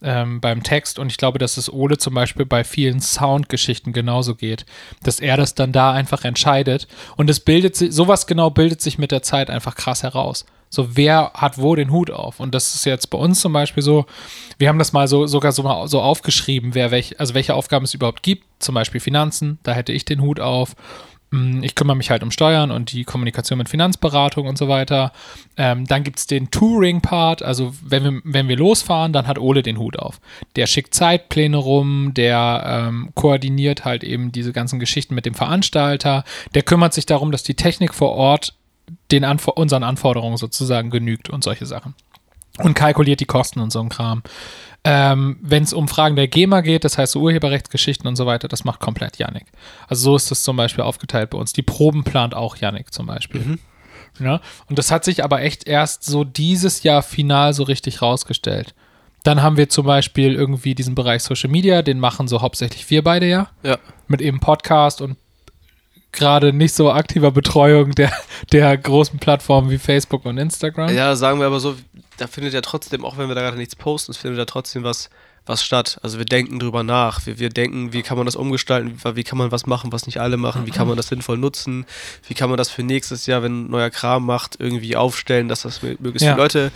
ähm, 0.01 0.39
beim 0.39 0.63
Text. 0.63 0.99
Und 0.99 1.11
ich 1.11 1.17
glaube, 1.17 1.37
dass 1.37 1.57
es 1.57 1.71
Ole 1.71 1.97
zum 1.97 2.13
Beispiel 2.13 2.45
bei 2.45 2.63
vielen 2.63 3.01
Soundgeschichten 3.01 3.91
genauso 3.91 4.35
geht, 4.35 4.65
dass 5.03 5.19
er 5.19 5.35
das 5.35 5.53
dann 5.55 5.71
da 5.71 5.91
einfach 5.91 6.23
entscheidet. 6.23 6.87
Und 7.17 7.29
es 7.29 7.39
bildet 7.41 7.75
sich, 7.75 7.91
sowas 7.93 8.27
genau 8.27 8.49
bildet 8.49 8.81
sich 8.81 8.97
mit 8.97 9.11
der 9.11 9.21
Zeit 9.21 9.49
einfach 9.49 9.75
krass 9.75 10.03
heraus. 10.03 10.45
So, 10.75 10.95
wer 10.97 11.31
hat 11.33 11.57
wo 11.57 11.73
den 11.75 11.89
Hut 11.89 12.11
auf? 12.11 12.39
Und 12.39 12.53
das 12.53 12.75
ist 12.75 12.85
jetzt 12.85 13.09
bei 13.09 13.17
uns 13.17 13.39
zum 13.39 13.53
Beispiel 13.53 13.81
so, 13.81 14.05
wir 14.57 14.67
haben 14.67 14.77
das 14.77 14.91
mal 14.91 15.07
so 15.07 15.25
sogar 15.25 15.53
so, 15.53 15.63
mal 15.63 15.87
so 15.87 16.01
aufgeschrieben, 16.01 16.75
wer 16.75 16.91
welch, 16.91 17.19
also 17.19 17.33
welche 17.33 17.53
Aufgaben 17.55 17.85
es 17.85 17.93
überhaupt 17.93 18.23
gibt. 18.23 18.43
Zum 18.59 18.75
Beispiel 18.75 18.99
Finanzen, 18.99 19.57
da 19.63 19.71
hätte 19.73 19.93
ich 19.93 20.03
den 20.03 20.21
Hut 20.21 20.39
auf. 20.41 20.75
Mm, 21.31 21.63
Ich 21.63 21.75
kümmere 21.75 21.95
mich 21.95 22.09
halt 22.09 22.23
um 22.23 22.31
Steuern 22.31 22.71
und 22.71 22.91
die 22.91 23.05
Kommunikation 23.05 23.57
mit 23.57 23.69
Finanzberatung 23.69 24.47
und 24.47 24.57
so 24.57 24.67
weiter. 24.67 25.13
Ähm, 25.55 25.85
dann 25.87 26.03
gibt 26.03 26.19
es 26.19 26.27
den 26.27 26.51
Touring-Part, 26.51 27.41
also 27.41 27.73
wenn 27.81 28.03
wir, 28.03 28.21
wenn 28.25 28.47
wir 28.49 28.57
losfahren, 28.57 29.13
dann 29.13 29.27
hat 29.27 29.39
Ole 29.39 29.63
den 29.63 29.77
Hut 29.77 29.97
auf. 29.97 30.19
Der 30.57 30.67
schickt 30.67 30.93
Zeitpläne 30.93 31.55
rum, 31.55 32.13
der 32.13 32.63
ähm, 32.89 33.11
koordiniert 33.15 33.85
halt 33.85 34.03
eben 34.03 34.33
diese 34.33 34.51
ganzen 34.51 34.79
Geschichten 34.79 35.15
mit 35.15 35.25
dem 35.25 35.35
Veranstalter, 35.35 36.25
der 36.53 36.63
kümmert 36.63 36.93
sich 36.93 37.05
darum, 37.05 37.31
dass 37.31 37.43
die 37.43 37.55
Technik 37.55 37.93
vor 37.93 38.11
Ort 38.11 38.55
den 39.11 39.23
Anfor 39.23 39.57
unseren 39.57 39.83
Anforderungen 39.83 40.37
sozusagen 40.37 40.89
genügt 40.89 41.29
und 41.29 41.43
solche 41.43 41.65
Sachen. 41.65 41.95
Und 42.59 42.73
kalkuliert 42.73 43.19
die 43.19 43.25
Kosten 43.25 43.59
und 43.59 43.71
so 43.71 43.79
ein 43.81 43.89
Kram. 43.89 44.23
Ähm, 44.85 45.37
Wenn 45.41 45.63
es 45.63 45.73
um 45.73 45.87
Fragen 45.87 46.15
der 46.15 46.27
GEMA 46.27 46.61
geht, 46.61 46.85
das 46.85 46.97
heißt 46.97 47.13
so 47.13 47.19
Urheberrechtsgeschichten 47.21 48.07
und 48.07 48.15
so 48.15 48.25
weiter, 48.25 48.47
das 48.47 48.63
macht 48.63 48.79
komplett 48.79 49.17
Yannick. 49.17 49.47
Also 49.87 50.11
so 50.11 50.15
ist 50.15 50.31
das 50.31 50.43
zum 50.43 50.55
Beispiel 50.55 50.83
aufgeteilt 50.83 51.31
bei 51.31 51.37
uns. 51.37 51.53
Die 51.53 51.63
Proben 51.63 52.03
plant 52.03 52.33
auch 52.35 52.55
Yannick 52.55 52.93
zum 52.93 53.07
Beispiel. 53.07 53.57
Ja? 54.19 54.39
Und 54.69 54.77
das 54.79 54.91
hat 54.91 55.03
sich 55.03 55.23
aber 55.23 55.41
echt 55.41 55.67
erst 55.67 56.03
so 56.05 56.23
dieses 56.23 56.83
Jahr 56.83 57.01
final 57.01 57.53
so 57.53 57.63
richtig 57.63 58.01
rausgestellt. 58.01 58.73
Dann 59.23 59.41
haben 59.41 59.57
wir 59.57 59.67
zum 59.69 59.87
Beispiel 59.87 60.33
irgendwie 60.35 60.75
diesen 60.75 60.93
Bereich 60.93 61.23
Social 61.23 61.49
Media, 61.49 61.81
den 61.81 61.99
machen 61.99 62.27
so 62.27 62.41
hauptsächlich 62.41 62.89
wir 62.91 63.03
beide 63.03 63.25
ja 63.27 63.47
Ja. 63.63 63.79
mit 64.07 64.21
eben 64.21 64.39
Podcast 64.39 65.01
und 65.01 65.17
gerade 66.15 66.53
nicht 66.53 66.73
so 66.73 66.91
aktiver 66.91 67.31
Betreuung 67.31 67.91
der, 67.91 68.11
der 68.51 68.77
großen 68.77 69.19
Plattformen 69.19 69.69
wie 69.69 69.77
Facebook 69.77 70.25
und 70.25 70.37
Instagram. 70.37 70.93
Ja, 70.95 71.15
sagen 71.15 71.39
wir 71.39 71.47
aber 71.47 71.59
so, 71.59 71.75
da 72.17 72.27
findet 72.27 72.53
ja 72.53 72.61
trotzdem, 72.61 73.05
auch 73.05 73.17
wenn 73.17 73.27
wir 73.27 73.35
da 73.35 73.41
gerade 73.41 73.57
nichts 73.57 73.75
posten, 73.75 74.11
es 74.11 74.17
findet 74.17 74.39
ja 74.39 74.45
trotzdem 74.45 74.83
was 74.83 75.09
was 75.45 75.63
statt. 75.63 75.99
Also 76.01 76.17
wir 76.17 76.25
denken 76.25 76.59
drüber 76.59 76.83
nach. 76.83 77.25
Wir, 77.25 77.39
wir 77.39 77.49
denken, 77.49 77.93
wie 77.93 78.01
kann 78.01 78.17
man 78.17 78.25
das 78.25 78.35
umgestalten, 78.35 78.97
wie 79.13 79.23
kann 79.23 79.37
man 79.37 79.51
was 79.51 79.65
machen, 79.65 79.91
was 79.91 80.05
nicht 80.07 80.19
alle 80.19 80.37
machen, 80.37 80.65
wie 80.65 80.71
kann 80.71 80.87
man 80.87 80.97
das 80.97 81.07
sinnvoll 81.09 81.37
nutzen, 81.37 81.85
wie 82.27 82.33
kann 82.33 82.49
man 82.49 82.57
das 82.57 82.69
für 82.69 82.83
nächstes 82.83 83.25
Jahr, 83.25 83.43
wenn 83.43 83.65
ein 83.65 83.69
neuer 83.69 83.89
Kram 83.89 84.25
macht, 84.25 84.55
irgendwie 84.59 84.95
aufstellen, 84.95 85.47
dass 85.47 85.61
das 85.61 85.81
möglichst 85.83 86.21
Ja. 86.21 86.31
viele 86.33 86.41
Leute 86.43 86.71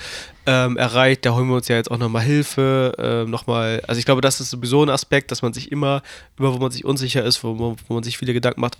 ähm, 0.51 0.77
erreicht. 0.77 1.25
Da 1.25 1.33
holen 1.35 1.47
wir 1.47 1.55
uns 1.57 1.67
ja 1.67 1.75
jetzt 1.75 1.91
auch 1.91 1.97
nochmal 1.99 2.23
Hilfe, 2.23 2.93
ähm, 2.97 3.29
nochmal, 3.29 3.81
also 3.87 3.99
ich 3.99 4.05
glaube, 4.05 4.21
das 4.21 4.39
ist 4.41 4.49
sowieso 4.49 4.81
ein 4.81 4.89
Aspekt, 4.89 5.29
dass 5.31 5.43
man 5.43 5.53
sich 5.53 5.71
immer, 5.71 6.01
immer 6.39 6.51
wo 6.53 6.57
man 6.57 6.71
sich 6.71 6.85
unsicher 6.85 7.23
ist, 7.23 7.43
wo, 7.43 7.53
man- 7.53 7.75
wo 7.87 7.93
man 7.93 8.03
sich 8.03 8.17
viele 8.17 8.33
Gedanken 8.33 8.61
macht, 8.61 8.77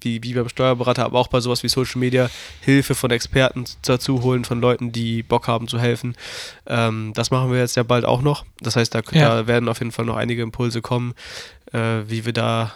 wie, 0.00 0.22
wie 0.22 0.32
beim 0.32 0.48
Steuerberater, 0.48 1.04
aber 1.04 1.18
auch 1.18 1.28
bei 1.28 1.40
sowas 1.40 1.62
wie 1.62 1.68
Social 1.68 1.98
Media, 2.00 2.30
Hilfe 2.62 2.94
von 2.94 3.10
Experten 3.10 3.64
dazu 3.82 4.22
holen, 4.22 4.44
von 4.46 4.60
Leuten, 4.60 4.92
die 4.92 5.22
Bock 5.22 5.46
haben 5.46 5.68
zu 5.68 5.78
helfen. 5.78 6.16
Ähm, 6.66 7.12
das 7.14 7.30
machen 7.30 7.52
wir 7.52 7.58
jetzt 7.58 7.76
ja 7.76 7.82
bald 7.82 8.04
auch 8.06 8.22
noch. 8.22 8.46
Das 8.60 8.76
heißt, 8.76 8.94
da, 8.94 9.00
Ja. 9.12 9.28
da 9.36 9.46
werden 9.46 9.68
auf 9.68 9.80
jeden 9.80 9.92
Fall 9.92 10.06
noch 10.06 10.16
einige 10.16 10.40
Impulse 10.42 10.80
kommen, 10.80 11.12
äh, 11.72 12.02
wie 12.06 12.24
wir 12.24 12.32
da 12.32 12.72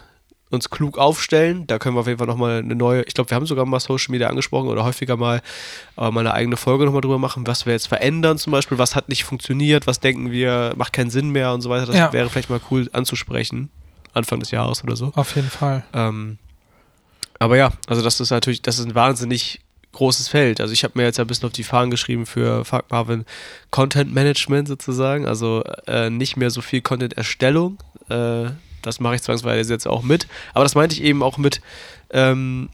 uns 0.50 0.70
klug 0.70 0.98
aufstellen. 0.98 1.66
Da 1.66 1.78
können 1.78 1.96
wir 1.96 2.00
auf 2.00 2.06
jeden 2.06 2.18
Fall 2.18 2.26
nochmal 2.26 2.58
eine 2.58 2.74
neue, 2.74 3.02
ich 3.02 3.14
glaube, 3.14 3.30
wir 3.30 3.34
haben 3.36 3.46
sogar 3.46 3.64
mal 3.66 3.80
Social 3.80 4.12
Media 4.12 4.28
angesprochen 4.28 4.68
oder 4.68 4.84
häufiger 4.84 5.16
mal, 5.16 5.42
aber 5.96 6.10
mal 6.12 6.20
eine 6.20 6.32
eigene 6.34 6.56
Folge 6.56 6.84
nochmal 6.84 7.00
drüber 7.00 7.18
machen, 7.18 7.46
was 7.46 7.66
wir 7.66 7.72
jetzt 7.72 7.88
verändern 7.88 8.38
zum 8.38 8.52
Beispiel, 8.52 8.78
was 8.78 8.94
hat 8.94 9.08
nicht 9.08 9.24
funktioniert, 9.24 9.86
was 9.86 10.00
denken 10.00 10.30
wir, 10.30 10.74
macht 10.76 10.92
keinen 10.92 11.10
Sinn 11.10 11.30
mehr 11.30 11.52
und 11.52 11.60
so 11.60 11.70
weiter. 11.70 11.86
Das 11.86 11.96
Ja. 11.96 12.12
wäre 12.12 12.28
vielleicht 12.30 12.50
mal 12.50 12.60
cool 12.70 12.88
anzusprechen. 12.92 13.70
Anfang 14.12 14.38
des 14.38 14.52
Jahres 14.52 14.84
oder 14.84 14.94
so. 14.94 15.10
Auf 15.16 15.34
jeden 15.34 15.50
Fall. 15.50 15.82
Ähm, 15.92 16.38
aber 17.40 17.56
ja, 17.56 17.72
also 17.88 18.00
das 18.02 18.20
ist 18.20 18.30
natürlich, 18.30 18.62
das 18.62 18.78
ist 18.78 18.84
ein 18.86 18.94
wahnsinnig 18.94 19.60
großes 19.90 20.28
Feld. 20.28 20.60
Also 20.60 20.72
ich 20.72 20.84
habe 20.84 20.92
mir 20.96 21.04
jetzt 21.04 21.18
ein 21.18 21.26
bisschen 21.26 21.46
auf 21.46 21.52
die 21.52 21.64
Fahnen 21.64 21.90
geschrieben 21.90 22.26
für 22.26 22.64
Fuck 22.64 22.84
Marvin 22.90 23.24
Content 23.70 24.12
Management 24.14 24.68
sozusagen. 24.68 25.26
Also 25.26 25.64
äh, 25.86 26.10
nicht 26.10 26.36
mehr 26.36 26.50
so 26.50 26.60
viel 26.62 26.80
Content-Erstellung. 26.80 27.78
Äh, 28.08 28.50
das 28.84 29.00
mache 29.00 29.16
ich 29.16 29.22
zwangsweise 29.22 29.72
jetzt 29.72 29.86
auch 29.88 30.02
mit. 30.02 30.26
Aber 30.52 30.64
das 30.64 30.74
meinte 30.74 30.94
ich 30.94 31.02
eben 31.02 31.22
auch 31.22 31.38
mit 31.38 31.60
ähm, 32.10 32.68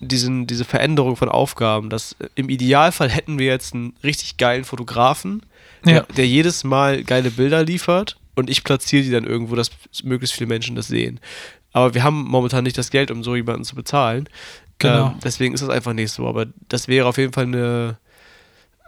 diesen, 0.00 0.46
diese 0.46 0.64
Veränderung 0.64 1.16
von 1.16 1.28
Aufgaben. 1.28 1.88
Dass 1.88 2.12
äh, 2.18 2.28
im 2.34 2.48
Idealfall 2.48 3.08
hätten 3.08 3.38
wir 3.38 3.46
jetzt 3.46 3.74
einen 3.74 3.94
richtig 4.04 4.36
geilen 4.36 4.64
Fotografen, 4.64 5.42
der, 5.84 5.94
Ja. 5.94 6.06
der 6.16 6.26
jedes 6.26 6.64
Mal 6.64 7.02
geile 7.04 7.30
Bilder 7.30 7.64
liefert 7.64 8.18
und 8.34 8.50
ich 8.50 8.64
platziere 8.64 9.02
die 9.02 9.10
dann 9.10 9.24
irgendwo, 9.24 9.54
dass 9.56 9.70
möglichst 10.04 10.36
viele 10.36 10.48
Menschen 10.48 10.76
das 10.76 10.88
sehen. 10.88 11.20
Aber 11.72 11.94
wir 11.94 12.02
haben 12.04 12.24
momentan 12.24 12.64
nicht 12.64 12.76
das 12.76 12.90
Geld, 12.90 13.10
um 13.10 13.24
so 13.24 13.34
jemanden 13.34 13.64
zu 13.64 13.74
bezahlen. 13.74 14.28
Genau. 14.78 15.08
Ähm, 15.08 15.14
deswegen 15.24 15.54
ist 15.54 15.60
das 15.62 15.70
einfach 15.70 15.92
nicht 15.94 16.10
so. 16.12 16.26
Aber 16.28 16.46
das 16.68 16.86
wäre 16.88 17.06
auf 17.06 17.16
jeden 17.16 17.32
Fall 17.32 17.44
eine, 17.44 17.96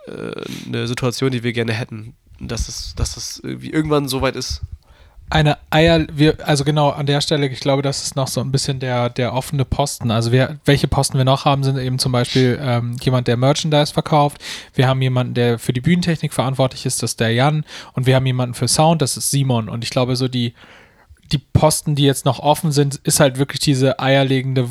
äh, 0.07 0.33
eine 0.67 0.87
Situation, 0.87 1.31
die 1.31 1.43
wir 1.43 1.53
gerne 1.53 1.73
hätten. 1.73 2.15
Dass 2.41 2.69
es, 2.69 2.95
dass 2.97 3.17
es 3.17 3.41
irgendwie 3.43 3.71
irgendwann 3.71 4.09
so 4.09 4.21
weit 4.21 4.37
ist. 4.37 4.63
Eine 5.31 5.59
Eier, 5.71 6.07
wir, 6.13 6.37
also 6.47 6.65
genau 6.65 6.91
an 6.91 7.07
der 7.07 7.21
Stelle, 7.21 7.49
ich 7.49 7.61
glaube, 7.61 7.83
das 7.83 8.05
ist 8.05 8.15
noch 8.15 8.29
so 8.29 8.41
ein 8.41 8.53
bisschen 8.53 8.79
der, 8.79 9.09
der 9.11 9.33
offene 9.33 9.65
Posten. 9.65 10.11
Also 10.11 10.31
wir, 10.31 10.59
welche 10.65 10.87
Posten 10.87 11.19
wir 11.19 11.25
noch 11.25 11.45
haben, 11.45 11.65
sind 11.65 11.79
eben 11.79 11.99
zum 11.99 12.13
Beispiel 12.13 12.59
ähm, 12.63 12.97
jemand, 13.03 13.27
der 13.27 13.37
Merchandise 13.37 13.93
verkauft. 13.93 14.41
Wir 14.75 14.87
haben 14.87 15.03
jemanden, 15.03 15.35
der 15.35 15.59
für 15.59 15.73
die 15.73 15.81
Bühnentechnik 15.81 16.33
verantwortlich 16.33 16.87
ist, 16.87 17.03
das 17.03 17.13
ist 17.13 17.21
der 17.21 17.33
Jan. 17.33 17.65
Und 17.95 18.07
wir 18.07 18.15
haben 18.15 18.27
jemanden 18.27 18.55
für 18.55 18.69
Sound, 18.69 19.03
das 19.03 19.17
ist 19.17 19.31
Simon. 19.31 19.69
Und 19.69 19.83
ich 19.83 19.91
glaube, 19.91 20.15
so 20.15 20.29
die, 20.29 20.55
die 21.33 21.39
Posten, 21.39 21.95
die 21.95 22.05
jetzt 22.05 22.25
noch 22.25 22.39
offen 22.39 22.73
sind, 22.73 22.97
ist 23.05 23.21
halt 23.21 23.39
wirklich 23.39 23.61
diese 23.61 23.99
eierlegende 23.99 24.69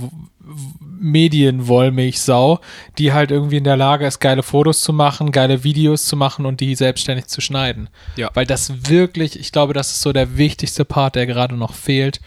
Medienwollmilchsau, 0.79 2.59
die 2.97 3.13
halt 3.13 3.31
irgendwie 3.31 3.57
in 3.57 3.63
der 3.63 3.77
Lage 3.77 4.05
ist, 4.05 4.19
geile 4.19 4.43
Fotos 4.43 4.81
zu 4.81 4.93
machen, 4.93 5.31
geile 5.31 5.63
Videos 5.63 6.05
zu 6.05 6.15
machen 6.15 6.45
und 6.45 6.59
die 6.61 6.75
selbstständig 6.75 7.27
zu 7.27 7.41
schneiden. 7.41 7.89
Ja. 8.15 8.29
Weil 8.33 8.45
das 8.45 8.89
wirklich, 8.89 9.39
ich 9.39 9.51
glaube, 9.51 9.73
das 9.73 9.91
ist 9.91 10.01
so 10.01 10.13
der 10.13 10.37
wichtigste 10.37 10.85
Part, 10.85 11.15
der 11.15 11.25
gerade 11.25 11.55
noch 11.55 11.73
fehlt. 11.73 12.21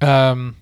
Ähm, 0.00 0.54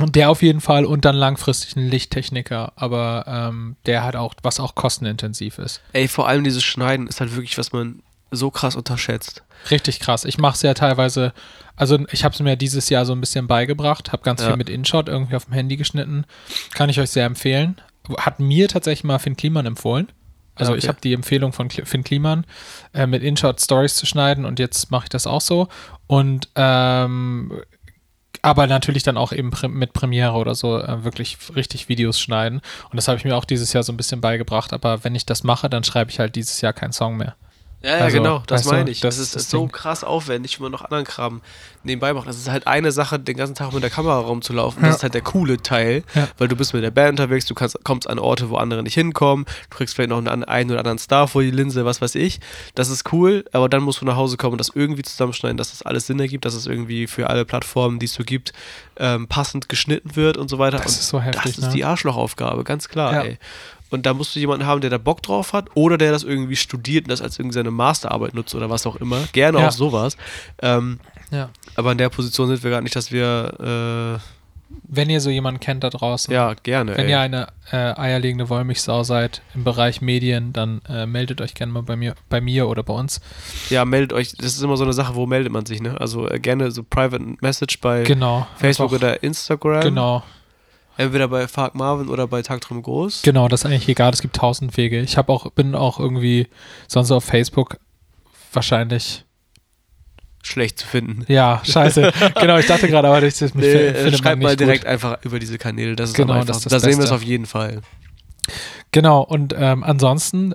und 0.00 0.16
der 0.16 0.30
auf 0.30 0.42
jeden 0.42 0.60
Fall 0.60 0.84
und 0.84 1.04
dann 1.04 1.16
langfristig 1.16 1.76
ein 1.76 1.88
Lichttechniker, 1.88 2.72
aber 2.76 3.24
ähm, 3.26 3.76
der 3.86 4.02
halt 4.02 4.16
auch, 4.16 4.34
was 4.42 4.58
auch 4.58 4.74
kostenintensiv 4.74 5.58
ist. 5.58 5.82
Ey, 5.92 6.08
vor 6.08 6.26
allem 6.26 6.42
dieses 6.42 6.64
Schneiden 6.64 7.06
ist 7.06 7.20
halt 7.20 7.34
wirklich, 7.34 7.58
was 7.58 7.72
man 7.72 8.02
so 8.30 8.50
krass 8.50 8.76
unterschätzt. 8.76 9.42
Richtig 9.70 10.00
krass. 10.00 10.24
Ich 10.24 10.38
mache 10.38 10.54
es 10.54 10.62
ja 10.62 10.74
teilweise, 10.74 11.32
also 11.76 11.98
ich 12.10 12.24
habe 12.24 12.34
es 12.34 12.40
mir 12.40 12.56
dieses 12.56 12.88
Jahr 12.88 13.04
so 13.04 13.12
ein 13.12 13.20
bisschen 13.20 13.46
beigebracht, 13.46 14.12
habe 14.12 14.22
ganz 14.22 14.40
Ja. 14.40 14.48
viel 14.48 14.56
mit 14.56 14.70
InShot 14.70 15.08
irgendwie 15.08 15.36
auf 15.36 15.44
dem 15.44 15.54
Handy 15.54 15.76
geschnitten. 15.76 16.24
Kann 16.74 16.88
ich 16.88 17.00
euch 17.00 17.10
sehr 17.10 17.26
empfehlen. 17.26 17.80
Hat 18.18 18.40
mir 18.40 18.68
tatsächlich 18.68 19.04
mal 19.04 19.18
Finn 19.18 19.36
Kliman 19.36 19.66
empfohlen. 19.66 20.08
Also 20.54 20.72
okay. 20.72 20.78
ich 20.78 20.88
habe 20.88 20.98
die 21.02 21.12
Empfehlung 21.12 21.52
von 21.52 21.70
Finn 21.70 22.04
Kliman, 22.04 22.44
äh, 22.92 23.06
mit 23.06 23.22
InShot 23.22 23.60
Stories 23.60 23.94
zu 23.96 24.04
schneiden 24.06 24.44
und 24.44 24.58
jetzt 24.58 24.90
mache 24.90 25.04
ich 25.04 25.08
das 25.08 25.26
auch 25.26 25.40
so. 25.40 25.68
Und 26.06 26.48
ähm, 26.54 27.52
aber 28.42 28.66
natürlich 28.66 29.02
dann 29.02 29.16
auch 29.16 29.32
eben 29.32 29.50
mit 29.68 29.92
Premiere 29.92 30.32
oder 30.32 30.54
so 30.54 30.78
äh, 30.78 31.04
wirklich 31.04 31.36
richtig 31.54 31.88
Videos 31.88 32.18
schneiden. 32.20 32.60
Und 32.90 32.96
das 32.96 33.08
habe 33.08 33.18
ich 33.18 33.24
mir 33.24 33.36
auch 33.36 33.44
dieses 33.44 33.72
Jahr 33.72 33.82
so 33.82 33.92
ein 33.92 33.96
bisschen 33.96 34.20
beigebracht. 34.20 34.72
Aber 34.72 35.04
wenn 35.04 35.14
ich 35.14 35.26
das 35.26 35.44
mache, 35.44 35.68
dann 35.68 35.84
schreibe 35.84 36.10
ich 36.10 36.18
halt 36.18 36.36
dieses 36.36 36.60
Jahr 36.60 36.72
keinen 36.72 36.92
Song 36.92 37.16
mehr. 37.16 37.36
Ja, 37.82 37.96
ja, 37.96 38.04
Also, 38.04 38.18
genau, 38.18 38.42
das 38.46 38.60
weißt 38.60 38.70
du, 38.70 38.74
meine 38.74 38.90
ich. 38.90 39.00
das 39.00 39.16
Das, 39.16 39.22
ist 39.22 39.28
ist, 39.28 39.36
das 39.36 39.50
so 39.50 39.60
Ding. 39.60 39.72
krass 39.72 40.04
aufwendig, 40.04 40.58
wenn 40.58 40.64
man 40.64 40.72
noch 40.72 40.82
anderen 40.82 41.04
Kram 41.04 41.40
nebenbei 41.82 42.12
macht. 42.12 42.28
Das 42.28 42.36
ist 42.36 42.50
halt 42.50 42.66
eine 42.66 42.92
Sache, 42.92 43.18
den 43.18 43.38
ganzen 43.38 43.54
Tag 43.54 43.72
mit 43.72 43.82
der 43.82 43.88
Kamera 43.88 44.18
rumzulaufen. 44.18 44.82
Ja. 44.82 44.88
Das 44.88 44.96
ist 44.98 45.02
halt 45.02 45.14
der 45.14 45.22
coole 45.22 45.56
Teil, 45.62 46.04
Ja. 46.14 46.28
weil 46.36 46.48
du 46.48 46.56
bist 46.56 46.74
mit 46.74 46.82
der 46.82 46.90
Band 46.90 47.18
unterwegs, 47.18 47.46
du 47.46 47.54
kannst, 47.54 47.82
kommst 47.82 48.08
an 48.10 48.18
Orte, 48.18 48.50
wo 48.50 48.56
andere 48.56 48.82
nicht 48.82 48.92
hinkommen, 48.92 49.46
du 49.70 49.76
kriegst 49.78 49.94
vielleicht 49.94 50.10
noch 50.10 50.18
einen, 50.18 50.44
einen 50.44 50.70
oder 50.70 50.80
anderen 50.80 50.98
Star 50.98 51.26
vor 51.26 51.40
die 51.40 51.50
Linse, 51.50 51.86
was 51.86 52.02
weiß 52.02 52.16
ich. 52.16 52.40
Das 52.74 52.90
ist 52.90 53.10
cool, 53.14 53.46
aber 53.52 53.70
dann 53.70 53.82
musst 53.82 54.02
du 54.02 54.04
nach 54.04 54.16
Hause 54.16 54.36
kommen 54.36 54.52
und 54.52 54.58
das 54.58 54.70
irgendwie 54.74 55.00
zusammenschneiden, 55.02 55.56
dass 55.56 55.70
das 55.70 55.80
alles 55.80 56.06
Sinn 56.06 56.20
ergibt, 56.20 56.44
dass 56.44 56.52
es 56.52 56.66
irgendwie 56.66 57.06
für 57.06 57.30
alle 57.30 57.46
Plattformen, 57.46 57.98
die 57.98 58.06
es 58.06 58.12
so 58.12 58.24
gibt, 58.24 58.52
ähm, 58.98 59.26
passend 59.26 59.70
geschnitten 59.70 60.16
wird 60.16 60.36
und 60.36 60.50
so 60.50 60.58
weiter. 60.58 60.76
Das 60.76 60.86
und 60.92 60.98
ist 61.00 61.08
so 61.08 61.20
heftig, 61.22 61.42
Das 61.44 61.52
ist 61.58 61.64
ne? 61.68 61.72
die 61.72 61.84
Arschlochaufgabe, 61.86 62.62
ganz 62.64 62.88
klar, 62.88 63.24
ey. 63.24 63.38
Und 63.90 64.06
da 64.06 64.14
musst 64.14 64.34
du 64.36 64.40
jemanden 64.40 64.66
haben, 64.66 64.80
der 64.80 64.90
da 64.90 64.98
Bock 64.98 65.22
drauf 65.22 65.52
hat 65.52 65.66
oder 65.74 65.98
der 65.98 66.12
das 66.12 66.22
irgendwie 66.24 66.56
studiert 66.56 67.04
und 67.04 67.10
das 67.10 67.20
als 67.22 67.38
irgendwie 67.38 67.54
seine 67.54 67.70
Masterarbeit 67.70 68.34
nutzt 68.34 68.54
oder 68.54 68.70
was 68.70 68.86
auch 68.86 68.96
immer. 68.96 69.18
Gerne 69.32 69.58
Ja. 69.60 69.68
auch 69.68 69.72
sowas. 69.72 70.16
Ähm, 70.62 71.00
Ja. 71.30 71.50
aber 71.76 71.92
in 71.92 71.98
der 71.98 72.08
Position 72.08 72.48
sind 72.48 72.62
wir 72.62 72.70
gerade 72.70 72.82
nicht, 72.84 72.96
dass 72.96 73.10
wir, 73.12 74.20
Wenn 74.92 75.10
ihr 75.10 75.20
so 75.20 75.30
jemanden 75.30 75.58
kennt 75.58 75.82
da 75.82 75.90
draußen, 75.90 76.32
äh, 76.32 76.36
ja, 76.36 76.54
gerne. 76.54 76.96
wenn 76.96 77.06
ey. 77.06 77.10
ihr 77.10 77.18
eine 77.20 77.48
äh, 77.72 77.76
eierlegende 77.98 78.48
Wollmilchsau 78.48 79.02
seid 79.02 79.42
im 79.54 79.64
Bereich 79.64 80.00
Medien, 80.00 80.52
dann 80.52 80.80
äh, 80.88 81.06
meldet 81.06 81.40
euch 81.40 81.54
gerne 81.54 81.72
mal 81.72 81.82
bei 81.82 81.96
mir, 81.96 82.14
bei 82.28 82.40
mir 82.40 82.68
oder 82.68 82.84
bei 82.84 82.92
uns. 82.94 83.20
ja, 83.68 83.84
meldet 83.84 84.12
euch. 84.12 84.32
Das 84.36 84.46
ist 84.54 84.62
immer 84.62 84.76
so 84.76 84.84
eine 84.84 84.92
Sache, 84.92 85.16
wo 85.16 85.26
meldet 85.26 85.52
man 85.52 85.66
sich, 85.66 85.80
ne? 85.82 86.00
Also 86.00 86.28
äh, 86.30 86.38
gerne 86.38 86.70
so 86.70 86.84
Private 86.84 87.22
Message 87.40 87.80
bei 87.80 88.04
Genau. 88.04 88.46
Facebook 88.58 88.92
oder 88.92 89.22
Instagram. 89.24 89.80
Genau. 89.82 90.22
Entweder 91.00 91.28
bei 91.28 91.48
Fark 91.48 91.74
Marvin 91.74 92.08
oder 92.08 92.26
bei 92.26 92.42
Tagtrum 92.42 92.82
Groß. 92.82 93.22
Genau, 93.22 93.48
das 93.48 93.60
ist 93.60 93.66
eigentlich 93.66 93.88
egal. 93.88 94.12
Es 94.12 94.20
gibt 94.22 94.36
tausend 94.36 94.76
Wege. 94.76 95.00
Ich 95.00 95.16
habe 95.16 95.32
auch, 95.32 95.50
bin 95.52 95.74
auch 95.74 95.98
irgendwie 95.98 96.46
sonst 96.88 97.10
auf 97.10 97.24
Facebook 97.24 97.78
wahrscheinlich. 98.52 99.24
Schlecht 100.42 100.78
zu 100.78 100.86
finden. 100.86 101.24
Ja, 101.28 101.60
scheiße. 101.64 102.12
genau, 102.40 102.56
ich 102.58 102.66
dachte 102.66 102.88
gerade, 102.88 103.08
aber 103.08 103.20
das 103.20 103.38
das 103.38 103.52
mich 103.54 103.66
Nee, 103.66 103.72
fi- 103.72 103.76
äh, 103.78 103.94
findet 103.94 104.12
man 104.12 104.18
schreibt 104.22 104.38
nicht 104.38 104.44
mal 104.44 104.52
gut. 104.52 104.60
direkt 104.60 104.86
einfach 104.86 105.18
über 105.22 105.38
diese 105.38 105.58
Kanäle. 105.58 105.96
Das 105.96 106.10
ist 106.10 106.16
Genau, 106.16 106.32
am 106.34 106.46
das 106.46 106.60
das 106.62 106.70
Da 106.70 106.80
sehen 106.80 106.96
wir 106.98 107.04
es 107.04 107.12
auf 107.12 107.22
jeden 107.22 107.44
Fall. 107.46 107.82
Genau, 108.90 109.20
und 109.22 109.54
ähm, 109.56 109.84
ansonsten 109.84 110.54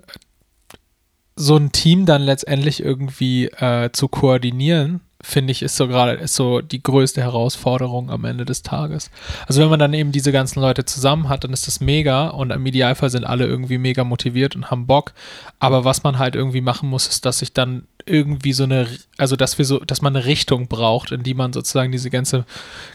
so 1.35 1.55
ein 1.57 1.71
Team 1.71 2.05
dann 2.05 2.21
letztendlich 2.23 2.81
irgendwie 2.81 3.45
äh, 3.45 3.91
zu 3.91 4.07
koordinieren, 4.07 5.01
finde 5.25 5.51
ich, 5.51 5.63
ist 5.63 5.75
so 5.75 5.87
gerade, 5.87 6.13
ist 6.13 6.35
so 6.35 6.61
die 6.61 6.83
größte 6.83 7.21
Herausforderung 7.21 8.11
am 8.11 8.25
Ende 8.25 8.45
des 8.45 8.61
Tages. 8.61 9.09
Also 9.47 9.61
wenn 9.61 9.69
man 9.69 9.79
dann 9.79 9.93
eben 9.93 10.11
diese 10.11 10.31
ganzen 10.31 10.61
Leute 10.61 10.85
zusammen 10.85 11.29
hat, 11.29 11.43
dann 11.43 11.51
ist 11.51 11.67
das 11.67 11.81
mega 11.81 12.27
und 12.27 12.51
im 12.51 12.65
Idealfall 12.65 13.09
sind 13.09 13.25
alle 13.25 13.45
irgendwie 13.45 13.79
mega 13.79 14.03
motiviert 14.03 14.55
und 14.55 14.69
haben 14.69 14.85
Bock. 14.85 15.13
Aber 15.59 15.83
was 15.83 16.03
man 16.03 16.19
halt 16.19 16.35
irgendwie 16.35 16.61
machen 16.61 16.89
muss, 16.89 17.07
ist, 17.07 17.25
dass 17.25 17.39
sich 17.39 17.53
dann 17.53 17.87
irgendwie 18.05 18.53
so 18.53 18.63
eine, 18.63 18.87
also 19.17 19.35
dass 19.35 19.57
wir 19.57 19.65
so, 19.65 19.79
dass 19.79 20.01
man 20.01 20.15
eine 20.15 20.25
Richtung 20.25 20.67
braucht, 20.67 21.11
in 21.11 21.23
die 21.23 21.33
man 21.33 21.53
sozusagen 21.53 21.91
diese 21.91 22.09
ganze, 22.09 22.45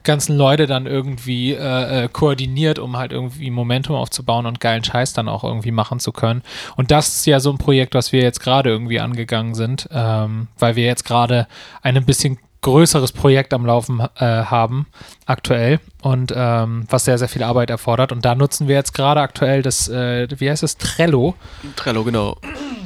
ganzen 0.04 0.36
Leute 0.36 0.66
dann 0.66 0.86
irgendwie 0.86 1.52
äh, 1.52 2.04
äh, 2.04 2.08
koordiniert, 2.08 2.78
um 2.78 2.96
halt 2.96 3.12
irgendwie 3.12 3.50
Momentum 3.50 3.96
aufzubauen 3.96 4.46
und 4.46 4.60
geilen 4.60 4.84
Scheiß 4.84 5.12
dann 5.12 5.28
auch 5.28 5.44
irgendwie 5.44 5.72
machen 5.72 5.98
zu 5.98 6.12
können. 6.12 6.42
Und 6.76 6.90
das 6.90 7.08
ist 7.08 7.26
ja 7.26 7.40
so 7.40 7.50
ein 7.50 7.58
Projekt, 7.58 7.94
was 7.94 8.12
wir 8.12 8.22
jetzt 8.22 8.40
gerade 8.40 8.70
irgendwie 8.70 9.00
angegangen 9.00 9.54
sind, 9.54 9.88
ähm, 9.90 10.48
weil 10.58 10.76
wir 10.76 10.84
jetzt 10.84 11.04
gerade 11.04 11.48
ein 11.82 12.04
bisschen 12.04 12.38
größeres 12.62 13.12
Projekt 13.12 13.54
am 13.54 13.64
Laufen 13.64 14.00
äh, 14.16 14.24
haben 14.24 14.86
aktuell 15.26 15.80
und 16.02 16.32
ähm, 16.36 16.84
was 16.88 17.04
sehr, 17.04 17.18
sehr 17.18 17.28
viel 17.28 17.42
Arbeit 17.42 17.70
erfordert. 17.70 18.12
Und 18.12 18.24
da 18.24 18.34
nutzen 18.34 18.68
wir 18.68 18.76
jetzt 18.76 18.92
gerade 18.92 19.20
aktuell 19.20 19.62
das, 19.62 19.88
äh, 19.88 20.28
wie 20.38 20.50
heißt 20.50 20.62
es, 20.62 20.76
Trello. 20.76 21.34
Trello, 21.76 22.04
genau. 22.04 22.36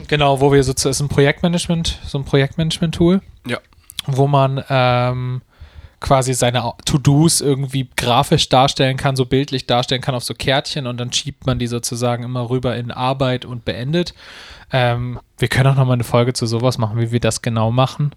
Genau, 0.09 0.40
wo 0.40 0.53
wir 0.53 0.62
sozusagen, 0.62 0.90
ist 0.93 1.01
ein 1.01 1.09
Projektmanagement, 1.09 1.99
so 2.05 2.19
ein 2.19 2.25
Projektmanagement-Tool, 2.25 3.21
Ja. 3.47 3.59
wo 4.07 4.27
man 4.27 4.62
ähm, 4.69 5.43
quasi 6.01 6.35
seine 6.35 6.73
To-Dos 6.85 7.40
irgendwie 7.40 7.88
grafisch 7.97 8.49
darstellen 8.51 8.97
kann, 8.97 9.17
so 9.17 9.25
bildlich 9.25 9.67
darstellen 9.67 10.03
kann 10.03 10.14
auf 10.14 10.25
so 10.25 10.35
Kärtchen 10.35 10.87
und 10.87 10.99
dann 10.99 11.12
schiebt 11.12 11.47
man 11.47 11.59
die 11.59 11.67
sozusagen 11.67 12.23
immer 12.25 12.51
rüber 12.51 12.77
in 12.77 12.90
Arbeit 12.90 13.45
und 13.47 13.64
beendet. 13.64 14.12
Ähm, 14.73 15.19
wir 15.38 15.49
können 15.49 15.69
auch 15.69 15.77
nochmal 15.77 15.95
eine 15.95 16.05
Folge 16.05 16.33
zu 16.35 16.47
sowas 16.47 16.77
machen, 16.79 16.99
wie 17.01 17.11
wir 17.11 17.21
das 17.21 17.40
genau 17.43 17.71
machen. 17.71 18.12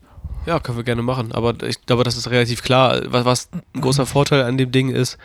Ja, 0.46 0.60
können 0.60 0.78
wir 0.78 0.84
gerne 0.84 1.02
machen. 1.02 1.32
Aber 1.34 1.54
ich 1.64 1.86
glaube, 1.86 2.04
das 2.04 2.16
ist 2.18 2.30
relativ 2.30 2.64
klar. 2.64 3.02
Was, 3.08 3.26
was 3.26 3.50
ein 3.76 3.82
großer 3.82 4.06
Vorteil 4.06 4.44
an 4.44 4.58
dem 4.58 4.72
Ding 4.72 4.90
ist, 4.90 5.18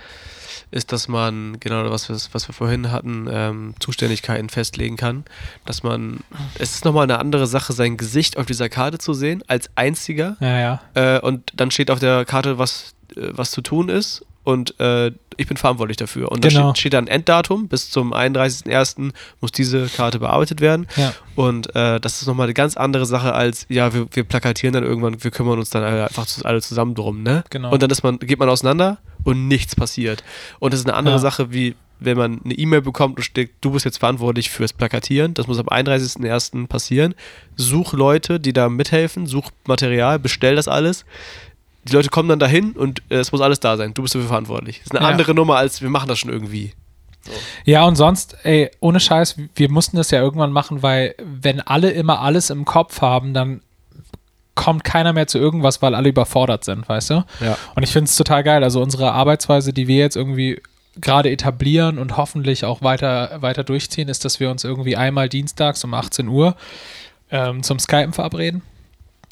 ist, 0.73 0.91
dass 0.91 1.07
man, 1.07 1.61
genau 1.61 1.89
was 1.91 2.09
wir, 2.09 2.17
was 2.33 2.49
wir 2.49 2.55
vorhin 2.55 2.91
hatten, 2.91 3.29
ähm, 3.31 3.75
Zuständigkeiten 3.79 4.49
festlegen 4.49 4.97
kann. 4.97 5.25
Dass 5.65 5.83
man, 5.83 6.21
es 6.59 6.75
ist 6.75 6.85
nochmal 6.85 7.05
eine 7.05 7.19
andere 7.19 7.47
Sache, 7.47 7.73
sein 7.73 7.97
Gesicht 7.97 8.37
auf 8.37 8.47
dieser 8.47 8.69
Karte 8.69 8.99
zu 8.99 9.15
sehen, 9.15 9.45
als 9.47 9.71
einziger. 9.77 10.37
Ja, 10.41 10.59
ja. 10.59 10.81
Äh, 10.95 11.21
und 11.21 11.53
dann 11.55 11.71
steht 11.71 11.91
auf 11.91 12.01
der 12.01 12.25
Karte, 12.25 12.59
was, 12.59 12.95
äh, 13.15 13.29
was 13.33 13.51
zu 13.51 13.61
tun 13.61 13.89
ist. 13.89 14.25
Und 14.45 14.81
äh, 14.81 15.13
ich 15.37 15.47
bin 15.47 15.57
verantwortlich 15.57 15.97
dafür. 15.97 16.31
Und 16.31 16.45
da 16.45 16.49
Genau. 16.49 16.71
steht, 16.71 16.79
steht 16.79 16.93
dann 16.95 17.07
Enddatum. 17.07 17.69
Bis 17.69 17.91
zum 17.91 18.13
31.01. 18.13 19.13
muss 19.41 19.53
diese 19.53 19.87
Karte 19.89 20.19
bearbeitet 20.19 20.61
werden. 20.61 20.87
Ja. 20.97 21.13
Und 21.35 21.75
äh, 21.75 22.01
das 22.01 22.21
ist 22.23 22.29
nochmal 22.29 22.45
eine 22.47 22.55
ganz 22.55 22.77
andere 22.77 23.07
Sache 23.07 23.35
als, 23.35 23.67
ja, 23.69 23.93
wir, 23.95 24.07
wir 24.13 24.25
plakatieren 24.25 24.73
dann 24.75 24.85
irgendwann, 24.85 25.23
wir 25.23 25.31
kümmern 25.31 25.59
uns 25.59 25.71
dann 25.71 25.83
einfach 25.85 26.27
alle 26.45 26.61
zusammen 26.61 26.95
drum, 26.95 27.23
ne? 27.23 27.45
Genau. 27.51 27.71
Und 27.73 27.83
dann 27.83 27.91
ist 27.91 28.03
man, 28.03 28.19
geht 28.19 28.39
man 28.39 28.49
auseinander 28.49 28.99
und 29.25 29.49
nichts 29.49 29.75
passiert. 29.77 30.23
Und 30.59 30.73
das 30.73 30.81
ist 30.81 30.87
eine 30.87 30.97
andere 30.97 31.15
Ja. 31.17 31.21
Sache, 31.21 31.53
wie 31.53 31.75
wenn 32.05 32.17
man 32.19 32.41
eine 32.45 32.55
E-Mail 32.55 32.83
bekommt 32.83 33.17
und 33.19 33.23
steht, 33.23 33.51
du 33.61 33.71
bist 33.71 33.85
jetzt 33.85 33.99
verantwortlich 33.99 34.51
fürs 34.51 34.73
Plakatieren. 34.73 35.35
Das 35.35 35.47
muss 35.47 35.61
am 35.61 35.69
31.01. 35.69 36.67
passieren. 36.67 37.15
Such 37.55 37.93
Leute, 37.93 38.41
die 38.41 38.53
da 38.53 38.69
mithelfen, 38.69 39.27
such 39.29 39.51
Material, 39.69 40.19
bestell 40.19 40.57
das 40.57 40.67
alles. 40.67 41.05
Die 41.85 41.93
Leute 41.93 42.09
kommen 42.11 42.29
dann 42.29 42.39
dahin 42.39 42.73
und 42.73 43.03
äh, 43.11 43.17
es 43.17 43.33
muss 43.33 43.41
alles 43.41 43.61
da 43.61 43.77
sein. 43.77 43.93
Du 43.95 44.03
bist 44.03 44.15
dafür 44.15 44.29
verantwortlich. 44.29 44.79
Das 44.79 44.87
ist 44.87 44.97
eine 44.97 45.05
Ja. 45.05 45.11
andere 45.11 45.35
Nummer, 45.35 45.57
als 45.57 45.83
wir 45.83 45.91
machen 45.91 46.09
das 46.09 46.19
schon 46.19 46.31
irgendwie. 46.31 46.73
Ja, 47.65 47.85
und 47.85 47.95
sonst, 47.97 48.37
ey, 48.43 48.71
ohne 48.81 48.99
Scheiß, 49.01 49.37
wir 49.55 49.71
mussten 49.71 49.97
das 49.97 50.11
ja 50.11 50.21
irgendwann 50.21 50.53
machen, 50.53 50.83
weil 50.83 51.15
wenn 51.25 51.61
alle 51.61 51.91
immer 51.91 52.21
alles 52.21 52.51
im 52.51 52.65
Kopf 52.65 53.01
haben, 53.01 53.33
dann 53.35 53.63
kommt 54.55 54.85
keiner 54.85 55.13
mehr 55.13 55.27
zu 55.27 55.39
irgendwas, 55.39 55.81
weil 55.83 55.95
alle 55.95 56.09
überfordert 56.11 56.65
sind, 56.65 56.89
weißt 56.89 57.11
du? 57.11 57.25
Ja. 57.41 57.57
Und 57.75 57.83
ich 57.85 57.91
finde 57.91 58.09
es 58.09 58.17
total 58.17 58.43
geil. 58.43 58.63
Also 58.63 58.83
unsere 58.83 59.13
Arbeitsweise, 59.13 59.73
die 59.73 59.89
wir 59.89 59.97
jetzt 59.99 60.17
irgendwie 60.17 60.61
gerade 61.01 61.31
etablieren 61.31 61.99
und 61.99 62.17
hoffentlich 62.19 62.65
auch 62.65 62.83
weiter, 62.83 63.39
weiter 63.41 63.65
durchziehen, 63.65 64.09
ist, 64.09 64.25
dass 64.25 64.41
wir 64.41 64.51
uns 64.51 64.63
irgendwie 64.63 64.97
einmal 64.97 65.29
dienstags 65.29 65.83
um 65.85 65.95
18 65.95 66.29
Uhr 66.29 66.55
ähm, 67.31 67.63
zum 67.63 67.79
Skypen 67.79 68.13
verabreden 68.13 68.61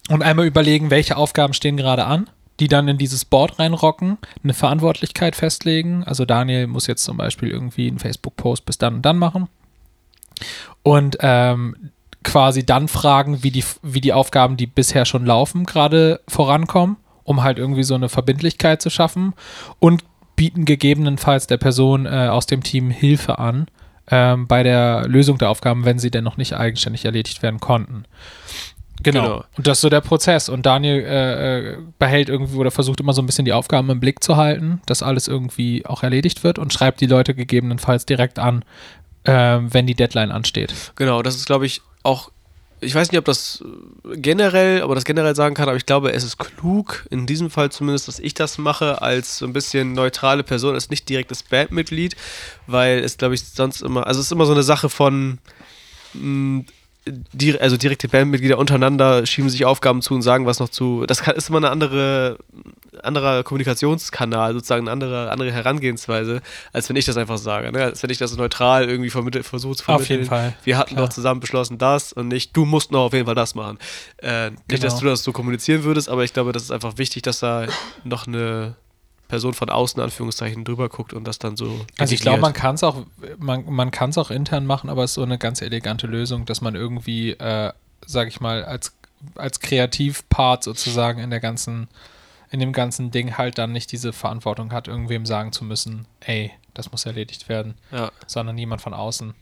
und 0.09 0.23
einmal 0.23 0.47
überlegen, 0.47 0.91
welche 0.91 1.17
Aufgaben 1.19 1.53
stehen 1.53 1.77
gerade 1.77 2.07
an, 2.07 2.31
die 2.61 2.69
dann 2.69 2.89
in 2.89 2.99
dieses 2.99 3.25
Board 3.25 3.59
reinrocken, 3.59 4.19
eine 4.45 4.55
Verantwortlichkeit 4.55 5.35
festlegen. 5.35 6.05
Also 6.05 6.25
Daniel 6.25 6.67
muss 6.67 6.87
jetzt 6.87 7.05
zum 7.05 7.17
Beispiel 7.17 7.51
irgendwie 7.51 7.89
einen 7.89 7.99
Facebook-Post 7.99 8.67
bis 8.67 8.79
dann 8.79 8.97
und 8.97 9.03
dann 9.03 9.19
machen. 9.19 9.49
Und 10.83 11.17
ähm, 11.21 11.91
quasi 12.23 12.65
dann 12.65 12.89
fragen, 12.89 13.43
wie 13.43 13.51
die, 13.51 13.65
wie 13.83 14.01
die 14.01 14.13
Aufgaben, 14.13 14.57
die 14.57 14.67
bisher 14.67 15.05
schon 15.07 15.25
laufen, 15.25 15.65
gerade 15.65 16.21
vorankommen, 16.29 16.97
um 17.25 17.43
halt 17.43 17.59
irgendwie 17.59 17.83
so 17.83 17.95
eine 17.95 18.09
Verbindlichkeit 18.09 18.83
zu 18.83 18.91
schaffen 18.91 19.35
und 19.79 20.05
bieten 20.37 20.65
gegebenenfalls 20.65 21.47
der 21.47 21.59
Person 21.59 22.07
äh, 22.07 22.29
aus 22.31 22.47
dem 22.47 22.63
Team 22.63 22.91
Hilfe 22.91 23.39
an 23.39 23.67
ähm, 24.11 24.47
bei 24.47 24.63
der 24.63 25.07
Lösung 25.07 25.39
der 25.39 25.51
Aufgaben, 25.51 25.85
wenn 25.85 25.99
sie 25.99 26.11
denn 26.11 26.25
noch 26.25 26.37
nicht 26.37 26.55
eigenständig 26.55 27.05
erledigt 27.05 27.43
werden 27.43 27.61
konnten. 27.61 28.05
Genau. 29.03 29.23
Genau. 29.23 29.45
Und 29.57 29.67
das 29.67 29.79
ist 29.79 29.83
so 29.83 29.89
der 29.89 30.01
Prozess. 30.01 30.49
Und 30.49 30.67
Daniel 30.67 31.05
äh, 31.05 31.59
äh, 31.59 31.77
behält 31.99 32.29
irgendwie 32.29 32.57
oder 32.57 32.71
versucht 32.71 33.01
immer 33.01 33.13
so 33.13 33.23
ein 33.23 33.27
bisschen 33.27 33.45
die 33.45 33.53
Aufgaben 33.53 33.89
im 33.91 34.01
Blick 34.01 34.23
zu 34.23 34.37
halten, 34.37 34.81
dass 34.87 35.03
alles 35.03 35.29
irgendwie 35.29 35.87
auch 35.87 36.03
erledigt 36.03 36.45
wird 36.45 36.59
und 36.59 36.73
schreibt 36.73 37.01
die 37.01 37.07
Leute 37.07 37.35
gegebenenfalls 37.35 38.07
direkt 38.07 38.39
an, 38.39 38.65
ähm, 39.25 39.73
wenn 39.73 39.87
die 39.87 39.95
Deadline 39.95 40.33
ansteht. 40.33 40.75
Genau, 40.97 41.23
das 41.23 41.37
ist, 41.37 41.47
glaube 41.47 41.67
ich, 41.67 41.83
auch. 42.03 42.31
Ich 42.83 42.95
weiß 42.95 43.13
nicht, 43.13 43.19
ob 43.19 43.27
das 43.27 43.63
äh, 44.11 44.17
generell, 44.17 44.83
aber 44.83 44.95
das 44.95 45.05
generell 45.05 45.37
sagen 45.37 45.55
kann, 45.55 45.69
aber 45.69 45.77
ich 45.77 45.85
glaube, 45.85 46.13
es 46.13 46.25
ist 46.25 46.39
klug, 46.39 47.07
in 47.11 47.27
diesem 47.27 47.51
Fall 47.51 47.71
zumindest, 47.71 48.09
dass 48.09 48.19
ich 48.19 48.33
das 48.33 48.57
mache, 48.57 49.03
als 49.03 49.39
so 49.39 49.47
ein 49.47 49.53
bisschen 49.53 49.93
neutrale 49.93 50.43
Person, 50.43 50.75
als 50.75 50.89
nicht 50.89 51.07
direktes 51.09 51.43
Bandmitglied, 51.43 52.17
weil 52.67 53.01
es, 53.01 53.19
glaube 53.19 53.35
ich, 53.35 53.45
sonst 53.45 53.83
immer, 53.83 54.07
also 54.07 54.21
es 54.21 54.27
ist 54.27 54.33
immer 54.33 54.47
so 54.47 54.53
eine 54.53 54.63
Sache 54.63 54.89
von, 54.89 55.39
mh, 56.15 56.65
die, 57.07 57.59
also 57.59 57.77
direkte 57.77 58.09
Bandmitglieder 58.09 58.59
untereinander 58.59 59.25
schieben 59.27 59.49
sich 59.49 59.65
Aufgaben 59.65 60.03
zu 60.03 60.15
und 60.15 60.23
sagen 60.23 60.47
was 60.47 60.59
noch 60.61 60.69
zu. 60.69 61.07
Das 61.07 61.23
kann, 61.23 61.35
ist 61.35 61.49
immer 61.49 61.59
eine 61.59 61.71
andere, 61.71 62.39
anderer 63.03 63.43
Kommunikationskanal, 63.43 64.53
sozusagen 64.53 64.83
eine 64.83 64.91
andere, 64.93 65.31
andere 65.31 65.51
Herangehensweise, 65.51 66.43
als 66.73 66.89
wenn 66.89 66.97
ich 66.97 67.07
das 67.07 67.17
einfach 67.17 67.39
sage. 67.39 67.73
Ne? 67.73 67.83
Als 67.85 68.03
wenn 68.03 68.11
ich 68.11 68.19
das 68.19 68.37
neutral 68.37 68.89
irgendwie 68.89 69.11
versuche 69.11 69.43
zu 69.77 69.83
Auf 69.83 69.85
vermitteln. 69.85 70.19
jeden 70.19 70.29
Fall, 70.29 70.55
Wir 70.65 70.77
hatten 70.77 70.95
klar. 70.95 71.07
doch 71.07 71.13
zusammen 71.13 71.41
beschlossen 71.41 71.79
das 71.79 72.13
und 72.13 72.29
nicht, 72.29 72.55
du 72.57 72.65
musst 72.67 72.93
noch 72.93 73.07
auf 73.07 73.13
jeden 73.15 73.27
Fall 73.27 73.35
das 73.35 73.55
machen. 73.55 73.79
Äh, 74.19 74.51
nicht, 74.51 74.63
Genau. 74.69 74.83
dass 74.83 74.99
du 74.99 75.07
das 75.07 75.23
so 75.25 75.33
kommunizieren 75.33 75.85
würdest, 75.85 76.09
aber 76.09 76.25
ich 76.25 76.33
glaube, 76.35 76.53
das 76.53 76.65
ist 76.65 76.71
einfach 76.71 76.99
wichtig, 76.99 77.23
dass 77.23 77.41
da 77.41 77.67
noch 78.05 78.27
eine 78.27 78.75
Person 79.31 79.55
von 79.55 79.71
außen, 79.71 80.03
Anführungszeichen, 80.03 80.65
drüber 80.65 80.89
guckt 80.89 81.13
und 81.15 81.25
das 81.25 81.39
dann 81.39 81.57
so. 81.57 81.87
Also 81.99 82.13
ich 82.15 82.21
glaube, 82.21 82.41
man 82.41 82.53
kann 82.53 82.75
es 82.75 82.83
auch, 82.83 83.07
man, 83.39 83.65
man 83.73 83.91
kann 83.91 84.11
es 84.11 84.19
auch 84.19 84.31
intern 84.31 84.67
machen, 84.67 84.91
aber 84.91 85.05
es 85.05 85.13
ist 85.13 85.15
so 85.15 85.23
eine 85.23 85.39
ganz 85.39 85.63
elegante 85.63 86.07
Lösung, 86.07 86.45
dass 86.47 86.61
man 86.61 86.75
irgendwie, 86.75 87.31
äh, 87.31 87.73
sag 88.05 88.29
ich 88.29 88.41
mal, 88.41 88.65
als, 88.65 88.97
als 89.37 89.61
Kreativpart 89.61 90.65
sozusagen 90.65 91.21
in 91.21 91.31
der 91.31 91.41
ganzen, 91.41 91.89
in 92.51 92.59
dem 92.59 92.73
ganzen 92.73 93.11
Ding 93.13 93.39
halt 93.39 93.57
dann 93.59 93.73
nicht 93.73 93.93
diese 93.93 94.13
Verantwortung 94.13 94.73
hat, 94.73 94.89
irgendwem 94.89 95.25
sagen 95.25 95.53
zu 95.53 95.65
müssen, 95.65 96.07
ey, 96.21 96.51
das 96.75 96.91
muss 96.91 97.07
erledigt 97.07 97.49
werden, 97.49 97.75
Ja. 97.93 98.11
sondern 98.27 98.57
niemand 98.57 98.83
von 98.83 98.95
außen 98.95 99.35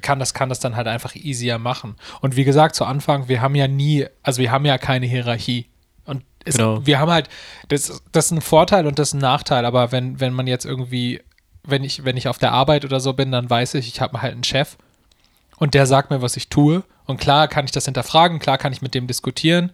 kann 0.00 0.18
das, 0.18 0.32
kann 0.34 0.48
das 0.48 0.58
dann 0.60 0.74
halt 0.76 0.86
einfach 0.86 1.14
easier 1.14 1.58
machen. 1.58 1.96
Und 2.22 2.36
wie 2.36 2.44
gesagt, 2.44 2.74
zu 2.74 2.84
Anfang, 2.84 3.28
wir 3.28 3.40
haben 3.42 3.54
ja 3.54 3.68
nie, 3.68 4.06
also 4.22 4.40
wir 4.40 4.50
haben 4.50 4.64
ja 4.64 4.78
keine 4.78 5.06
Hierarchie. 5.06 5.66
Es, 6.46 6.56
Genau. 6.56 6.84
wir 6.86 6.98
haben 6.98 7.10
halt, 7.10 7.28
das, 7.68 8.02
das 8.12 8.26
ist 8.26 8.30
ein 8.30 8.40
Vorteil 8.40 8.86
und 8.86 8.98
das 8.98 9.08
ist 9.08 9.14
ein 9.14 9.20
Nachteil, 9.20 9.64
aber 9.66 9.92
wenn, 9.92 10.20
wenn 10.20 10.32
man 10.32 10.46
jetzt 10.46 10.64
irgendwie, 10.64 11.20
wenn 11.64 11.84
ich, 11.84 12.04
wenn 12.04 12.16
ich 12.16 12.28
auf 12.28 12.38
der 12.38 12.52
Arbeit 12.52 12.84
oder 12.84 13.00
so 13.00 13.12
bin, 13.12 13.32
dann 13.32 13.50
weiß 13.50 13.74
ich, 13.74 13.88
ich 13.88 14.00
habe 14.00 14.22
halt 14.22 14.32
einen 14.32 14.44
Chef 14.44 14.76
und 15.58 15.74
der 15.74 15.86
sagt 15.86 16.10
mir, 16.10 16.22
was 16.22 16.36
ich 16.36 16.48
tue. 16.48 16.82
Und 17.04 17.20
klar 17.20 17.46
kann 17.46 17.64
ich 17.64 17.70
das 17.70 17.84
hinterfragen, 17.84 18.40
klar 18.40 18.58
kann 18.58 18.72
ich 18.72 18.82
mit 18.82 18.94
dem 18.94 19.06
diskutieren, 19.06 19.70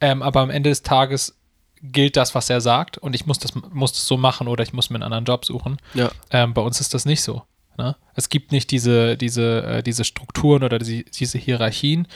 ähm, 0.00 0.22
aber 0.22 0.40
am 0.40 0.50
Ende 0.50 0.68
des 0.70 0.82
Tages 0.82 1.34
gilt 1.82 2.16
das, 2.16 2.34
was 2.34 2.50
er 2.50 2.60
sagt 2.60 2.98
und 2.98 3.14
ich 3.14 3.26
muss 3.26 3.38
das, 3.38 3.52
muss 3.54 3.92
das 3.92 4.06
so 4.06 4.16
machen 4.16 4.48
oder 4.48 4.62
ich 4.62 4.72
muss 4.72 4.90
mir 4.90 4.96
einen 4.96 5.04
anderen 5.04 5.24
Job 5.24 5.44
suchen. 5.44 5.78
Ja. 5.94 6.10
Ähm, 6.30 6.54
bei 6.54 6.62
uns 6.62 6.80
ist 6.80 6.94
das 6.94 7.04
nicht 7.04 7.22
so. 7.22 7.42
Ne? 7.76 7.96
Es 8.14 8.28
gibt 8.28 8.52
nicht 8.52 8.70
diese, 8.70 9.16
diese, 9.16 9.62
äh, 9.64 9.82
diese 9.82 10.04
Strukturen 10.04 10.62
oder 10.62 10.78
die, 10.78 11.04
diese 11.04 11.38
Hierarchien. 11.38 12.06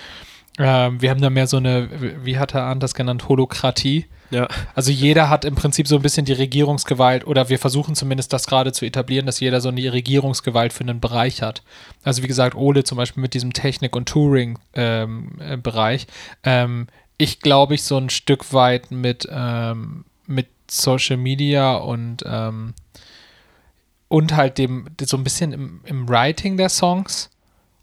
Ähm, 0.58 1.00
wir 1.00 1.10
haben 1.10 1.20
da 1.20 1.30
mehr 1.30 1.46
so 1.46 1.56
eine, 1.58 1.88
wie 2.24 2.38
hat 2.38 2.54
er 2.54 2.64
an 2.64 2.80
das 2.80 2.94
genannt, 2.94 3.28
Holokratie. 3.28 4.06
Ja. 4.30 4.48
Also 4.74 4.90
jeder 4.90 5.30
hat 5.30 5.44
im 5.44 5.54
Prinzip 5.54 5.88
so 5.88 5.96
ein 5.96 6.02
bisschen 6.02 6.26
die 6.26 6.34
Regierungsgewalt 6.34 7.26
oder 7.26 7.48
wir 7.48 7.58
versuchen 7.58 7.94
zumindest 7.94 8.32
das 8.32 8.46
gerade 8.46 8.72
zu 8.72 8.84
etablieren, 8.84 9.24
dass 9.26 9.40
jeder 9.40 9.60
so 9.60 9.70
eine 9.70 9.92
Regierungsgewalt 9.92 10.72
für 10.72 10.84
einen 10.84 11.00
Bereich 11.00 11.40
hat. 11.40 11.62
Also 12.02 12.22
wie 12.22 12.26
gesagt, 12.26 12.54
Ole 12.54 12.84
zum 12.84 12.98
Beispiel 12.98 13.22
mit 13.22 13.32
diesem 13.34 13.52
Technik- 13.52 13.96
und 13.96 14.08
Touring-Bereich. 14.08 16.06
Ähm, 16.44 16.88
ich 17.16 17.40
glaube 17.40 17.74
ich 17.74 17.82
so 17.84 17.96
ein 17.96 18.10
Stück 18.10 18.52
weit 18.52 18.90
mit, 18.90 19.26
ähm, 19.30 20.04
mit 20.26 20.48
Social 20.70 21.16
Media 21.16 21.76
und 21.76 22.22
ähm, 22.26 22.74
und 24.08 24.34
halt 24.34 24.58
dem 24.58 24.88
so 25.02 25.16
ein 25.16 25.24
bisschen 25.24 25.52
im, 25.52 25.80
im 25.84 26.08
Writing 26.08 26.56
der 26.56 26.70
Songs 26.70 27.30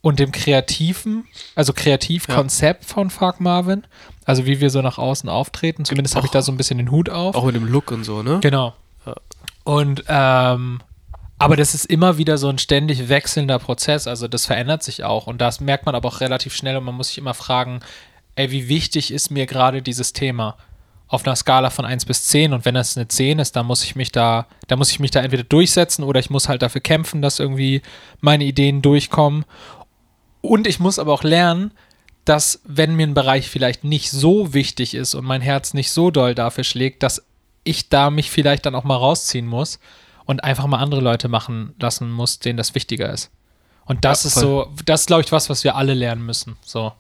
und 0.06 0.20
dem 0.20 0.32
kreativen, 0.32 1.26
also 1.56 1.74
Kreativkonzept 1.74 2.86
von 2.86 3.10
Fuck 3.10 3.40
Marvin, 3.40 3.86
also 4.24 4.46
wie 4.46 4.62
wir 4.62 4.70
so 4.70 4.84
nach 4.84 5.00
außen 5.00 5.28
auftreten. 5.28 5.84
Zumindest 5.84 6.16
habe 6.16 6.28
ich 6.28 6.32
da 6.32 6.44
so 6.44 6.52
ein 6.52 6.58
bisschen 6.58 6.78
den 6.78 6.92
Hut 6.92 7.10
auf. 7.10 7.34
Auch 7.34 7.44
mit 7.44 7.56
dem 7.56 7.66
Look 7.66 7.90
und 7.90 8.04
so, 8.04 8.22
ne? 8.22 8.38
Genau. 8.40 8.76
Ja. 9.04 9.16
Und 9.64 10.04
ähm, 10.08 10.80
aber 11.40 11.56
das 11.56 11.74
ist 11.74 11.86
immer 11.86 12.20
wieder 12.20 12.38
so 12.38 12.50
ein 12.50 12.60
ständig 12.60 13.10
wechselnder 13.10 13.58
Prozess. 13.58 14.06
Also 14.06 14.28
das 14.28 14.46
verändert 14.46 14.84
sich 14.84 15.04
auch. 15.04 15.26
Und 15.26 15.42
das 15.42 15.60
merkt 15.60 15.88
man 15.88 15.96
aber 15.96 16.08
auch 16.08 16.22
relativ 16.22 16.56
schnell 16.56 16.78
und 16.78 16.84
man 16.84 16.94
muss 16.94 17.08
sich 17.08 17.18
immer 17.18 17.34
fragen, 17.34 17.80
ey, 18.36 18.52
wie 18.52 18.70
wichtig 18.70 19.12
ist 19.12 19.32
mir 19.32 19.48
gerade 19.48 19.82
dieses 19.82 20.14
Thema? 20.14 20.56
Auf 21.08 21.26
einer 21.26 21.36
Skala 21.36 21.72
von 21.72 21.86
1 21.86 22.06
bis 22.06 22.26
10 22.26 22.54
und 22.54 22.66
wenn 22.66 22.76
das 22.76 22.96
eine 22.96 23.08
10 23.08 23.40
ist, 23.40 23.56
dann 23.56 23.66
muss 23.66 23.84
ich 23.84 23.96
mich 23.96 24.12
da, 24.12 24.46
da 24.68 24.76
muss 24.76 24.92
ich 24.92 25.00
mich 25.00 25.12
da 25.12 25.22
entweder 25.22 25.44
durchsetzen 25.44 26.04
oder 26.04 26.20
ich 26.20 26.30
muss 26.30 26.48
halt 26.48 26.62
dafür 26.62 26.82
kämpfen, 26.82 27.24
dass 27.24 27.40
irgendwie 27.40 27.82
meine 28.22 28.44
Ideen 28.44 28.84
durchkommen. 28.84 29.46
Und 30.46 30.68
ich 30.68 30.80
muss 30.80 31.00
aber 31.00 31.14
auch 31.14 31.24
lernen, 31.24 31.72
dass 32.26 32.62
wenn 32.66 32.96
mir 32.96 33.06
ein 33.08 33.14
Bereich 33.14 33.50
vielleicht 33.50 33.84
nicht 33.84 34.10
so 34.12 34.54
wichtig 34.54 34.96
ist 34.96 35.14
und 35.14 35.26
mein 35.26 35.42
Herz 35.42 35.74
nicht 35.74 35.92
so 35.92 36.10
doll 36.12 36.34
dafür 36.34 36.64
schlägt, 36.64 37.04
dass 37.04 37.24
ich 37.64 37.90
da 37.90 38.10
mich 38.10 38.32
vielleicht 38.32 38.66
dann 38.66 38.76
auch 38.76 38.84
mal 38.84 38.96
rausziehen 38.96 39.46
muss 39.46 39.80
und 40.26 40.44
einfach 40.44 40.66
mal 40.68 40.80
andere 40.80 41.02
Leute 41.02 41.28
machen 41.28 41.76
lassen 41.80 42.12
muss, 42.12 42.40
denen 42.40 42.58
das 42.58 42.74
wichtiger 42.76 43.12
ist. 43.12 43.30
Und 43.86 44.04
das 44.06 44.24
Ja, 44.24 44.28
ist 44.30 44.36
so, 44.36 44.72
das 44.86 45.02
ist, 45.02 45.08
glaube 45.08 45.22
ich, 45.24 45.32
was, 45.32 45.50
was 45.50 45.64
wir 45.64 45.76
alle 45.76 45.94
lernen 45.94 46.26
müssen. 46.26 46.58
So. 46.64 46.94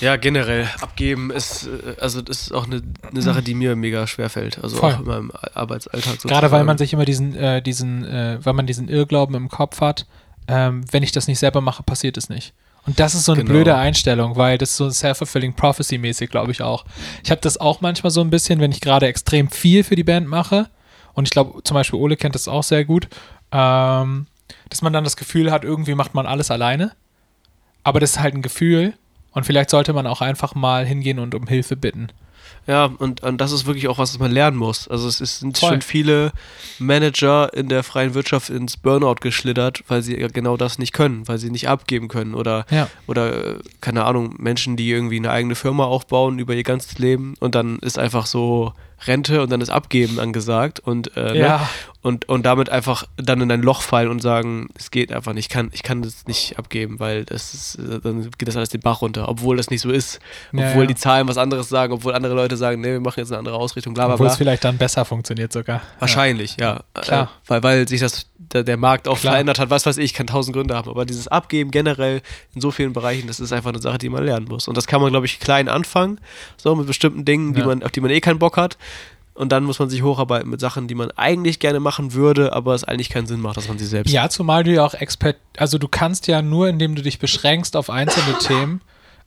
Ja, 0.00 0.16
generell. 0.16 0.68
Abgeben 0.80 1.30
ist, 1.30 1.66
äh, 1.66 1.96
also 2.00 2.20
das 2.20 2.42
ist 2.42 2.52
auch 2.52 2.66
eine, 2.66 2.82
eine 3.08 3.22
Sache, 3.22 3.42
die 3.42 3.54
mir 3.54 3.76
mega 3.76 4.06
schwer 4.06 4.28
fällt. 4.28 4.62
Also 4.62 4.76
Voll. 4.76 4.92
auch 4.92 5.00
in 5.00 5.06
meinem 5.06 5.32
Arbeitsalltag 5.54 6.14
sozusagen. 6.14 6.32
Gerade 6.32 6.50
weil 6.52 6.64
man 6.64 6.78
sich 6.78 6.92
immer 6.92 7.04
diesen, 7.04 7.34
äh, 7.36 7.62
diesen, 7.62 8.04
äh, 8.04 8.38
weil 8.42 8.54
man 8.54 8.66
diesen 8.66 8.88
Irrglauben 8.88 9.34
im 9.36 9.48
Kopf 9.48 9.80
hat, 9.80 10.06
ähm, 10.48 10.84
wenn 10.90 11.02
ich 11.02 11.12
das 11.12 11.26
nicht 11.26 11.38
selber 11.38 11.60
mache, 11.60 11.82
passiert 11.82 12.16
es 12.16 12.28
nicht. 12.28 12.52
Und 12.86 13.00
das 13.00 13.14
ist 13.14 13.24
so 13.24 13.32
eine 13.32 13.42
Genau. 13.42 13.54
blöde 13.54 13.76
Einstellung, 13.76 14.36
weil 14.36 14.58
das 14.58 14.70
ist 14.70 14.76
so 14.76 14.90
self-fulfilling 14.90 15.54
prophecy 15.54 15.96
mäßig, 15.96 16.28
glaube 16.30 16.52
ich 16.52 16.60
auch. 16.60 16.84
Ich 17.22 17.30
habe 17.30 17.40
das 17.40 17.56
auch 17.58 17.80
manchmal 17.80 18.10
so 18.10 18.20
ein 18.20 18.28
bisschen, 18.30 18.60
wenn 18.60 18.72
ich 18.72 18.80
gerade 18.82 19.06
extrem 19.06 19.48
viel 19.50 19.84
für 19.84 19.96
die 19.96 20.04
Band 20.04 20.28
mache. 20.28 20.68
Und 21.14 21.26
ich 21.26 21.30
glaube, 21.30 21.62
zum 21.64 21.74
Beispiel 21.76 21.98
Ole 21.98 22.16
kennt 22.16 22.34
das 22.34 22.46
auch 22.48 22.62
sehr 22.62 22.84
gut, 22.84 23.08
ähm, 23.52 24.26
dass 24.68 24.82
man 24.82 24.92
dann 24.92 25.04
das 25.04 25.16
Gefühl 25.16 25.50
hat, 25.50 25.64
irgendwie 25.64 25.94
macht 25.94 26.14
man 26.14 26.26
alles 26.26 26.50
alleine. 26.50 26.92
Aber 27.84 28.00
das 28.00 28.12
ist 28.12 28.20
halt 28.20 28.34
ein 28.34 28.42
Gefühl. 28.42 28.94
Und 29.32 29.44
vielleicht 29.46 29.70
sollte 29.70 29.92
man 29.92 30.06
auch 30.06 30.20
einfach 30.20 30.54
mal 30.54 30.84
hingehen 30.84 31.18
und 31.18 31.34
um 31.34 31.46
Hilfe 31.46 31.76
bitten. 31.76 32.08
Ja, 32.66 32.86
und, 32.98 33.22
und 33.22 33.40
das 33.40 33.52
ist 33.52 33.66
wirklich 33.66 33.88
auch 33.88 33.98
was, 33.98 34.14
was 34.14 34.18
man 34.18 34.32
lernen 34.32 34.56
muss. 34.56 34.88
Also 34.88 35.06
es 35.06 35.20
ist, 35.20 35.40
sind 35.40 35.58
Voll. 35.58 35.68
schon 35.70 35.82
viele 35.82 36.32
Manager 36.78 37.52
in 37.54 37.68
der 37.68 37.82
freien 37.82 38.14
Wirtschaft 38.14 38.50
ins 38.50 38.76
Burnout 38.76 39.16
geschlittert, 39.20 39.82
weil 39.88 40.02
sie 40.02 40.18
ja 40.18 40.28
genau 40.28 40.56
das 40.56 40.78
nicht 40.78 40.92
können, 40.92 41.26
weil 41.28 41.38
sie 41.38 41.50
nicht 41.50 41.68
abgeben 41.68 42.08
können 42.08 42.34
oder, 42.34 42.66
Ja. 42.70 42.88
oder 43.06 43.56
keine 43.80 44.04
Ahnung, 44.04 44.34
Menschen, 44.38 44.76
die 44.76 44.90
irgendwie 44.90 45.16
eine 45.16 45.30
eigene 45.30 45.54
Firma 45.54 45.84
aufbauen 45.84 46.38
über 46.38 46.54
ihr 46.54 46.62
ganzes 46.62 46.98
Leben 46.98 47.34
und 47.40 47.54
dann 47.54 47.78
ist 47.80 47.98
einfach 47.98 48.26
so 48.26 48.72
Rente 49.06 49.42
und 49.42 49.50
dann 49.50 49.60
ist 49.60 49.70
Abgeben 49.70 50.18
angesagt 50.20 50.80
und, 50.80 51.16
äh, 51.16 51.32
ne? 51.32 51.38
Ja. 51.38 51.68
und, 52.02 52.28
und 52.28 52.44
damit 52.46 52.70
einfach 52.70 53.04
dann 53.16 53.40
in 53.40 53.50
ein 53.50 53.62
Loch 53.62 53.82
fallen 53.82 54.08
und 54.08 54.20
sagen, 54.20 54.68
es 54.74 54.90
geht 54.90 55.12
einfach 55.12 55.32
nicht, 55.32 55.46
ich 55.46 55.48
kann, 55.50 55.70
ich 55.72 55.82
kann 55.82 56.02
das 56.02 56.26
nicht 56.26 56.58
abgeben, 56.58 57.00
weil 57.00 57.24
das 57.24 57.54
ist, 57.54 57.74
äh, 57.76 58.00
dann 58.00 58.30
geht 58.38 58.48
das 58.48 58.56
alles 58.56 58.70
den 58.70 58.80
Bach 58.80 59.02
runter, 59.02 59.28
obwohl 59.28 59.56
das 59.56 59.70
nicht 59.70 59.80
so 59.82 59.90
ist, 59.90 60.20
Ja, 60.52 60.68
obwohl 60.68 60.84
ja. 60.84 60.86
die 60.88 60.94
Zahlen 60.94 61.28
was 61.28 61.36
anderes 61.38 61.68
sagen, 61.68 61.92
obwohl 61.92 62.14
andere 62.14 62.34
Leute 62.34 62.56
sagen, 62.56 62.80
nee, 62.80 62.92
wir 62.92 63.00
machen 63.00 63.20
jetzt 63.20 63.30
eine 63.30 63.38
andere 63.38 63.56
Ausrichtung, 63.56 63.94
bla 63.94 64.06
bla 64.06 64.14
Obwohl 64.14 64.26
es 64.28 64.34
bla. 64.34 64.38
vielleicht 64.44 64.64
dann 64.64 64.78
besser 64.78 65.04
funktioniert 65.04 65.52
sogar. 65.52 65.82
Wahrscheinlich, 65.98 66.56
ja. 66.58 66.80
Klar. 66.94 67.24
Äh, 67.24 67.50
weil, 67.50 67.62
weil 67.62 67.88
sich 67.88 68.00
das, 68.00 68.26
der, 68.52 68.62
der 68.64 68.76
Markt 68.76 69.08
auch 69.08 69.18
Klar. 69.18 69.34
verändert 69.34 69.58
hat, 69.58 69.70
was 69.70 69.86
weiß 69.86 69.98
ich, 69.98 70.14
kann 70.14 70.26
tausend 70.26 70.54
Gründe 70.54 70.74
haben. 70.74 70.90
Aber 70.90 71.04
dieses 71.04 71.28
Abgeben 71.28 71.70
generell 71.70 72.22
in 72.54 72.60
so 72.60 72.70
vielen 72.70 72.92
Bereichen, 72.92 73.26
das 73.26 73.40
ist 73.40 73.52
einfach 73.52 73.70
eine 73.70 73.80
Sache, 73.80 73.98
die 73.98 74.08
man 74.08 74.24
lernen 74.24 74.46
muss. 74.48 74.68
Und 74.68 74.76
das 74.76 74.86
kann 74.86 75.00
man, 75.00 75.10
glaube 75.10 75.26
ich, 75.26 75.40
klein 75.40 75.68
anfangen, 75.68 76.20
so 76.56 76.74
mit 76.74 76.86
bestimmten 76.86 77.24
Dingen, 77.24 77.54
die 77.54 77.60
Ja. 77.60 77.66
man, 77.66 77.82
auf 77.82 77.90
die 77.90 78.00
man 78.00 78.10
eh 78.10 78.20
keinen 78.20 78.38
Bock 78.38 78.56
hat. 78.56 78.76
Und 79.34 79.50
dann 79.50 79.64
muss 79.64 79.80
man 79.80 79.90
sich 79.90 80.02
hocharbeiten 80.02 80.48
mit 80.48 80.60
Sachen, 80.60 80.86
die 80.86 80.94
man 80.94 81.10
eigentlich 81.12 81.58
gerne 81.58 81.80
machen 81.80 82.12
würde, 82.12 82.52
aber 82.52 82.72
es 82.74 82.84
eigentlich 82.84 83.08
keinen 83.10 83.26
Sinn 83.26 83.40
macht, 83.40 83.56
dass 83.56 83.66
man 83.66 83.78
sie 83.78 83.86
selbst. 83.86 84.12
Ja, 84.12 84.28
zumal 84.28 84.62
du 84.62 84.72
ja 84.72 84.84
auch 84.84 84.94
Expert, 84.94 85.36
also 85.56 85.76
du 85.78 85.88
kannst 85.88 86.28
ja 86.28 86.40
nur, 86.40 86.68
indem 86.68 86.94
du 86.94 87.02
dich 87.02 87.18
beschränkst 87.18 87.74
auf 87.76 87.90
einzelne 87.90 88.38
Themen, 88.46 88.80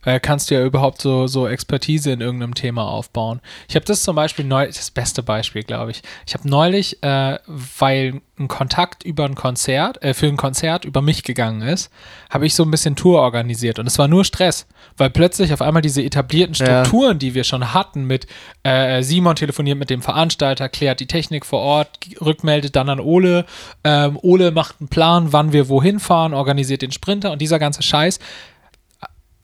äh, 0.08 0.22
kannst 0.22 0.50
du 0.50 0.56
ja 0.56 0.64
überhaupt 0.64 1.02
so, 1.02 1.28
so 1.28 1.50
Expertise 1.50 2.14
in 2.14 2.22
irgendeinem 2.22 2.56
Thema 2.56 2.88
aufbauen. 2.88 3.42
Ich 3.68 3.76
habe 3.76 3.86
das 3.86 4.04
zum 4.04 4.16
Beispiel 4.16 4.46
neulich, 4.46 4.78
das 4.78 4.90
beste 4.90 5.22
Beispiel, 5.22 5.64
glaube 5.64 5.92
ich. 5.92 6.02
Ich 6.26 6.34
habe 6.34 6.48
neulich, 6.48 7.04
äh, 7.04 7.38
weil 7.46 8.22
ein 8.40 8.48
Kontakt 8.48 9.04
über 9.04 9.26
ein 9.26 9.36
Konzert, 9.36 10.02
äh, 10.02 10.14
für 10.14 10.28
ein 10.28 10.38
Konzert 10.38 10.86
über 10.86 11.02
mich 11.02 11.24
gegangen 11.24 11.62
ist, 11.62 11.92
habe 12.30 12.46
ich 12.46 12.56
so 12.56 12.64
ein 12.64 12.72
bisschen 12.72 12.96
Tour 12.96 13.20
organisiert 13.20 13.80
und 13.80 13.88
es 13.88 14.00
war 14.00 14.08
nur 14.08 14.24
Stress, 14.24 14.66
weil 14.96 15.10
plötzlich 15.10 15.52
auf 15.52 15.62
einmal 15.62 15.82
diese 15.82 16.02
etablierten 16.02 16.56
Ja. 16.56 16.86
Strukturen, 16.86 17.20
die 17.20 17.34
wir 17.34 17.44
schon 17.44 17.74
hatten, 17.74 18.06
mit 18.06 18.28
äh, 18.64 19.04
Simon 19.04 19.36
telefoniert 19.36 19.78
mit 19.78 19.90
dem 19.90 20.02
Veranstalter, 20.02 20.70
klärt 20.70 21.02
die 21.02 21.08
Technik 21.08 21.46
vor 21.46 21.60
Ort, 21.60 21.90
rückmeldet 22.22 22.78
dann 22.78 22.88
an 22.88 23.02
Ole, 23.02 23.46
ähm, 23.84 24.18
Ole 24.22 24.52
macht 24.52 24.76
einen 24.80 24.88
Plan, 24.88 25.34
wann 25.34 25.52
wir 25.52 25.68
wohin 25.68 26.00
fahren, 26.00 26.34
organisiert 26.34 26.82
den 26.82 26.94
Sprinter 26.94 27.34
und 27.34 27.42
dieser 27.42 27.60
ganze 27.60 27.84
Scheiß 27.84 28.20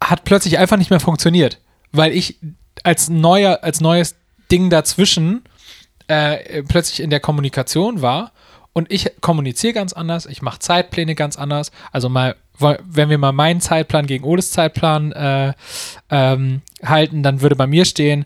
hat 0.09 0.23
plötzlich 0.23 0.57
einfach 0.57 0.77
nicht 0.77 0.89
mehr 0.89 0.99
funktioniert, 0.99 1.59
weil 1.91 2.11
ich 2.11 2.37
als 2.83 3.09
neuer, 3.09 3.59
als 3.61 3.81
neues 3.81 4.15
Ding 4.51 4.69
dazwischen 4.69 5.43
äh, 6.07 6.63
plötzlich 6.63 6.99
in 6.99 7.09
der 7.09 7.19
Kommunikation 7.19 8.01
war 8.01 8.31
und 8.73 8.91
ich 8.91 9.11
kommuniziere 9.21 9.73
ganz 9.73 9.93
anders, 9.93 10.25
ich 10.25 10.41
mache 10.41 10.59
Zeitpläne 10.59 11.15
ganz 11.15 11.37
anders. 11.37 11.71
Also 11.91 12.09
mal, 12.09 12.35
wenn 12.57 13.09
wir 13.09 13.17
mal 13.19 13.31
meinen 13.31 13.61
Zeitplan 13.61 14.07
gegen 14.07 14.23
Oles 14.25 14.51
Zeitplan 14.51 15.11
äh, 15.11 15.53
ähm, 16.09 16.61
halten, 16.83 17.21
dann 17.23 17.41
würde 17.41 17.55
bei 17.55 17.67
mir 17.67 17.85
stehen 17.85 18.25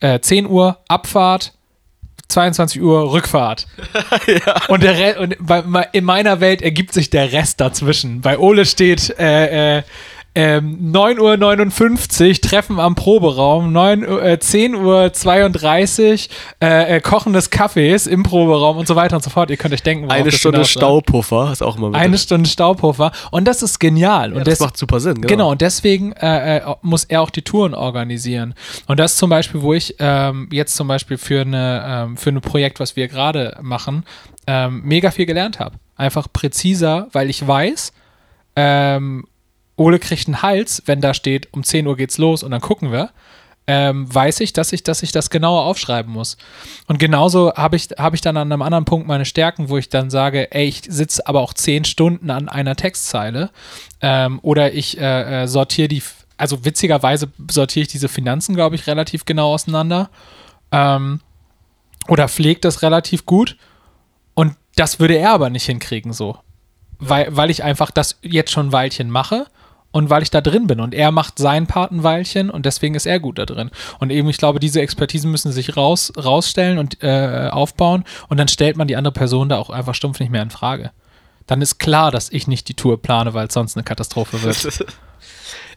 äh, 0.00 0.18
10 0.18 0.46
Uhr 0.46 0.78
Abfahrt, 0.88 1.52
22 2.28 2.80
Uhr 2.80 3.12
Rückfahrt. 3.12 3.66
Und, 4.68 4.82
der 4.82 4.98
Re 4.98 5.20
und 5.20 5.36
bei, 5.38 5.88
in 5.92 6.04
meiner 6.04 6.40
Welt 6.40 6.62
ergibt 6.62 6.94
sich 6.94 7.10
der 7.10 7.32
Rest 7.32 7.60
dazwischen. 7.60 8.22
Bei 8.22 8.38
Ole 8.38 8.64
steht 8.64 9.10
äh, 9.18 9.78
äh, 9.78 9.82
ähm, 10.34 10.92
9.59 10.92 12.28
Uhr 12.30 12.34
Treffen 12.40 12.80
am 12.80 12.94
Proberaum, 12.94 13.72
9, 13.72 14.08
Uhr- 14.08 14.22
äh, 14.22 14.38
10 14.38 14.74
Uhr 14.74 15.12
32 15.12 16.30
äh, 16.62 16.96
äh, 16.96 17.00
Kochen 17.00 17.32
des 17.34 17.50
Kaffees 17.50 18.06
im 18.06 18.22
Proberaum 18.22 18.78
und 18.78 18.86
so 18.88 18.96
weiter 18.96 19.16
und 19.16 19.22
so 19.22 19.28
fort. 19.30 19.50
Ihr 19.50 19.56
könnt 19.58 19.74
euch 19.74 19.82
denken, 19.82 20.10
Eine 20.10 20.32
Stunde. 20.32 20.64
Staupuffer 20.64 21.52
ist 21.52 21.62
auch 21.62 21.76
immer 21.76 21.90
mit 21.90 22.00
Eine. 22.00 22.16
Stunde 22.16 22.48
Staubpuffer. 22.48 23.12
Und 23.30 23.46
das 23.46 23.62
ist 23.62 23.78
genial. 23.78 24.30
ja, 24.32 24.38
und 24.38 24.46
das 24.46 24.60
macht 24.60 24.76
super 24.78 25.00
Sinn. 25.00 25.16
Genau. 25.16 25.26
Genau, 25.28 25.50
und 25.50 25.60
deswegen 25.60 26.12
äh, 26.12 26.58
äh, 26.58 26.62
muss 26.82 27.04
er 27.04 27.20
auch 27.22 27.30
die 27.30 27.42
Touren 27.42 27.74
organisieren. 27.74 28.54
Und 28.86 28.98
das 29.00 29.16
zum 29.16 29.28
Beispiel, 29.28 29.60
wo 29.62 29.74
ich 29.74 29.96
ähm, 29.98 30.48
jetzt 30.52 30.76
zum 30.76 30.88
Beispiel 30.88 31.18
für 31.18 31.42
eine 31.42 31.84
ähm, 31.86 32.16
für 32.16 32.30
ein 32.30 32.40
Projekt, 32.40 32.80
was 32.80 32.96
wir 32.96 33.08
gerade 33.08 33.58
machen, 33.60 34.04
ähm, 34.46 34.82
mega 34.84 35.10
viel 35.10 35.26
gelernt 35.26 35.58
habe. 35.60 35.76
Einfach 35.96 36.26
präziser, 36.32 37.08
weil 37.12 37.28
ich 37.28 37.46
weiß, 37.46 37.92
ähm, 38.56 39.24
Ole 39.82 39.98
kriegt 39.98 40.26
einen 40.26 40.42
Hals, 40.42 40.82
wenn 40.86 41.00
da 41.00 41.14
steht, 41.14 41.48
um 41.52 41.62
10 41.62 41.86
Uhr 41.86 41.96
geht's 41.96 42.18
los 42.18 42.42
und 42.42 42.50
dann 42.50 42.60
gucken 42.60 42.92
wir. 42.92 43.10
Ähm, 43.68 44.12
weiß 44.12 44.40
ich, 44.40 44.52
dass 44.52 44.72
ich, 44.72 44.82
dass 44.82 45.04
ich 45.04 45.12
das 45.12 45.30
genauer 45.30 45.64
aufschreiben 45.64 46.12
muss. 46.12 46.36
Und 46.88 46.98
genauso 46.98 47.54
habe 47.54 47.76
ich, 47.76 47.90
habe 47.96 48.16
ich 48.16 48.20
dann 48.20 48.36
an 48.36 48.50
einem 48.50 48.60
anderen 48.60 48.84
Punkt 48.84 49.06
meine 49.06 49.24
Stärken, 49.24 49.68
wo 49.68 49.78
ich 49.78 49.88
dann 49.88 50.10
sage, 50.10 50.50
ey, 50.50 50.66
ich 50.66 50.82
sitze 50.88 51.26
aber 51.28 51.40
auch 51.40 51.54
zehn 51.54 51.84
Stunden 51.84 52.30
an 52.30 52.48
einer 52.48 52.74
Textzeile 52.74 53.50
ähm, 54.00 54.40
oder 54.42 54.74
ich 54.74 54.98
äh, 54.98 55.42
äh, 55.42 55.46
sortiere 55.46 55.86
die, 55.86 56.02
also 56.36 56.64
witzigerweise 56.64 57.30
sortiere 57.48 57.82
ich 57.82 57.88
diese 57.88 58.08
Finanzen, 58.08 58.56
glaube 58.56 58.74
ich, 58.74 58.88
relativ 58.88 59.24
genau 59.26 59.54
auseinander 59.54 60.10
ähm, 60.72 61.20
oder 62.08 62.28
pflege 62.28 62.60
das 62.60 62.82
relativ 62.82 63.26
gut 63.26 63.56
und 64.34 64.56
das 64.74 64.98
würde 64.98 65.14
er 65.14 65.30
aber 65.30 65.50
nicht 65.50 65.66
hinkriegen 65.66 66.12
so, 66.12 66.36
weil, 66.98 67.28
weil 67.36 67.50
ich 67.50 67.62
einfach 67.62 67.92
das 67.92 68.18
jetzt 68.22 68.50
schon 68.50 68.68
ein 68.68 68.72
Weilchen 68.72 69.08
mache 69.08 69.46
und 69.92 70.10
weil 70.10 70.22
ich 70.22 70.30
da 70.30 70.40
drin 70.40 70.66
bin 70.66 70.80
und 70.80 70.94
er 70.94 71.12
macht 71.12 71.38
sein 71.38 71.66
Part 71.66 71.92
ein 71.92 72.02
Weilchen 72.02 72.50
und 72.50 72.66
deswegen 72.66 72.94
ist 72.94 73.06
er 73.06 73.20
gut 73.20 73.38
da 73.38 73.46
drin. 73.46 73.70
Und 74.00 74.10
eben, 74.10 74.28
ich 74.28 74.38
glaube, 74.38 74.58
diese 74.58 74.80
Expertisen 74.80 75.30
müssen 75.30 75.52
sich 75.52 75.76
raus, 75.76 76.12
rausstellen 76.16 76.78
und 76.78 77.02
äh, 77.02 77.48
aufbauen 77.52 78.04
und 78.28 78.38
dann 78.38 78.48
stellt 78.48 78.76
man 78.76 78.88
die 78.88 78.96
andere 78.96 79.12
Person 79.12 79.48
da 79.48 79.58
auch 79.58 79.70
einfach 79.70 79.94
stumpf 79.94 80.18
nicht 80.18 80.32
mehr 80.32 80.42
in 80.42 80.50
Frage. 80.50 80.90
Dann 81.46 81.60
ist 81.60 81.78
klar, 81.78 82.10
dass 82.10 82.30
ich 82.30 82.46
nicht 82.46 82.68
die 82.68 82.74
Tour 82.74 83.00
plane, 83.00 83.34
weil 83.34 83.48
es 83.48 83.54
sonst 83.54 83.76
eine 83.76 83.84
Katastrophe 83.84 84.42
wird. 84.42 84.84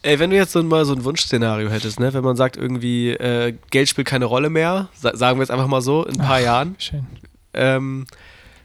Ey, 0.02 0.20
wenn 0.20 0.30
du 0.30 0.36
jetzt 0.36 0.52
so 0.52 0.62
mal 0.62 0.86
so 0.86 0.94
ein 0.94 1.04
Wunschszenario 1.04 1.70
hättest, 1.70 2.00
ne? 2.00 2.14
wenn 2.14 2.24
man 2.24 2.36
sagt, 2.36 2.58
irgendwie 2.58 3.10
äh, 3.12 3.56
Geld 3.72 3.90
spielt 3.90 4.08
keine 4.08 4.26
Rolle 4.26 4.52
mehr, 4.52 4.90
sa 4.94 5.16
sagen 5.16 5.40
wir 5.40 5.44
jetzt 5.44 5.50
einfach 5.50 5.68
mal 5.68 5.82
so, 5.82 6.06
in 6.06 6.22
ein 6.22 6.28
paar 6.28 6.40
Jahren, 6.40 6.76
Schön. 6.78 7.08
ähm, 7.56 8.06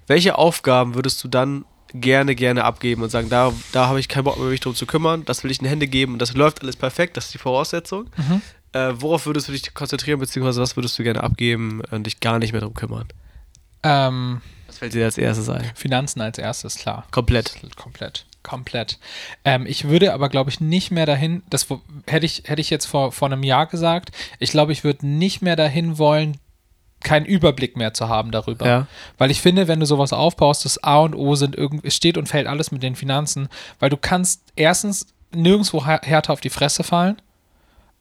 welche 0.06 0.36
Aufgaben 0.36 0.94
würdest 0.94 1.24
du 1.24 1.28
dann 1.28 1.64
gerne, 1.94 2.34
gerne 2.34 2.64
abgeben 2.64 3.02
und 3.02 3.10
sagen, 3.10 3.28
da, 3.28 3.52
da 3.72 3.86
habe 3.86 4.00
ich 4.00 4.08
keinen 4.08 4.24
Bock 4.24 4.38
mehr, 4.38 4.48
mich 4.48 4.60
drum 4.60 4.74
zu 4.74 4.86
kümmern, 4.86 5.24
das 5.24 5.44
will 5.44 5.50
ich 5.50 5.60
in 5.60 5.66
Hände 5.66 5.86
geben 5.86 6.14
und 6.14 6.18
das 6.20 6.34
läuft 6.34 6.62
alles 6.62 6.76
perfekt, 6.76 7.16
das 7.16 7.26
ist 7.26 7.34
die 7.34 7.38
Voraussetzung. 7.38 8.08
Mhm. 8.16 8.42
Äh, 8.72 8.92
worauf 9.00 9.26
würdest 9.26 9.48
du 9.48 9.52
dich 9.52 9.74
konzentrieren, 9.74 10.20
beziehungsweise 10.20 10.60
was 10.60 10.76
würdest 10.76 10.98
du 10.98 11.02
gerne 11.02 11.22
abgeben 11.22 11.82
und 11.90 12.06
dich 12.06 12.20
gar 12.20 12.38
nicht 12.38 12.52
mehr 12.52 12.60
drum 12.60 12.74
kümmern? 12.74 13.08
Ähm, 13.82 14.40
Was 14.68 14.78
fällt 14.78 14.94
dir 14.94 15.04
als 15.04 15.18
erstes 15.18 15.48
ein? 15.48 15.70
Finanzen 15.74 16.20
als 16.20 16.38
erstes, 16.38 16.76
klar. 16.76 17.06
Komplett. 17.10 17.56
Komplett. 17.76 18.26
Komplett. 18.42 18.98
Ähm, 19.44 19.66
ich 19.66 19.88
würde 19.88 20.14
aber, 20.14 20.28
glaube 20.28 20.50
ich, 20.50 20.60
nicht 20.60 20.90
mehr 20.90 21.04
dahin, 21.04 21.42
das 21.50 21.66
hätte 22.06 22.24
ich, 22.24 22.44
hätte 22.46 22.60
ich 22.60 22.70
jetzt 22.70 22.86
vor, 22.86 23.12
vor 23.12 23.28
einem 23.30 23.42
Jahr 23.42 23.66
gesagt, 23.66 24.12
ich 24.38 24.50
glaube, 24.50 24.72
ich 24.72 24.82
würde 24.82 25.06
nicht 25.06 25.42
mehr 25.42 25.56
dahin 25.56 25.98
wollen, 25.98 26.38
keinen 27.02 27.26
Überblick 27.26 27.76
mehr 27.76 27.94
zu 27.94 28.08
haben 28.08 28.30
darüber. 28.30 28.66
Ja. 28.66 28.86
Weil 29.18 29.30
ich 29.30 29.40
finde, 29.40 29.68
wenn 29.68 29.80
du 29.80 29.86
sowas 29.86 30.12
aufbaust, 30.12 30.64
das 30.64 30.82
A 30.82 30.98
und 30.98 31.14
O 31.14 31.34
sind 31.34 31.56
irgendwie, 31.56 31.90
steht 31.90 32.18
und 32.18 32.28
fällt 32.28 32.46
alles 32.46 32.70
mit 32.72 32.82
den 32.82 32.96
Finanzen, 32.96 33.48
weil 33.78 33.90
du 33.90 33.96
kannst 33.96 34.42
erstens 34.56 35.06
nirgendwo 35.34 35.84
här- 35.86 36.02
härter 36.02 36.32
auf 36.32 36.40
die 36.40 36.50
Fresse 36.50 36.82
fallen. 36.82 37.20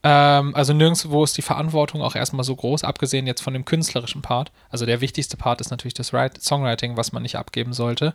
Ähm, 0.02 0.56
also 0.56 0.74
nirgendwo 0.74 1.24
ist 1.24 1.38
die 1.38 1.41
Verantwortung 1.41 2.02
auch 2.02 2.16
erstmal 2.16 2.45
so 2.45 2.56
groß, 2.56 2.84
abgesehen 2.86 3.28
jetzt 3.28 3.41
von 3.41 3.54
dem 3.54 3.66
künstlerischen 3.66 4.22
Part. 4.22 4.52
Also 4.70 4.86
der 4.86 5.02
wichtigste 5.02 5.36
Part 5.36 5.60
ist 5.60 5.72
natürlich 5.72 5.93
das 5.93 6.14
Write 6.14 6.39
Songwriting, 6.41 6.95
was 6.95 7.12
man 7.12 7.24
nicht 7.24 7.36
abgeben 7.36 7.74
sollte. 7.74 8.14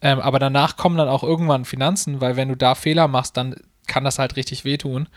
Ähm, 0.00 0.18
aber 0.20 0.38
danach 0.38 0.76
kommen 0.76 0.96
dann 0.96 1.08
auch 1.08 1.22
irgendwann 1.22 1.66
Finanzen, 1.66 2.20
weil 2.20 2.36
wenn 2.36 2.48
du 2.48 2.56
da 2.56 2.74
Fehler 2.74 3.06
machst, 3.06 3.36
dann 3.36 3.54
kann 3.86 4.04
das 4.04 4.18
halt 4.18 4.36
richtig 4.36 4.64
wehtun. 4.64 5.08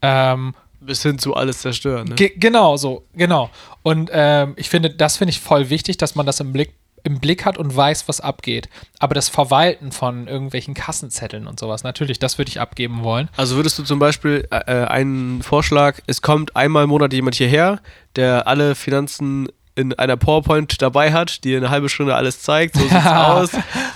Ähm, 0.00 0.54
Bis 0.80 1.02
hin 1.02 1.18
zu 1.18 1.34
alles 1.34 1.60
zerstören. 1.60 2.08
Ne? 2.08 2.14
Ge 2.14 2.32
genau 2.36 2.76
so, 2.76 3.04
genau. 3.14 3.50
Und 3.82 4.10
ähm, 4.12 4.54
ich 4.56 4.68
finde, 4.68 4.90
das 4.90 5.16
finde 5.16 5.30
ich 5.30 5.40
voll 5.40 5.70
wichtig, 5.70 5.96
dass 5.96 6.14
man 6.14 6.26
das 6.26 6.40
im 6.40 6.52
Blick, 6.52 6.74
im 7.04 7.20
Blick 7.20 7.44
hat 7.44 7.58
und 7.58 7.74
weiß, 7.74 8.08
was 8.08 8.20
abgeht. 8.20 8.68
Aber 8.98 9.14
das 9.14 9.28
Verwalten 9.28 9.92
von 9.92 10.28
irgendwelchen 10.28 10.74
Kassenzetteln 10.74 11.46
und 11.46 11.58
sowas, 11.58 11.82
natürlich, 11.82 12.18
das 12.18 12.38
würde 12.38 12.50
ich 12.50 12.60
abgeben 12.60 13.02
wollen. 13.02 13.28
Also 13.36 13.56
würdest 13.56 13.78
du 13.78 13.82
zum 13.82 13.98
Beispiel 13.98 14.46
äh, 14.50 14.84
einen 14.84 15.42
Vorschlag, 15.42 15.98
es 16.06 16.22
kommt 16.22 16.54
einmal 16.56 16.84
im 16.84 16.90
Monat 16.90 17.12
jemand 17.12 17.34
hierher, 17.34 17.80
der 18.16 18.46
alle 18.46 18.74
Finanzen 18.74 19.48
in 19.78 19.94
einer 19.94 20.16
PowerPoint 20.16 20.82
dabei 20.82 21.12
hat, 21.12 21.44
die 21.44 21.56
eine 21.56 21.70
halbe 21.70 21.88
Stunde 21.88 22.14
alles 22.14 22.42
zeigt, 22.42 22.74
so 22.74 22.80
sieht's 22.88 23.06
aus, 23.06 23.50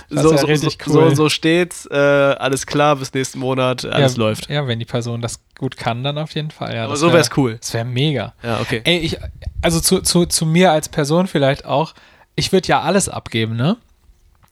so, 0.09 0.31
wär 0.31 0.37
so, 0.37 0.45
richtig 0.45 0.77
so, 0.85 0.93
so, 0.93 1.01
cool. 1.01 1.15
so 1.15 1.29
steht's, 1.29 1.85
äh, 1.91 1.95
alles 1.95 2.65
klar, 2.65 2.95
bis 2.95 3.13
nächsten 3.13 3.39
Monat, 3.39 3.83
alles 3.85 4.15
ja, 4.15 4.19
läuft. 4.19 4.49
Ja, 4.49 4.65
wenn 4.67 4.79
die 4.79 4.85
Person 4.85 5.21
das 5.21 5.41
gut 5.57 5.75
kann, 5.75 6.03
dann 6.03 6.17
auf 6.17 6.33
jeden 6.35 6.51
Fall. 6.51 6.73
Ja, 6.73 6.85
Aber 6.85 6.95
so 6.95 7.07
wär- 7.07 7.15
wär's 7.15 7.31
cool. 7.35 7.57
Das 7.59 7.73
wäre 7.73 7.85
mega. 7.85 8.33
Ja, 8.41 8.61
okay. 8.61 8.81
Ey, 8.85 8.99
ich, 8.99 9.17
also 9.61 9.79
zu, 9.81 9.99
zu, 10.01 10.25
zu 10.25 10.45
mir 10.45 10.71
als 10.71 10.87
Person 10.89 11.27
vielleicht 11.27 11.65
auch, 11.65 11.93
ich 12.35 12.51
würde 12.51 12.67
ja 12.69 12.81
alles 12.81 13.09
abgeben, 13.09 13.55
ne? 13.55 13.77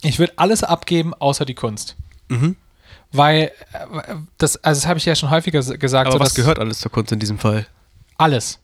Ich 0.01 0.19
würde 0.19 0.33
alles 0.35 0.63
abgeben, 0.63 1.13
außer 1.13 1.45
die 1.45 1.55
Kunst. 1.55 1.95
Mhm. 2.27 2.55
Weil, 3.13 3.51
äh, 3.73 4.15
das, 4.37 4.57
also 4.63 4.81
das 4.81 4.87
habe 4.87 4.99
ich 4.99 5.05
ja 5.05 5.15
schon 5.15 5.29
häufiger 5.29 5.61
gesagt. 5.61 6.07
Aber 6.07 6.17
so, 6.17 6.19
was 6.19 6.35
gehört 6.35 6.59
alles 6.59 6.79
zur 6.79 6.91
Kunst 6.91 7.11
in 7.11 7.19
diesem 7.19 7.39
Fall? 7.39 7.67
Alles. 8.17 8.59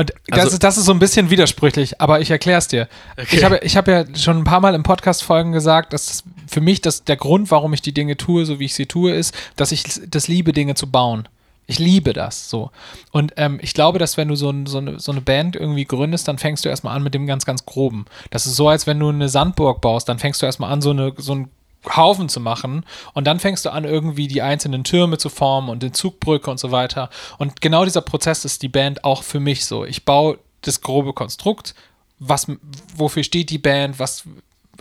Und 0.00 0.14
das, 0.28 0.38
Also- 0.40 0.52
ist, 0.54 0.62
das 0.64 0.78
ist 0.78 0.86
so 0.86 0.92
ein 0.92 0.98
bisschen 0.98 1.28
widersprüchlich, 1.28 2.00
aber 2.00 2.20
ich 2.20 2.30
erkläre 2.30 2.58
es 2.58 2.68
dir. 2.68 2.88
Okay. 3.18 3.36
Ich 3.36 3.44
habe 3.44 3.58
ich 3.62 3.76
habe 3.76 3.92
ja 3.92 4.04
schon 4.16 4.38
ein 4.38 4.44
paar 4.44 4.60
Mal 4.60 4.74
im 4.74 4.82
Podcast-Folgen 4.82 5.52
gesagt, 5.52 5.92
dass 5.92 6.06
das 6.06 6.24
für 6.48 6.62
mich 6.62 6.80
das, 6.80 7.04
der 7.04 7.16
Grund, 7.16 7.50
warum 7.50 7.74
ich 7.74 7.82
die 7.82 7.92
Dinge 7.92 8.16
tue, 8.16 8.46
so 8.46 8.58
wie 8.58 8.64
ich 8.64 8.74
sie 8.74 8.86
tue, 8.86 9.12
ist, 9.12 9.34
dass 9.56 9.72
ich 9.72 9.84
das 10.08 10.26
liebe, 10.26 10.52
Dinge 10.54 10.74
zu 10.74 10.90
bauen. 10.90 11.28
Ich 11.66 11.78
liebe 11.78 12.14
das 12.14 12.48
so. 12.48 12.70
Und 13.12 13.34
ähm, 13.36 13.58
ich 13.62 13.74
glaube, 13.74 13.98
dass 13.98 14.16
wenn 14.16 14.28
du 14.28 14.34
so, 14.36 14.48
ein, 14.50 14.64
so, 14.66 14.78
eine, 14.78 14.98
so 14.98 15.12
eine 15.12 15.20
Band 15.20 15.54
irgendwie 15.54 15.84
gründest, 15.84 16.26
dann 16.26 16.38
fängst 16.38 16.64
du 16.64 16.68
erstmal 16.70 16.96
an 16.96 17.02
mit 17.02 17.12
dem 17.14 17.26
ganz, 17.26 17.44
ganz 17.44 17.66
Groben. 17.66 18.06
Das 18.30 18.46
ist 18.46 18.56
so, 18.56 18.68
als 18.68 18.86
wenn 18.86 18.98
du 18.98 19.10
eine 19.10 19.28
Sandburg 19.28 19.80
baust, 19.82 20.08
dann 20.08 20.18
fängst 20.18 20.40
du 20.42 20.46
erstmal 20.46 20.72
an, 20.72 20.80
so, 20.82 20.90
eine, 20.90 21.12
so 21.18 21.32
einen 21.32 21.50
Haufen 21.96 22.28
zu 22.28 22.40
machen 22.40 22.84
und 23.14 23.26
dann 23.26 23.40
fängst 23.40 23.64
du 23.64 23.70
an, 23.70 23.84
irgendwie 23.84 24.28
die 24.28 24.42
einzelnen 24.42 24.84
Türme 24.84 25.18
zu 25.18 25.28
formen 25.28 25.68
und 25.68 25.82
den 25.82 25.94
Zugbrücke 25.94 26.50
und 26.50 26.60
so 26.60 26.70
weiter. 26.70 27.08
Und 27.38 27.60
genau 27.60 27.84
dieser 27.84 28.02
Prozess 28.02 28.44
ist 28.44 28.62
die 28.62 28.68
Band 28.68 29.04
auch 29.04 29.22
für 29.22 29.40
mich 29.40 29.64
so. 29.64 29.84
Ich 29.84 30.04
baue 30.04 30.38
das 30.62 30.82
grobe 30.82 31.12
Konstrukt, 31.12 31.74
was, 32.18 32.46
wofür 32.94 33.24
steht 33.24 33.50
die 33.50 33.58
Band, 33.58 33.98
was 33.98 34.24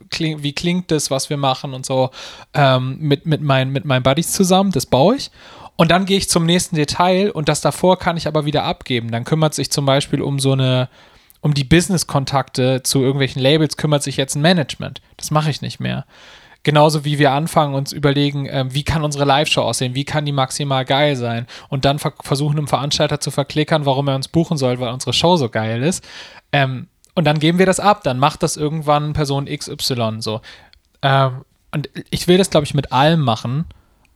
kling, 0.10 0.44
wie 0.44 0.54
klingt 0.54 0.92
das, 0.92 1.10
was 1.10 1.30
wir 1.30 1.38
machen 1.38 1.74
und 1.74 1.86
so 1.86 2.12
ähm, 2.54 2.98
mit, 3.00 3.26
mit, 3.26 3.42
mein, 3.42 3.70
mit 3.70 3.86
meinen 3.86 4.04
Buddies 4.04 4.32
zusammen, 4.32 4.72
das 4.72 4.86
baue 4.86 5.16
ich. 5.16 5.32
Und 5.76 5.92
dann 5.92 6.06
gehe 6.06 6.18
ich 6.18 6.30
zum 6.30 6.46
nächsten 6.46 6.76
Detail 6.76 7.32
und 7.32 7.48
das 7.48 7.62
davor 7.62 7.98
kann 7.98 8.18
ich 8.18 8.28
aber 8.28 8.44
wieder 8.44 8.66
abgeben. 8.66 9.12
Dann 9.12 9.24
kümmert 9.24 9.54
sich 9.54 9.72
zum 9.72 9.86
Beispiel 9.86 10.22
um 10.22 10.38
so 10.38 10.52
eine, 10.52 10.90
um 11.40 11.54
die 11.54 11.64
Business-Kontakte 11.64 12.84
zu 12.84 13.00
irgendwelchen 13.00 13.42
Labels, 13.42 13.78
kümmert 13.78 14.04
sich 14.04 14.18
jetzt 14.18 14.36
ein 14.36 14.42
Management. 14.42 15.02
Das 15.16 15.32
mache 15.32 15.50
ich 15.50 15.62
nicht 15.62 15.80
mehr. 15.80 16.06
Genauso 16.64 17.06
wie 17.06 17.20
wir 17.20 17.32
anfangen, 17.32 17.74
uns 17.74 17.94
überlegen, 17.94 18.46
ähm, 18.50 18.74
wie 18.74 18.84
kann 18.84 19.04
unsere 19.04 19.24
Live-Show 19.24 19.62
aussehen, 19.62 19.96
wie 19.96 20.04
kann 20.04 20.26
die 20.26 20.34
maximal 20.34 20.84
geil 20.84 21.16
sein 21.16 21.48
und 21.70 21.86
dann 21.86 22.00
ver 22.00 22.14
versuchen, 22.22 22.58
einem 22.58 22.68
Veranstalter 22.68 23.22
zu 23.22 23.32
verklickern, 23.32 23.86
warum 23.86 24.10
er 24.10 24.16
uns 24.16 24.28
buchen 24.28 24.58
soll, 24.58 24.80
weil 24.80 24.92
unsere 24.92 25.14
Show 25.14 25.38
so 25.38 25.48
geil 25.48 25.82
ist. 25.84 26.04
Ähm, 26.52 26.88
und 27.16 27.26
dann 27.26 27.40
geben 27.40 27.60
wir 27.60 27.66
das 27.66 27.80
ab, 27.80 28.04
dann 28.04 28.20
macht 28.20 28.44
das 28.44 28.58
irgendwann 28.58 29.14
Person 29.14 29.46
XY 29.46 30.18
so. 30.20 30.42
Ähm, 31.02 31.46
und 31.72 31.90
ich 32.10 32.28
will 32.28 32.38
das, 32.38 32.50
glaube 32.50 32.66
ich, 32.66 32.74
mit 32.74 32.92
allem 32.92 33.22
machen, 33.22 33.66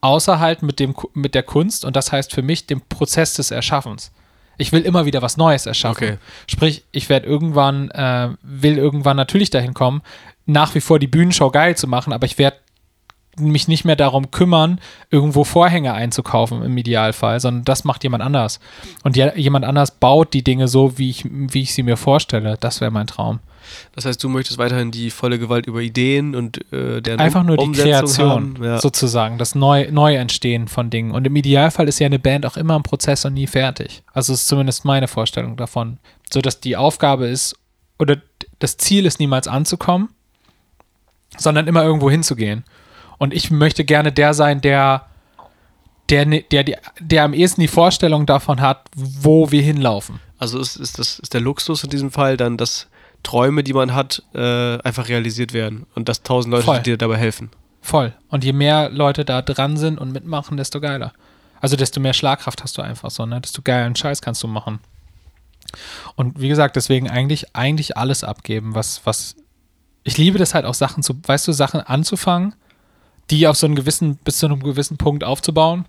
außer 0.00 0.38
halt 0.38 0.62
mit, 0.62 0.80
dem, 0.80 0.94
mit 1.14 1.34
der 1.34 1.44
Kunst 1.44 1.84
und 1.84 1.96
das 1.96 2.12
heißt 2.12 2.32
für 2.32 2.42
mich 2.42 2.66
dem 2.66 2.82
Prozess 2.82 3.34
des 3.34 3.50
Erschaffens. 3.50 4.12
Ich 4.58 4.70
will 4.70 4.82
immer 4.82 5.06
wieder 5.06 5.22
was 5.22 5.36
Neues 5.36 5.66
erschaffen. 5.66 6.04
Okay. 6.04 6.18
Sprich, 6.46 6.84
ich 6.92 7.08
werde 7.08 7.26
irgendwann, 7.26 7.90
äh, 7.90 8.30
will 8.42 8.78
irgendwann 8.78 9.16
natürlich 9.16 9.50
dahin 9.50 9.74
kommen, 9.74 10.02
nach 10.46 10.74
wie 10.74 10.80
vor 10.80 10.98
die 10.98 11.06
Bühnenshow 11.06 11.50
geil 11.50 11.76
zu 11.76 11.86
machen, 11.86 12.12
aber 12.12 12.26
ich 12.26 12.38
werde 12.38 12.58
mich 13.38 13.68
nicht 13.68 13.84
mehr 13.84 13.96
darum 13.96 14.30
kümmern, 14.30 14.80
irgendwo 15.10 15.44
Vorhänge 15.44 15.92
einzukaufen 15.92 16.62
im 16.62 16.76
Idealfall, 16.76 17.40
sondern 17.40 17.64
das 17.64 17.84
macht 17.84 18.04
jemand 18.04 18.22
anders. 18.22 18.60
Und 19.02 19.16
jemand 19.16 19.64
anders 19.64 19.92
baut 19.92 20.32
die 20.34 20.44
Dinge 20.44 20.68
so, 20.68 20.98
wie 20.98 21.10
ich, 21.10 21.24
wie 21.28 21.62
ich 21.62 21.74
sie 21.74 21.82
mir 21.82 21.96
vorstelle. 21.96 22.56
Das 22.60 22.80
wäre 22.80 22.90
mein 22.90 23.06
Traum. 23.06 23.40
Das 23.92 24.04
heißt, 24.04 24.22
du 24.22 24.28
möchtest 24.28 24.58
weiterhin 24.58 24.90
die 24.90 25.10
volle 25.10 25.38
Gewalt 25.38 25.66
über 25.66 25.80
Ideen 25.80 26.34
und 26.34 26.58
äh, 26.72 27.00
deren 27.00 27.18
Einfach 27.18 27.42
nur 27.42 27.56
die 27.56 27.64
Umsetzung 27.64 27.90
Kreation, 27.90 28.30
haben. 28.30 28.64
Ja. 28.64 28.78
sozusagen, 28.78 29.38
das 29.38 29.54
Neu 29.54 29.90
Neuentstehen 29.90 30.68
von 30.68 30.90
Dingen. 30.90 31.12
Und 31.12 31.26
im 31.26 31.34
Idealfall 31.34 31.88
ist 31.88 31.98
ja 31.98 32.06
eine 32.06 32.18
Band 32.18 32.46
auch 32.46 32.56
immer 32.56 32.76
im 32.76 32.82
Prozess 32.82 33.24
und 33.24 33.34
nie 33.34 33.46
fertig. 33.46 34.02
Also 34.12 34.34
ist 34.34 34.46
zumindest 34.46 34.84
meine 34.84 35.08
Vorstellung 35.08 35.56
davon. 35.56 35.98
So 36.30 36.40
dass 36.40 36.60
die 36.60 36.76
Aufgabe 36.76 37.26
ist, 37.26 37.56
oder 37.98 38.18
das 38.58 38.76
Ziel 38.76 39.06
ist 39.06 39.18
niemals 39.18 39.48
anzukommen, 39.48 40.10
sondern 41.36 41.66
immer 41.66 41.82
irgendwo 41.82 42.10
hinzugehen. 42.10 42.64
Und 43.18 43.32
ich 43.32 43.50
möchte 43.50 43.84
gerne 43.84 44.12
der 44.12 44.34
sein, 44.34 44.60
der, 44.60 45.06
der, 46.08 46.24
der, 46.26 46.64
der, 46.64 46.78
der 47.00 47.24
am 47.24 47.32
ehesten 47.32 47.60
die 47.60 47.68
Vorstellung 47.68 48.26
davon 48.26 48.60
hat, 48.60 48.88
wo 48.94 49.50
wir 49.50 49.62
hinlaufen. 49.62 50.20
Also 50.38 50.58
ist, 50.58 50.76
ist, 50.76 50.98
das, 50.98 51.18
ist 51.18 51.32
der 51.32 51.40
Luxus 51.40 51.84
in 51.84 51.90
diesem 51.90 52.10
Fall 52.10 52.36
dann, 52.36 52.56
dass 52.56 52.88
Träume, 53.22 53.64
die 53.64 53.72
man 53.72 53.94
hat, 53.94 54.22
äh, 54.34 54.78
einfach 54.82 55.08
realisiert 55.08 55.52
werden 55.52 55.86
und 55.94 56.08
dass 56.08 56.22
tausend 56.22 56.52
Leute 56.52 56.64
Voll. 56.64 56.80
dir 56.80 56.98
dabei 56.98 57.16
helfen. 57.16 57.50
Voll. 57.80 58.14
Und 58.28 58.44
je 58.44 58.52
mehr 58.52 58.90
Leute 58.90 59.24
da 59.24 59.42
dran 59.42 59.76
sind 59.76 59.98
und 59.98 60.12
mitmachen, 60.12 60.56
desto 60.56 60.80
geiler. 60.80 61.12
Also 61.60 61.76
desto 61.76 62.00
mehr 62.00 62.12
Schlagkraft 62.12 62.62
hast 62.62 62.76
du 62.76 62.82
einfach 62.82 63.10
so, 63.10 63.24
ne? 63.24 63.40
Desto 63.40 63.62
geilen 63.62 63.96
Scheiß 63.96 64.20
kannst 64.20 64.42
du 64.42 64.48
machen. 64.48 64.80
Und 66.14 66.40
wie 66.40 66.48
gesagt, 66.48 66.76
deswegen 66.76 67.08
eigentlich, 67.08 67.56
eigentlich 67.56 67.96
alles 67.96 68.24
abgeben, 68.24 68.74
was, 68.74 69.00
was. 69.04 69.36
Ich 70.04 70.18
liebe 70.18 70.38
das 70.38 70.54
halt 70.54 70.66
auch 70.66 70.74
Sachen 70.74 71.02
zu, 71.02 71.14
weißt 71.22 71.48
du, 71.48 71.52
Sachen 71.52 71.80
anzufangen, 71.80 72.54
die 73.30 73.48
auf 73.48 73.56
so 73.56 73.66
einen 73.66 73.74
gewissen, 73.74 74.16
bis 74.16 74.38
zu 74.38 74.46
einem 74.46 74.62
gewissen 74.62 74.98
Punkt 74.98 75.24
aufzubauen 75.24 75.86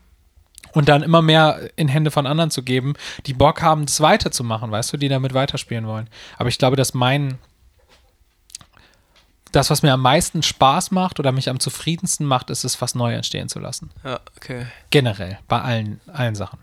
und 0.74 0.90
dann 0.90 1.04
immer 1.04 1.22
mehr 1.22 1.70
in 1.76 1.88
Hände 1.88 2.12
von 2.12 2.26
anderen 2.26 2.52
zu 2.52 2.64
geben, 2.64 2.94
die 3.26 3.34
Bock 3.34 3.62
haben, 3.62 3.86
das 3.86 4.02
weiterzumachen, 4.02 4.72
weißt 4.72 4.94
du, 4.94 4.98
die 4.98 5.10
damit 5.10 5.34
weiterspielen 5.34 5.88
wollen. 5.88 6.10
Aber 6.38 6.50
ich 6.50 6.58
glaube, 6.58 6.76
dass 6.76 6.94
mein, 6.94 7.38
das, 9.52 9.70
was 9.70 9.84
mir 9.84 9.94
am 9.94 10.02
meisten 10.02 10.44
Spaß 10.44 10.92
macht 10.92 11.20
oder 11.20 11.32
mich 11.32 11.50
am 11.50 11.60
zufriedensten 11.60 12.26
macht, 12.26 12.50
ist 12.50 12.64
es, 12.64 12.82
was 12.82 12.96
neu 12.96 13.14
entstehen 13.14 13.50
zu 13.50 13.60
lassen. 13.60 13.92
Ja, 14.04 14.20
okay. 14.38 14.68
Generell, 14.90 15.40
bei 15.48 15.62
allen, 15.62 16.00
allen 16.08 16.36
Sachen. 16.36 16.60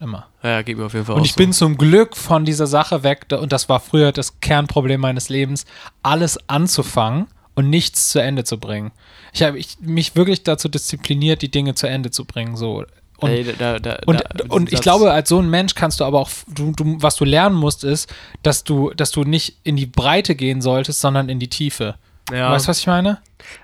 Immer. 0.00 0.28
Ja, 0.42 0.62
geht 0.62 0.78
mir 0.78 0.86
auf 0.86 0.94
jeden 0.94 1.04
Fall 1.04 1.16
Und 1.16 1.26
ich 1.26 1.34
so. 1.34 1.36
bin 1.36 1.52
zum 1.52 1.76
Glück 1.76 2.16
von 2.16 2.46
dieser 2.46 2.66
Sache 2.66 3.02
weg, 3.02 3.26
und 3.38 3.52
das 3.52 3.68
war 3.68 3.80
früher 3.80 4.12
das 4.12 4.40
Kernproblem 4.40 5.00
meines 5.00 5.28
Lebens, 5.28 5.66
alles 6.02 6.38
anzufangen 6.48 7.26
und 7.54 7.68
nichts 7.68 8.08
zu 8.08 8.20
Ende 8.20 8.44
zu 8.44 8.58
bringen. 8.58 8.92
Ich 9.34 9.42
habe 9.42 9.58
ich, 9.58 9.76
mich 9.80 10.16
wirklich 10.16 10.42
dazu 10.42 10.68
diszipliniert, 10.68 11.42
die 11.42 11.50
Dinge 11.50 11.74
zu 11.74 11.86
Ende 11.86 12.10
zu 12.10 12.24
bringen. 12.24 12.56
So. 12.56 12.86
Und, 13.18 13.30
Ey, 13.30 13.44
da, 13.58 13.78
da, 13.78 13.98
und, 14.06 14.20
da, 14.20 14.44
und 14.48 14.72
ich 14.72 14.80
glaube, 14.80 15.12
als 15.12 15.28
so 15.28 15.38
ein 15.38 15.50
Mensch 15.50 15.74
kannst 15.74 16.00
du 16.00 16.04
aber 16.04 16.18
auch, 16.18 16.30
du, 16.48 16.72
du, 16.72 16.96
was 17.02 17.16
du 17.16 17.26
lernen 17.26 17.56
musst, 17.56 17.84
ist, 17.84 18.10
dass 18.42 18.64
du, 18.64 18.92
dass 18.94 19.10
du 19.10 19.24
nicht 19.24 19.58
in 19.62 19.76
die 19.76 19.86
Breite 19.86 20.34
gehen 20.34 20.62
solltest, 20.62 21.00
sondern 21.00 21.28
in 21.28 21.38
die 21.38 21.48
Tiefe. 21.48 21.96
Ja. 22.32 22.50
Weißt 22.52 22.66
du, 22.66 22.68
was 22.70 22.78
ich 22.80 22.86
meine? 22.86 23.18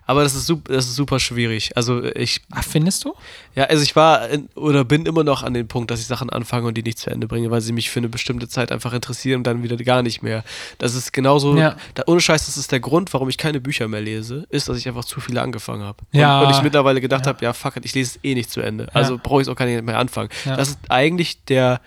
Aber 0.07 0.23
das 0.23 0.35
ist, 0.35 0.47
super, 0.47 0.73
das 0.73 0.87
ist 0.87 0.97
super 0.97 1.21
schwierig. 1.21 1.77
Also 1.77 2.03
ich, 2.03 2.41
Ach, 2.51 2.65
findest 2.65 3.05
du? 3.05 3.15
ja, 3.55 3.65
also 3.65 3.83
ich 3.83 3.95
war 3.95 4.27
in, 4.31 4.49
oder 4.55 4.85
bin 4.85 5.05
immer 5.05 5.23
noch 5.23 5.43
an 5.43 5.53
dem 5.53 5.69
Punkt, 5.69 5.91
dass 5.91 6.01
ich 6.01 6.07
Sachen 6.07 6.31
anfange 6.31 6.67
und 6.67 6.75
die 6.75 6.83
nicht 6.83 6.99
zu 6.99 7.11
Ende 7.11 7.27
bringe, 7.29 7.51
weil 7.51 7.61
sie 7.61 7.73
mich 7.73 7.91
für 7.91 8.01
eine 8.01 8.09
bestimmte 8.09 8.49
Zeit 8.49 8.73
einfach 8.73 8.95
interessieren 8.95 9.39
und 9.39 9.47
dann 9.47 9.63
wieder 9.63 9.77
gar 9.77 10.03
nicht 10.03 10.23
mehr. 10.23 10.45
Das 10.79 10.95
ist 10.95 11.13
genauso, 11.13 11.57
Ja. 11.57 11.77
da, 11.95 12.05
ohne 12.07 12.21
Scheiß, 12.23 12.47
das 12.47 12.57
ist 12.57 12.73
der 12.73 12.81
Grund, 12.81 13.13
warum 13.13 13.29
ich 13.29 13.37
keine 13.37 13.61
Bücher 13.61 13.87
mehr 13.87 14.01
lese, 14.01 14.47
ist, 14.49 14.69
dass 14.69 14.79
ich 14.79 14.89
einfach 14.89 15.05
zu 15.05 15.21
viele 15.21 15.43
angefangen 15.43 15.83
habe. 15.83 15.99
Ja. 16.13 16.41
Und, 16.41 16.47
und 16.49 16.55
ich 16.55 16.63
mittlerweile 16.63 17.01
gedacht 17.03 17.27
Ja. 17.27 17.33
habe, 17.33 17.45
ja, 17.45 17.53
fuck 17.53 17.77
it, 17.77 17.85
ich 17.85 17.95
lese 17.95 18.17
es 18.17 18.25
eh 18.25 18.35
nicht 18.35 18.51
zu 18.51 18.63
Ende. 18.63 18.89
Also 18.95 19.19
brauche 19.23 19.43
ich 19.43 19.47
es 19.47 19.53
auch 19.53 19.57
gar 19.57 19.67
nicht 19.67 19.85
mehr 19.85 19.99
anfangen. 19.99 20.31
Das 20.47 20.69
ist 20.71 20.79
eigentlich 20.89 21.45
der, 21.45 21.81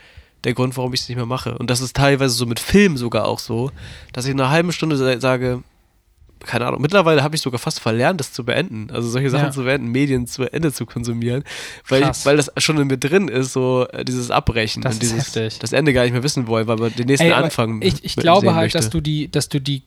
der 0.44 0.54
Grund, 0.54 0.78
warum 0.78 0.94
ich 0.94 1.02
es 1.02 1.10
nicht 1.10 1.18
mehr 1.18 1.26
mache. 1.26 1.58
Und 1.58 1.70
das 1.72 1.82
ist 1.82 1.96
teilweise 1.96 2.36
so 2.36 2.46
mit 2.46 2.60
Filmen 2.60 2.98
sogar 2.98 3.26
auch 3.26 3.40
so, 3.40 3.72
dass 4.14 4.26
ich 4.26 4.32
in 4.32 4.40
einer 4.40 4.52
halben 4.52 4.72
Stunde 4.72 4.96
sa- 4.96 5.20
sage, 5.20 5.64
keine 6.46 6.66
Ahnung, 6.68 6.82
mittlerweile 6.82 7.22
habe 7.24 7.36
ich 7.36 7.42
sogar 7.42 7.60
fast 7.60 7.80
verlernt, 7.80 8.20
das 8.20 8.32
zu 8.34 8.46
beenden. 8.46 8.90
Also 8.92 9.10
solche 9.10 9.30
Sachen 9.30 9.46
Ja. 9.48 9.52
zu 9.52 9.64
beenden, 9.64 9.90
Medien 9.90 10.26
zu 10.28 10.44
Ende 10.52 10.72
zu 10.72 10.86
konsumieren, 10.86 11.44
weil, 11.88 12.04
ich, 12.10 12.26
weil 12.26 12.38
das 12.38 12.52
schon 12.58 12.78
in 12.80 12.88
mir 12.88 12.98
drin 12.98 13.28
ist, 13.28 13.54
so 13.54 13.88
äh, 13.92 14.06
dieses 14.06 14.32
Abbrechen 14.32 14.82
Das 14.82 14.94
und 14.96 15.02
dieses, 15.02 15.36
heftig. 15.36 15.60
das 15.60 15.74
Ende 15.74 15.94
gar 15.94 16.04
nicht 16.04 16.14
mehr 16.14 16.24
wissen 16.24 16.48
wollen, 16.48 16.68
weil 16.68 16.78
man 16.78 16.94
den 16.96 17.08
nächsten 17.08 17.28
Ey, 17.28 17.34
Anfang 17.34 17.82
Ich, 17.82 18.04
ich 18.06 18.16
glaube 18.16 18.54
halt, 18.56 18.66
möchte. 18.66 18.78
dass 18.78 18.90
du 18.90 19.02
die, 19.02 19.30
dass 19.30 19.50
du 19.50 19.60
die, 19.60 19.84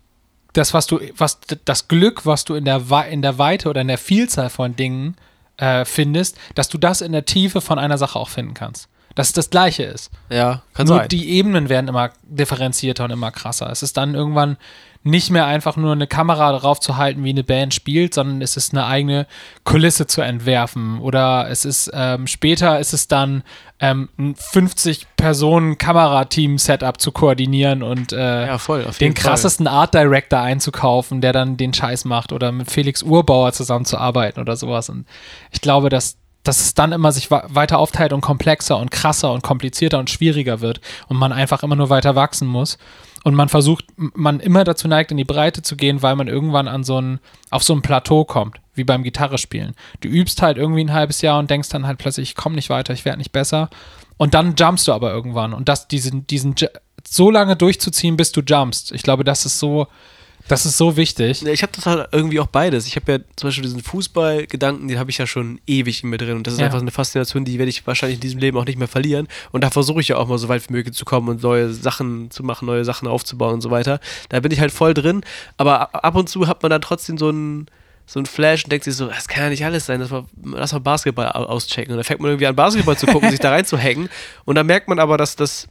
das, 0.53 0.75
was 0.75 0.87
du, 0.87 1.01
was 1.17 1.39
das 1.65 1.89
Glück, 1.89 2.27
was 2.27 2.45
du 2.45 2.55
in 2.55 2.65
der, 2.67 2.83
in 3.11 3.23
der 3.23 3.39
Weite 3.39 3.71
oder 3.71 3.81
in 3.81 3.89
der 3.89 3.99
Vielzahl 3.99 4.51
von 4.51 4.77
Dingen 4.77 5.17
äh, 5.57 5.85
findest, 5.87 6.37
dass 6.55 6.69
du 6.69 6.77
das 6.79 7.01
in 7.01 7.13
der 7.13 7.25
Tiefe 7.25 7.61
von 7.61 7.79
einer 7.79 7.97
Sache 7.99 8.19
auch 8.19 8.29
finden 8.29 8.53
kannst. 8.55 8.89
Dass 9.15 9.29
es 9.29 9.33
das 9.35 9.51
Gleiche 9.51 9.83
ist. 9.85 10.11
Ja, 10.31 10.63
kann 10.73 10.87
nur 10.87 10.97
sein. 10.97 11.09
die 11.09 11.31
Ebenen 11.33 11.69
werden 11.69 11.89
immer 11.89 12.11
differenzierter 12.25 13.05
und 13.05 13.11
immer 13.11 13.31
krasser. 13.31 13.71
Es 13.71 13.83
ist 13.83 13.97
dann 13.99 14.15
irgendwann 14.15 14.57
nicht 15.05 15.31
mehr 15.31 15.47
einfach 15.47 15.77
nur 15.77 15.93
eine 15.93 16.07
Kamera 16.07 16.53
darauf 16.53 16.79
zu 16.79 16.97
halten, 16.97 17.25
wie 17.25 17.31
eine 17.31 17.43
Band 17.43 17.75
spielt, 17.75 18.15
sondern 18.15 18.41
es 18.41 18.57
ist 18.57 18.73
eine 18.73 18.87
eigene 18.87 19.27
Kulisse 19.65 20.07
zu 20.07 20.21
entwerfen. 20.21 21.01
Oder 21.01 21.49
es 21.51 21.65
ist 21.65 21.91
ähm, 21.93 22.27
später 22.27 22.79
ist 22.79 22.93
es 22.93 23.09
dann 23.09 23.43
ähm, 23.81 24.09
ein 24.17 24.37
50 24.37 25.07
Personen 25.17 25.77
Kamerateam 25.77 26.59
Setup 26.59 27.01
zu 27.01 27.11
koordinieren 27.11 27.83
und 27.83 28.13
äh, 28.13 28.47
ja, 28.47 28.59
voll. 28.59 28.87
Den 29.01 29.15
krassesten 29.15 29.67
Art 29.67 29.93
Director 29.95 30.39
einzukaufen, 30.39 31.21
der 31.21 31.33
dann 31.33 31.57
den 31.57 31.75
Scheiß 31.75 32.05
macht 32.05 32.33
oder 32.33 32.53
mit 32.53 32.71
Felix 32.71 33.03
Urbauer 33.03 33.53
zusammenzuarbeiten 33.53 34.41
oder 34.41 34.57
sowas. 34.57 34.89
Und 34.89 35.07
ich 35.51 35.61
glaube, 35.61 35.89
dass 35.89 36.17
dass 36.45 36.61
es 36.61 36.75
dann 36.75 36.93
immer 36.93 37.13
sich 37.13 37.31
weiter 37.31 37.79
aufteilt 37.79 38.13
und 38.13 38.21
komplexer 38.21 38.77
und 38.77 38.91
krasser 38.91 39.33
und 39.33 39.43
komplizierter 39.43 39.99
und 39.99 40.11
schwieriger 40.11 40.61
wird 40.61 40.81
und 41.09 41.17
man 41.17 41.33
einfach 41.33 41.63
immer 41.63 41.77
nur 41.77 41.89
weiter 41.89 42.17
wachsen 42.17 42.49
muss. 42.49 42.79
Und 43.25 43.35
man 43.35 43.49
versucht, 43.49 43.85
man 43.97 44.41
immer 44.41 44.65
dazu 44.65 44.89
neigt, 44.89 45.13
in 45.13 45.17
die 45.17 45.25
Breite 45.25 45.63
zu 45.63 45.77
gehen, 45.77 46.03
weil 46.03 46.17
man 46.17 46.27
irgendwann 46.27 46.67
an 46.67 46.83
so 46.83 47.01
ein, 47.01 47.21
auf 47.51 47.63
so 47.63 47.73
ein 47.73 47.83
Plateau 47.83 48.25
kommt, 48.25 48.61
wie 48.75 48.85
beim 48.85 49.05
Gitarre 49.05 49.39
spielen. 49.39 49.75
Du 50.01 50.09
übst 50.09 50.43
halt 50.43 50.57
irgendwie 50.57 50.83
ein 50.83 50.93
halbes 50.93 51.23
Jahr 51.23 51.39
und 51.39 51.51
denkst 51.51 51.69
dann 51.69 51.87
halt 51.87 51.99
plötzlich, 51.99 52.31
ich 52.31 52.35
komme 52.35 52.57
nicht 52.57 52.71
weiter, 52.71 52.93
ich 52.93 53.05
werde 53.05 53.19
nicht 53.19 53.33
besser. 53.33 53.71
Und 54.17 54.35
dann 54.35 54.57
jumpst 54.57 54.89
du 54.89 54.93
aber 54.93 55.13
irgendwann. 55.13 55.53
Und 55.53 55.69
das, 55.69 55.87
diesen, 55.87 56.27
diesen, 56.27 56.57
so 57.07 57.31
lange 57.31 57.57
durchzuziehen, 57.57 58.17
bis 58.17 58.33
du 58.33 58.41
jumpst, 58.41 58.93
ich 58.93 59.03
glaube, 59.03 59.25
das 59.25 59.47
ist 59.47 59.59
so, 59.59 59.87
das 60.49 60.67
ist 60.67 60.77
so 60.77 60.97
wichtig. 60.97 61.47
Ich 61.47 61.63
habe 61.63 61.73
das 61.75 61.87
halt 61.87 62.09
irgendwie 62.13 62.41
auch 62.41 62.47
beides. 62.47 62.87
Ich 62.87 62.97
habe 62.97 63.13
ja 63.13 63.19
zum 63.37 63.49
Beispiel 63.49 63.63
diesen 63.63 63.83
Fußball-Gedanken, 63.83 64.89
den 64.89 64.99
habe 64.99 65.11
ich 65.11 65.19
ja 65.19 65.27
schon 65.27 65.61
ewig 65.67 66.03
in 66.03 66.11
mir 66.11 66.19
drin. 66.19 66.37
Und 66.37 66.47
das 66.47 66.55
ist 66.55 66.61
ja. 66.61 66.67
einfach 66.67 66.81
eine 66.81 66.91
Faszination, 66.91 67.45
die 67.45 67.59
werde 67.59 67.71
ich 67.71 67.87
wahrscheinlich 67.87 68.17
in 68.17 68.21
diesem 68.21 68.41
Leben 68.41 68.59
auch 68.59 68.65
nicht 68.65 68.79
mehr 68.79 68.89
verlieren. 68.89 69.29
Und 69.53 69.63
da 69.63 69.71
versuche 69.71 70.01
ich 70.01 70.09
ja 70.09 70.17
auch 70.17 70.27
mal 70.27 70.39
so 70.39 70.49
weit 70.49 70.69
wie 70.69 70.73
möglich 70.73 70.95
zu 70.95 71.05
kommen 71.05 71.29
und 71.29 71.43
neue 71.43 71.73
Sachen 71.73 72.31
zu 72.31 72.43
machen, 72.43 72.67
neue 72.67 72.85
Sachen 72.85 73.09
aufzubauen 73.09 73.55
und 73.55 73.61
so 73.61 73.71
weiter. 73.71 74.01
Da 74.29 74.41
bin 74.41 74.53
ich 74.53 74.61
halt 74.61 74.73
voll 74.73 74.95
drin. 74.95 75.23
Aber 75.57 76.05
ab 76.05 76.17
und 76.17 76.29
zu 76.29 76.49
hat 76.49 76.63
man 76.63 76.71
dann 76.71 76.83
trotzdem 76.83 77.19
so 77.19 77.31
ein 77.31 77.67
so 78.05 78.19
ein 78.19 78.27
Flash 78.27 78.65
und 78.65 78.73
denkt 78.73 78.85
sich 78.85 78.97
so, 78.97 79.07
das 79.07 79.29
kann 79.29 79.45
ja 79.45 79.49
nicht 79.49 79.65
alles 79.65 79.87
sein, 79.87 80.01
lass 80.01 80.11
mal, 80.11 80.25
lass 80.43 80.73
mal 80.73 80.81
Basketball 80.81 81.29
auschecken. 81.29 81.93
Und 81.93 81.99
dann 81.99 82.05
fängt 82.05 82.21
man 82.21 82.31
irgendwie 82.31 82.47
an, 82.47 82.57
Basketball 82.57 82.97
zu 82.97 83.07
gucken, 83.07 83.31
sich 83.31 83.39
da 83.39 83.51
reinzuhängen. 83.51 84.09
Und 84.45 84.57
dann 84.57 84.67
merkt 84.67 84.89
man 84.89 84.99
aber, 84.99 85.17
dass 85.17 85.37
das 85.37 85.69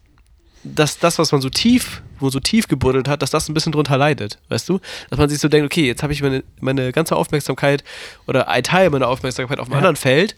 dass 0.63 0.99
das, 0.99 1.17
was 1.19 1.31
man 1.31 1.41
so 1.41 1.49
tief, 1.49 2.01
wo 2.19 2.29
so 2.29 2.39
tief 2.39 2.67
gebuddelt 2.67 3.07
hat, 3.07 3.21
dass 3.21 3.31
das 3.31 3.49
ein 3.49 3.53
bisschen 3.53 3.71
drunter 3.71 3.97
leidet, 3.97 4.37
weißt 4.49 4.69
du? 4.69 4.79
Dass 5.09 5.17
man 5.17 5.29
sich 5.29 5.39
so 5.39 5.47
denkt, 5.47 5.65
okay, 5.65 5.87
jetzt 5.87 6.03
habe 6.03 6.13
ich 6.13 6.21
meine, 6.21 6.43
meine 6.59 6.91
ganze 6.91 7.15
Aufmerksamkeit 7.15 7.83
oder 8.27 8.47
ein 8.47 8.63
Teil 8.63 8.89
meiner 8.89 9.07
Aufmerksamkeit 9.07 9.59
auf 9.59 9.67
einem 9.67 9.73
ja. 9.73 9.77
anderen 9.77 9.95
Feld 9.95 10.35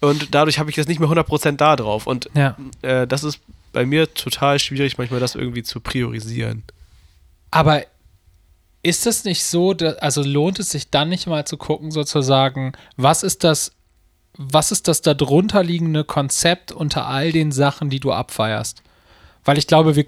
und 0.00 0.34
dadurch 0.34 0.58
habe 0.58 0.70
ich 0.70 0.76
jetzt 0.76 0.88
nicht 0.88 0.98
mehr 0.98 1.08
100% 1.08 1.56
da 1.56 1.76
drauf. 1.76 2.06
Und 2.06 2.30
ja. 2.34 2.56
äh, 2.82 3.06
das 3.06 3.22
ist 3.22 3.40
bei 3.72 3.86
mir 3.86 4.12
total 4.12 4.58
schwierig, 4.58 4.98
manchmal 4.98 5.20
das 5.20 5.34
irgendwie 5.34 5.62
zu 5.62 5.80
priorisieren. 5.80 6.64
Aber 7.50 7.82
ist 8.82 9.06
es 9.06 9.24
nicht 9.24 9.44
so, 9.44 9.74
dass, 9.74 9.96
also 9.98 10.22
lohnt 10.22 10.58
es 10.58 10.70
sich 10.70 10.90
dann 10.90 11.10
nicht 11.10 11.26
mal 11.26 11.46
zu 11.46 11.58
gucken, 11.58 11.90
sozusagen, 11.90 12.72
was 12.96 13.22
ist 13.22 13.44
das, 13.44 13.72
was 14.36 14.72
ist 14.72 14.88
das 14.88 15.02
darunter 15.02 15.62
liegende 15.62 16.04
Konzept 16.04 16.72
unter 16.72 17.06
all 17.06 17.30
den 17.30 17.52
Sachen, 17.52 17.90
die 17.90 18.00
du 18.00 18.12
abfeierst? 18.12 18.82
Weil 19.44 19.56
ich 19.56 19.66
glaube, 19.66 19.96
wir, 19.96 20.04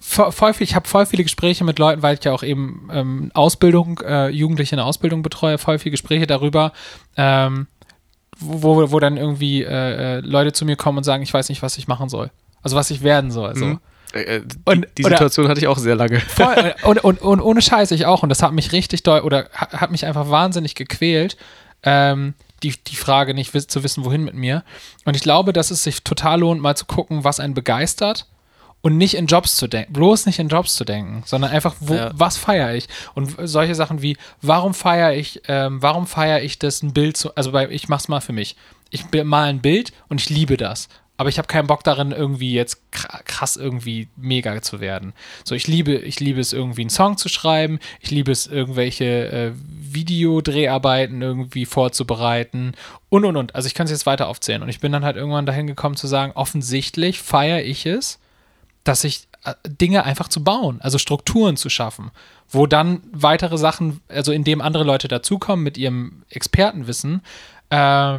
voll 0.00 0.52
viel, 0.52 0.64
ich 0.64 0.74
habe 0.74 0.86
voll 0.86 1.06
viele 1.06 1.22
Gespräche 1.22 1.64
mit 1.64 1.78
Leuten, 1.78 2.02
weil 2.02 2.16
ich 2.16 2.24
ja 2.24 2.32
auch 2.32 2.42
eben 2.42 2.88
ähm, 2.92 3.30
Ausbildung, 3.34 4.00
äh, 4.04 4.28
Jugendliche 4.28 4.74
in 4.74 4.78
der 4.78 4.86
Ausbildung 4.86 5.22
betreue, 5.22 5.56
voll 5.58 5.78
viele 5.78 5.92
Gespräche 5.92 6.26
darüber, 6.26 6.72
ähm, 7.16 7.66
wo, 8.38 8.90
wo 8.90 9.00
dann 9.00 9.16
irgendwie 9.16 9.62
äh, 9.62 10.18
äh, 10.18 10.20
Leute 10.20 10.52
zu 10.52 10.66
mir 10.66 10.76
kommen 10.76 10.98
und 10.98 11.04
sagen, 11.04 11.22
ich 11.22 11.32
weiß 11.32 11.48
nicht, 11.48 11.62
was 11.62 11.78
ich 11.78 11.88
machen 11.88 12.10
soll. 12.10 12.30
Also 12.62 12.76
was 12.76 12.90
ich 12.90 13.02
werden 13.02 13.30
soll. 13.30 13.56
So. 13.56 13.64
Mhm. 13.64 13.80
Äh, 14.12 14.36
äh, 14.36 14.42
und, 14.64 14.86
die 14.98 15.02
Situation 15.02 15.44
oder, 15.44 15.50
hatte 15.50 15.60
ich 15.60 15.68
auch 15.68 15.78
sehr 15.78 15.96
lange. 15.96 16.20
Voll, 16.20 16.74
und, 16.82 17.02
und, 17.02 17.22
und, 17.22 17.40
ohne 17.40 17.62
Scheiß 17.62 17.90
ich 17.92 18.06
auch. 18.06 18.22
Und 18.22 18.28
das 18.28 18.42
hat 18.42 18.52
mich 18.52 18.72
richtig 18.72 19.02
doll 19.02 19.20
oder 19.20 19.48
hat 19.52 19.90
mich 19.90 20.04
einfach 20.04 20.28
wahnsinnig 20.28 20.74
gequält. 20.74 21.36
Ähm, 21.82 22.34
die, 22.66 22.84
die 22.84 22.96
Frage 22.96 23.34
nicht 23.34 23.52
zu 23.70 23.82
wissen, 23.82 24.04
wohin 24.04 24.24
mit 24.24 24.34
mir. 24.34 24.64
Und 25.04 25.16
ich 25.16 25.22
glaube, 25.22 25.52
dass 25.52 25.70
es 25.70 25.82
sich 25.82 26.02
total 26.02 26.40
lohnt, 26.40 26.60
mal 26.60 26.76
zu 26.76 26.84
gucken, 26.84 27.24
was 27.24 27.40
einen 27.40 27.54
begeistert 27.54 28.26
und 28.82 28.96
nicht 28.96 29.14
in 29.14 29.26
Jobs 29.26 29.56
zu 29.56 29.66
denken, 29.66 29.92
bloß 29.92 30.26
nicht 30.26 30.38
in 30.38 30.48
Jobs 30.48 30.74
zu 30.74 30.84
denken, 30.84 31.22
sondern 31.26 31.50
einfach, 31.50 31.74
wo, 31.80 31.94
ja. 31.94 32.10
was 32.14 32.36
feiere 32.36 32.74
ich? 32.74 32.88
Und 33.14 33.34
solche 33.42 33.74
Sachen 33.74 34.02
wie, 34.02 34.16
warum 34.42 34.74
feiere 34.74 35.14
ich, 35.14 35.42
ähm, 35.48 35.82
warum 35.82 36.06
feiere 36.06 36.42
ich 36.42 36.58
das 36.58 36.82
ein 36.82 36.92
Bild 36.92 37.16
zu, 37.16 37.34
also 37.34 37.52
bei, 37.52 37.68
ich 37.68 37.88
mach's 37.88 38.08
mal 38.08 38.20
für 38.20 38.32
mich. 38.32 38.56
Ich 38.90 39.04
mal 39.24 39.48
ein 39.48 39.60
Bild 39.60 39.92
und 40.08 40.20
ich 40.20 40.30
liebe 40.30 40.56
das 40.56 40.88
aber 41.16 41.28
ich 41.28 41.38
habe 41.38 41.48
keinen 41.48 41.66
Bock 41.66 41.82
darin, 41.84 42.12
irgendwie 42.12 42.52
jetzt 42.52 42.90
krass 42.90 43.56
irgendwie 43.56 44.08
mega 44.16 44.60
zu 44.60 44.80
werden. 44.80 45.14
So, 45.44 45.54
ich 45.54 45.66
liebe, 45.66 45.94
ich 45.94 46.20
liebe 46.20 46.40
es 46.40 46.52
irgendwie 46.52 46.82
einen 46.82 46.90
Song 46.90 47.16
zu 47.16 47.28
schreiben, 47.28 47.78
ich 48.00 48.10
liebe 48.10 48.30
es 48.30 48.46
irgendwelche 48.46 49.04
äh, 49.04 49.52
Videodreharbeiten 49.96 51.20
irgendwie 51.20 51.66
vorzubereiten 51.66 52.74
und 53.08 53.24
und 53.24 53.36
und. 53.36 53.56
Also 53.56 53.66
ich 53.66 53.74
kann 53.74 53.86
es 53.86 53.90
jetzt 53.90 54.06
weiter 54.06 54.28
aufzählen. 54.28 54.62
Und 54.62 54.68
ich 54.68 54.78
bin 54.78 54.92
dann 54.92 55.04
halt 55.04 55.16
irgendwann 55.16 55.46
dahin 55.46 55.66
gekommen 55.66 55.96
zu 55.96 56.06
sagen, 56.06 56.32
offensichtlich 56.36 57.20
feiere 57.20 57.64
ich 57.64 57.84
es, 57.84 58.20
dass 58.84 59.02
ich 59.02 59.26
äh, 59.44 59.54
Dinge 59.66 60.04
einfach 60.04 60.28
zu 60.28 60.44
bauen, 60.44 60.80
also 60.80 60.98
Strukturen 60.98 61.56
zu 61.56 61.68
schaffen, 61.68 62.12
wo 62.48 62.66
dann 62.66 63.02
weitere 63.10 63.58
Sachen, 63.58 64.00
also 64.08 64.30
indem 64.30 64.60
andere 64.60 64.84
Leute 64.84 65.08
dazukommen 65.08 65.64
mit 65.64 65.76
ihrem 65.76 66.22
Expertenwissen, 66.30 67.22
äh, 67.70 68.18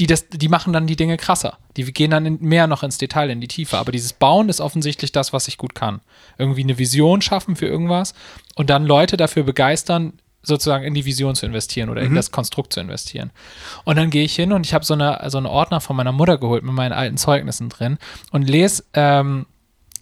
die, 0.00 0.06
das, 0.06 0.28
die 0.28 0.48
machen 0.48 0.72
dann 0.72 0.86
die 0.86 0.96
Dinge 0.96 1.16
krasser. 1.16 1.58
Die 1.76 1.84
gehen 1.92 2.10
dann 2.10 2.26
in, 2.26 2.40
mehr 2.40 2.66
noch 2.66 2.82
ins 2.82 2.98
Detail, 2.98 3.30
in 3.30 3.40
die 3.40 3.48
Tiefe. 3.48 3.78
Aber 3.78 3.92
dieses 3.92 4.12
Bauen 4.12 4.48
ist 4.48 4.60
offensichtlich 4.60 5.12
das, 5.12 5.32
was 5.32 5.46
ich 5.46 5.58
gut 5.58 5.74
kann. 5.74 6.00
Irgendwie 6.36 6.64
eine 6.64 6.78
Vision 6.78 7.22
schaffen 7.22 7.54
für 7.54 7.66
irgendwas 7.66 8.14
und 8.56 8.70
dann 8.70 8.86
Leute 8.86 9.16
dafür 9.16 9.44
begeistern, 9.44 10.14
sozusagen 10.44 10.84
in 10.84 10.94
die 10.94 11.04
Vision 11.04 11.34
zu 11.34 11.46
investieren 11.46 11.88
oder 11.90 12.02
mhm. 12.02 12.08
in 12.08 12.14
das 12.14 12.30
Konstrukt 12.30 12.72
zu 12.72 12.80
investieren. 12.80 13.30
Und 13.84 13.96
dann 13.96 14.10
gehe 14.10 14.24
ich 14.24 14.34
hin 14.34 14.52
und 14.52 14.66
ich 14.66 14.74
habe 14.74 14.84
so, 14.84 14.94
eine, 14.94 15.20
so 15.28 15.38
einen 15.38 15.46
Ordner 15.46 15.80
von 15.80 15.96
meiner 15.96 16.12
Mutter 16.12 16.38
geholt 16.38 16.62
mit 16.62 16.74
meinen 16.74 16.92
alten 16.92 17.16
Zeugnissen 17.16 17.68
drin 17.68 17.98
und 18.30 18.42
lese, 18.42 18.84
ähm, 18.94 19.46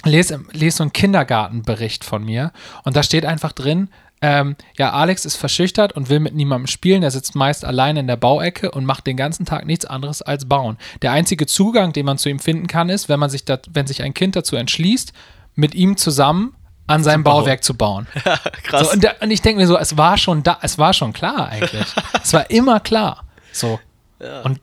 lese, 0.05 0.45
lese 0.53 0.79
so 0.79 0.85
einen 0.85 0.93
Kindergartenbericht 0.93 2.05
von 2.05 2.25
mir 2.25 2.53
und 2.85 2.97
da 2.97 3.03
steht 3.03 3.25
einfach 3.25 3.53
drin, 3.53 3.89
ähm, 4.25 4.55
ja, 4.79 4.93
Alex 4.93 5.25
ist 5.25 5.35
verschüchtert 5.35 5.95
und 5.95 6.09
will 6.09 6.21
mit 6.21 6.33
niemandem 6.33 6.69
spielen. 6.69 7.03
Er 7.03 7.11
sitzt 7.11 7.35
meist 7.35 7.65
allein 7.65 7.97
in 7.97 8.07
der 8.07 8.17
Bauecke 8.17 8.71
und 8.71 8.85
macht 8.85 9.09
den 9.09 9.17
ganzen 9.17 9.45
Tag 9.45 9.67
nichts 9.67 9.85
anderes 9.85 10.23
als 10.23 10.45
bauen. 10.45 10.79
Der 11.03 11.11
einzige 11.11 11.47
Zugang, 11.47 11.93
den 11.93 12.07
man 12.07 12.19
zu 12.19 12.29
ihm 12.29 12.39
finden 12.39 12.69
kann, 12.69 12.89
ist, 12.89 13.09
wenn 13.09 13.19
man 13.19 13.31
sich 13.31 13.45
dat, 13.45 13.69
wenn 13.73 13.89
sich 13.89 14.01
ein 14.01 14.15
Kind 14.15 14.37
dazu 14.37 14.55
entschließt, 14.55 15.13
mit 15.57 15.75
ihm 15.75 15.97
zusammen 15.97 16.55
an 16.93 17.05
seinem 17.05 17.25
Bauwerk 17.25 17.65
zu 17.65 17.75
bauen. 17.75 18.07
Krass. 18.63 18.87
So, 18.87 18.93
und, 18.93 19.05
da, 19.05 19.13
und, 19.21 19.31
ich 19.31 19.43
denke 19.43 19.61
mir 19.61 19.67
so, 19.67 19.77
es 19.77 19.97
war 19.97 20.17
schon 20.17 20.43
da, 20.43 20.59
es 20.63 20.79
war 20.79 20.93
schon 20.93 21.13
klar 21.13 21.49
eigentlich. 21.49 21.87
es 22.23 22.33
war 22.33 22.51
immer 22.51 22.81
klar. 22.81 23.25
So. 23.53 23.81
Ja. 24.21 24.43
Und 24.43 24.61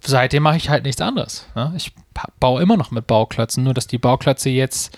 seitdem 0.00 0.42
mache 0.42 0.56
ich 0.56 0.68
halt 0.68 0.84
nichts 0.84 1.00
anderes. 1.00 1.46
Ne? 1.54 1.72
Ich 1.76 1.92
baue 2.38 2.62
immer 2.62 2.76
noch 2.76 2.90
mit 2.90 3.06
Bauklötzen, 3.06 3.64
nur 3.64 3.74
dass 3.74 3.86
die 3.86 3.98
Bauklötze 3.98 4.50
jetzt 4.50 4.96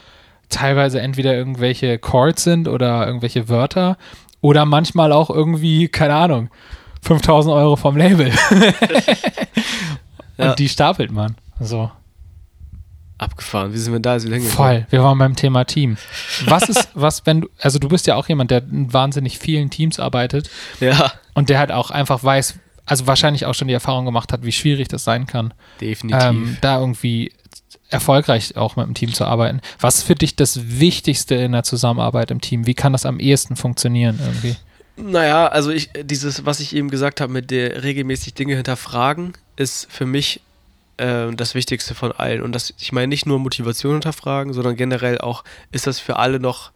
teilweise 0.48 1.00
entweder 1.00 1.34
irgendwelche 1.34 1.98
Chords 1.98 2.44
sind 2.44 2.68
oder 2.68 3.06
irgendwelche 3.06 3.48
Wörter 3.48 3.96
oder 4.40 4.66
manchmal 4.66 5.12
auch 5.12 5.30
irgendwie, 5.30 5.88
keine 5.88 6.14
Ahnung, 6.14 6.50
5000 7.02 7.54
Euro 7.54 7.76
vom 7.76 7.96
Label. 7.96 8.30
Und 10.36 10.44
ja. 10.44 10.54
die 10.54 10.68
stapelt 10.68 11.12
man. 11.12 11.36
So. 11.60 11.90
Abgefahren. 13.18 13.72
Wie 13.72 13.78
sind 13.78 13.92
wir 13.92 14.00
da? 14.00 14.20
Wie 14.22 14.28
lange 14.28 14.44
Voll. 14.44 14.86
Wir 14.90 15.02
waren 15.02 15.18
beim 15.18 15.36
Thema 15.36 15.64
Team. 15.64 15.96
Was 16.46 16.68
ist, 16.68 16.88
was, 16.94 17.24
wenn 17.26 17.42
du, 17.42 17.48
also 17.60 17.78
du 17.78 17.88
bist 17.88 18.06
ja 18.06 18.16
auch 18.16 18.28
jemand, 18.28 18.50
der 18.50 18.62
in 18.64 18.92
wahnsinnig 18.92 19.38
vielen 19.38 19.70
Teams 19.70 20.00
arbeitet. 20.00 20.50
Ja. 20.80 21.12
Und 21.32 21.48
der 21.48 21.58
halt 21.58 21.70
auch 21.70 21.90
einfach 21.90 22.24
weiß, 22.24 22.54
also 22.86 23.06
wahrscheinlich 23.06 23.46
auch 23.46 23.54
schon 23.54 23.68
die 23.68 23.74
Erfahrung 23.74 24.04
gemacht 24.04 24.32
hat, 24.32 24.44
wie 24.44 24.52
schwierig 24.52 24.88
das 24.88 25.04
sein 25.04 25.26
kann. 25.26 25.54
Definitiv. 25.80 26.22
Ähm, 26.22 26.56
da 26.60 26.80
irgendwie 26.80 27.32
erfolgreich 27.88 28.56
auch 28.56 28.76
mit 28.76 28.86
dem 28.86 28.94
Team 28.94 29.12
zu 29.12 29.24
arbeiten. 29.24 29.60
Was 29.80 29.98
ist 29.98 30.02
für 30.04 30.14
dich 30.16 30.36
das 30.36 30.80
Wichtigste 30.80 31.36
in 31.36 31.52
der 31.52 31.62
Zusammenarbeit 31.62 32.30
im 32.30 32.40
Team? 32.40 32.66
Wie 32.66 32.74
kann 32.74 32.92
das 32.92 33.06
am 33.06 33.20
ehesten 33.20 33.56
funktionieren 33.56 34.18
irgendwie? 34.20 34.56
Naja, 34.96 35.46
also 35.48 35.70
ich, 35.70 35.90
dieses, 36.02 36.46
was 36.46 36.60
ich 36.60 36.74
eben 36.74 36.90
gesagt 36.90 37.20
habe, 37.20 37.32
mit 37.32 37.50
der 37.50 37.82
regelmäßig 37.82 38.34
Dinge 38.34 38.54
hinterfragen, 38.54 39.32
ist 39.56 39.90
für 39.90 40.06
mich 40.06 40.40
äh, 40.96 41.32
das 41.34 41.54
Wichtigste 41.54 41.94
von 41.94 42.12
allen. 42.12 42.42
Und 42.42 42.52
das, 42.54 42.74
ich 42.78 42.92
meine 42.92 43.08
nicht 43.08 43.26
nur 43.26 43.38
Motivation 43.38 43.94
hinterfragen, 43.94 44.52
sondern 44.52 44.76
generell 44.76 45.18
auch, 45.18 45.44
ist 45.72 45.86
das 45.86 45.98
für 45.98 46.16
alle 46.16 46.40
noch 46.40 46.72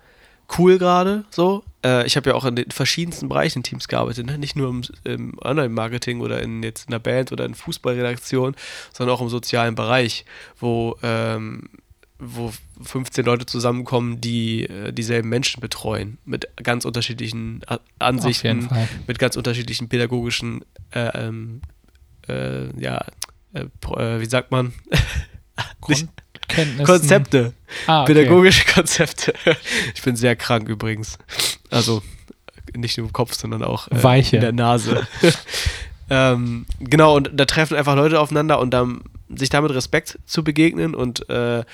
cool 0.59 0.79
gerade 0.79 1.25
so. 1.31 1.65
Äh, 1.85 2.07
ich 2.07 2.17
habe 2.17 2.31
ja 2.31 2.37
auch 2.37 2.45
in 2.45 2.57
den 2.57 2.71
verschiedensten 2.71 3.29
Bereichen 3.29 3.59
in 3.59 3.63
Teams 3.65 3.89
gearbeitet, 3.89 4.27
ne? 4.27 4.39
nicht 4.39 4.57
nur 4.57 4.71
im, 4.71 4.83
im 5.05 5.39
Online-Marketing 5.43 6.21
oder 6.21 6.41
in 6.43 6.63
jetzt 6.63 6.89
in 6.89 6.95
einer 6.95 7.01
Band 7.01 7.33
oder 7.33 7.45
in 7.45 7.55
Fußballredaktion, 7.55 8.57
sondern 8.93 9.15
auch 9.15 9.21
im 9.21 9.29
sozialen 9.29 9.75
Bereich, 9.75 10.25
wo 10.59 10.97
ähm, 11.03 11.69
wo 12.19 12.53
15 12.83 13.25
Leute 13.25 13.47
zusammenkommen, 13.47 14.21
die 14.21 14.65
äh, 14.65 14.93
dieselben 14.93 15.29
Menschen 15.29 15.61
betreuen, 15.61 16.19
mit 16.25 16.49
ganz 16.57 16.85
unterschiedlichen 16.85 17.61
A 17.67 17.79
Ansichten, 18.01 18.69
mit 19.07 19.19
ganz 19.19 19.37
unterschiedlichen 19.37 19.89
pädagogischen, 19.89 20.65
äh, 20.91 21.27
ähm, 21.27 21.61
äh, 22.29 22.77
ja, 22.81 23.05
äh, 23.53 23.61
äh, 23.61 24.21
wie 24.21 24.27
sagt 24.27 24.51
man? 24.51 24.73
Konzepte. 26.85 27.53
Ah, 27.87 28.03
okay. 28.03 28.15
Pädagogische 28.15 28.65
Konzepte. 28.73 29.35
Ich 29.95 30.03
bin 30.03 30.17
sehr 30.17 30.37
krank 30.37 30.69
übrigens. 30.69 31.19
Also 31.71 32.03
nicht 32.75 32.97
nur 32.97 33.07
im 33.07 33.13
Kopf, 33.13 33.35
sondern 33.35 33.63
auch 33.63 33.89
äh, 33.89 34.03
Weiche. 34.03 34.37
in 34.37 34.43
der 34.43 34.53
Nase. 34.53 35.07
ähm, 36.11 36.67
genau, 36.81 37.17
und 37.17 37.31
da 37.35 37.45
treffen 37.45 37.77
einfach 37.77 37.97
Leute 37.97 38.21
aufeinander 38.21 38.61
und 38.61 38.71
dann 38.71 39.03
sich 39.29 39.51
damit 39.51 39.73
Respekt 39.73 40.19
zu 40.25 40.43
begegnen 40.43 40.95
und 40.95 41.29
äh, 41.29 41.65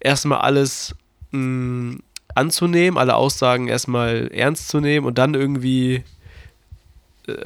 erstmal 0.00 0.40
alles 0.40 0.94
mh, 1.30 1.40
mm, 1.40 2.02
anzunehmen, 2.34 2.98
alle 2.98 3.14
Aussagen 3.14 3.68
erstmal 3.68 4.28
ernst 4.32 4.68
zu 4.68 4.80
nehmen 4.80 5.06
und 5.06 5.18
dann 5.18 5.34
irgendwie 5.34 6.04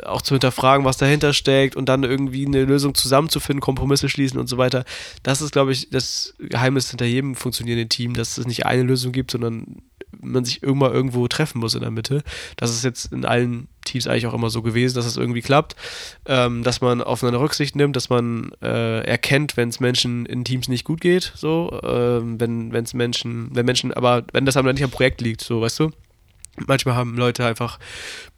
auch 0.05 0.23
zu 0.23 0.35
hinterfragen, 0.35 0.85
was 0.85 0.97
dahinter 0.97 1.33
steckt 1.33 1.77
und 1.77 1.89
dann 1.89 2.03
irgendwie 2.03 2.47
eine 2.47 2.65
Lösung 2.65 2.95
zusammenzufinden, 2.95 3.61
Kompromisse 3.61 4.09
schließen 4.09 4.39
und 4.39 4.49
so 4.49 4.59
weiter. 4.59 4.85
Das 5.23 5.41
ist, 5.41 5.53
glaube 5.53 5.73
ich, 5.73 5.91
das 5.91 6.35
Geheimnis 6.39 6.91
hinter 6.91 7.07
jedem 7.07 7.35
funktionierenden 7.35 7.89
Team, 7.89 8.15
dass 8.15 8.39
es 8.39 8.47
nicht 8.47 8.67
eine 8.67 8.83
Lösung 8.83 9.13
gibt, 9.13 9.31
sondern 9.31 9.83
man 10.21 10.45
sich 10.45 10.63
irgendwann 10.63 10.93
irgendwo 10.93 11.27
treffen 11.29 11.59
muss 11.59 11.75
in 11.75 11.81
der 11.81 11.91
Mitte. 11.91 12.23
Das 12.57 12.71
ist 12.71 12.85
jetzt 12.85 13.13
in 13.13 13.25
allen 13.25 13.69
Teams 13.85 14.07
eigentlich 14.07 14.27
auch 14.27 14.35
immer 14.35 14.51
so 14.51 14.63
gewesen, 14.63 14.95
dass 14.95 15.07
es 15.07 15.17
irgendwie 15.17 15.41
klappt, 15.41 15.75
ähm, 16.27 16.63
dass 16.63 16.81
man 16.81 17.03
aufeinander 17.03 17.41
Rücksicht 17.41 17.75
nimmt, 17.77 17.97
dass 17.97 18.11
man 18.11 18.53
äh, 18.63 19.01
erkennt, 19.01 19.57
wenn 19.57 19.71
es 19.71 19.81
Menschen 19.81 20.27
in 20.27 20.45
Teams 20.45 20.69
nicht 20.69 20.85
gut 20.85 21.01
geht, 21.01 21.33
so, 21.35 21.81
ähm, 21.83 22.39
wenn 22.41 22.75
es 22.75 22.95
Menschen, 22.95 23.51
wenn 23.53 23.67
Menschen, 23.67 23.93
aber 23.93 24.25
wenn 24.33 24.47
das 24.47 24.57
aber 24.57 24.73
nicht 24.73 24.85
am 24.85 24.91
Projekt 24.91 25.21
liegt, 25.21 25.43
so, 25.43 25.61
weißt 25.61 25.81
du? 25.81 25.91
Manchmal 26.57 26.95
haben 26.95 27.17
Leute 27.17 27.47
einfach 27.47 27.79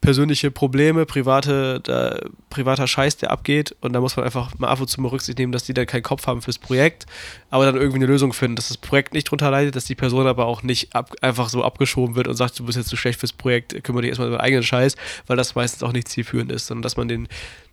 persönliche 0.00 0.52
Probleme, 0.52 1.04
private, 1.04 1.80
da, 1.80 2.20
privater 2.48 2.86
Scheiß, 2.86 3.16
der 3.16 3.32
abgeht. 3.32 3.74
Und 3.80 3.92
da 3.92 4.00
muss 4.00 4.16
man 4.16 4.24
einfach 4.24 4.56
mal 4.58 4.68
ab 4.68 4.80
und 4.80 4.86
zu 4.86 5.00
mal 5.00 5.08
Rücksicht 5.08 5.38
nehmen, 5.38 5.50
dass 5.50 5.64
die 5.64 5.74
dann 5.74 5.86
keinen 5.86 6.04
Kopf 6.04 6.28
haben 6.28 6.40
fürs 6.40 6.58
Projekt, 6.58 7.06
aber 7.50 7.64
dann 7.64 7.74
irgendwie 7.74 7.96
eine 7.96 8.06
Lösung 8.06 8.32
finden, 8.32 8.54
dass 8.54 8.68
das 8.68 8.76
Projekt 8.76 9.14
nicht 9.14 9.24
drunter 9.24 9.50
leidet, 9.50 9.74
dass 9.74 9.86
die 9.86 9.96
Person 9.96 10.28
aber 10.28 10.46
auch 10.46 10.62
nicht 10.62 10.94
ab, 10.94 11.12
einfach 11.22 11.48
so 11.48 11.64
abgeschoben 11.64 12.14
wird 12.14 12.28
und 12.28 12.36
sagt, 12.36 12.56
du 12.58 12.64
bist 12.64 12.78
jetzt 12.78 12.88
zu 12.88 12.96
schlecht 12.96 13.18
fürs 13.18 13.32
Projekt, 13.32 13.82
kümmere 13.82 14.02
dich 14.02 14.10
erstmal 14.10 14.28
um 14.28 14.34
deinen 14.34 14.42
eigenen 14.42 14.62
Scheiß, 14.62 14.94
weil 15.26 15.36
das 15.36 15.56
meistens 15.56 15.82
auch 15.82 15.92
nicht 15.92 16.06
zielführend 16.06 16.52
ist, 16.52 16.68
sondern 16.68 16.82
dass 16.82 16.96
man 16.96 17.08
den 17.08 17.28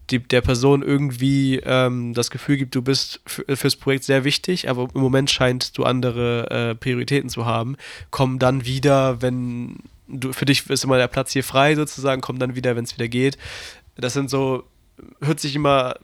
die, 0.09 0.19
der 0.19 0.41
Person 0.41 0.81
irgendwie 0.81 1.61
ähm, 1.63 2.13
das 2.13 2.31
Gefühl 2.31 2.57
gibt, 2.57 2.75
du 2.75 2.81
bist 2.81 3.21
fürs 3.25 3.75
Projekt 3.75 4.03
sehr 4.03 4.23
wichtig, 4.23 4.69
aber 4.69 4.89
im 4.93 5.01
Moment 5.01 5.29
scheinst 5.29 5.77
du 5.77 5.83
andere 5.83 6.49
äh, 6.71 6.75
Prioritäten 6.75 7.29
zu 7.29 7.45
haben, 7.45 7.77
kommen 8.09 8.39
dann 8.39 8.65
wieder, 8.65 9.21
wenn 9.21 9.77
du, 10.11 10.33
für 10.33 10.45
dich 10.45 10.69
ist 10.69 10.83
immer 10.83 10.97
der 10.97 11.07
Platz 11.07 11.31
hier 11.31 11.43
frei 11.43 11.75
sozusagen, 11.75 12.21
komm 12.21 12.39
dann 12.39 12.55
wieder, 12.55 12.75
wenn 12.75 12.83
es 12.83 12.95
wieder 12.95 13.07
geht. 13.07 13.37
Das 13.95 14.13
sind 14.13 14.29
so, 14.29 14.63
hört 15.21 15.39
sich 15.39 15.55
immer 15.55 15.95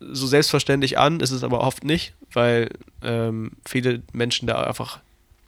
so 0.00 0.26
selbstverständlich 0.26 0.98
an, 0.98 1.20
ist 1.20 1.30
es 1.30 1.42
aber 1.42 1.60
oft 1.60 1.84
nicht, 1.84 2.14
weil 2.32 2.68
ähm, 3.02 3.52
viele 3.64 4.02
Menschen 4.12 4.46
da 4.46 4.62
einfach 4.62 5.00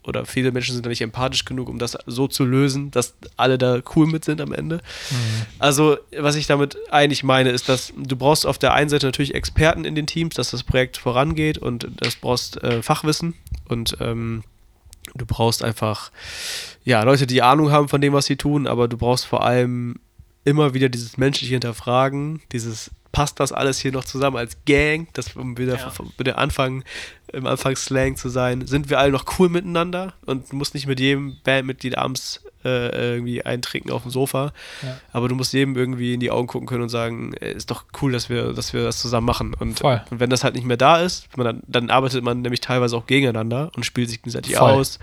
oder 0.04 0.24
viele 0.24 0.52
Menschen 0.52 0.72
sind 0.74 0.86
da 0.86 0.88
nicht 0.88 1.02
empathisch 1.02 1.44
genug, 1.44 1.68
um 1.68 1.78
das 1.78 1.98
so 2.06 2.28
zu 2.28 2.46
lösen, 2.46 2.90
dass 2.90 3.14
alle 3.36 3.59
da 3.59 3.80
cool 3.94 4.06
mit 4.06 4.24
sind 4.24 4.40
am 4.40 4.54
Ende. 4.54 4.76
Mhm. 4.76 5.46
Also, 5.59 5.98
was 6.16 6.34
ich 6.36 6.46
damit 6.46 6.78
eigentlich 6.90 7.24
meine, 7.24 7.50
ist, 7.50 7.68
dass 7.68 7.92
du 7.94 8.16
brauchst 8.16 8.46
auf 8.46 8.56
der 8.56 8.72
einen 8.72 8.88
Seite 8.88 9.04
natürlich 9.04 9.34
Experten 9.34 9.84
in 9.84 9.94
den 9.94 10.06
Teams, 10.06 10.34
dass 10.34 10.50
das 10.50 10.62
Projekt 10.62 10.96
vorangeht 10.96 11.59
und 11.59 11.88
das 11.96 12.16
brauchst 12.16 12.62
äh, 12.62 12.82
Fachwissen 12.82 13.34
und 13.68 13.98
ähm, 14.00 14.44
du 15.14 15.26
brauchst 15.26 15.62
einfach 15.62 16.11
ja, 16.84 17.02
Leute, 17.02 17.26
die 17.26 17.42
Ahnung 17.42 17.70
haben 17.70 17.88
von 17.88 18.00
dem, 18.00 18.12
was 18.12 18.26
sie 18.26 18.36
tun, 18.36 18.66
aber 18.66 18.88
du 18.88 18.96
brauchst 18.96 19.26
vor 19.26 19.44
allem 19.44 19.96
immer 20.44 20.72
wieder 20.72 20.88
dieses 20.88 21.18
menschliche 21.18 21.52
Hinterfragen, 21.54 22.40
dieses 22.52 22.90
passt 23.12 23.40
das 23.40 23.52
alles 23.52 23.78
hier 23.78 23.92
noch 23.92 24.04
zusammen 24.04 24.36
als 24.36 24.56
Gang, 24.64 25.09
das 25.12 25.34
um 25.34 25.59
wieder 25.59 25.76
ja. 25.76 25.92
mit 26.16 26.26
der 26.26 26.38
Anfang 26.38 26.84
im 27.32 27.46
Anfangsslang 27.46 28.16
zu 28.16 28.28
sein, 28.28 28.66
sind 28.66 28.90
wir 28.90 28.98
alle 28.98 29.12
noch 29.12 29.38
cool 29.38 29.48
miteinander 29.48 30.14
und 30.24 30.52
musst 30.52 30.74
nicht 30.74 30.86
mit 30.86 31.00
jedem 31.00 31.36
Bandmitglied 31.44 31.98
abends 31.98 32.42
äh, 32.64 33.14
irgendwie 33.14 33.44
eintrinken 33.44 33.90
auf 33.90 34.02
dem 34.02 34.11
Sofa, 34.11 34.52
ja. 34.82 34.98
aber 35.12 35.28
du 35.28 35.34
musst 35.34 35.52
jedem 35.52 35.76
irgendwie 35.76 36.14
in 36.14 36.20
die 36.20 36.30
Augen 36.30 36.46
gucken 36.46 36.66
können 36.66 36.82
und 36.82 36.88
sagen, 36.88 37.32
ist 37.34 37.70
doch 37.70 37.84
cool, 38.00 38.12
dass 38.12 38.28
wir, 38.28 38.52
dass 38.52 38.72
wir 38.72 38.84
das 38.84 38.98
zusammen 38.98 39.26
machen. 39.26 39.54
Und, 39.54 39.80
und 39.82 40.20
wenn 40.20 40.30
das 40.30 40.44
halt 40.44 40.54
nicht 40.54 40.66
mehr 40.66 40.76
da 40.76 41.00
ist, 41.00 41.28
dann, 41.36 41.62
dann, 41.66 41.90
arbeitet 41.90 42.22
man 42.22 42.42
nämlich 42.42 42.61
teilweise 42.61 42.96
auch 42.96 43.06
gegeneinander 43.06 43.70
und 43.74 43.84
spielt 43.84 44.09
sich 44.09 44.18
gegenseitig 44.18 44.56
Voll. 44.56 44.70
aus 44.70 44.98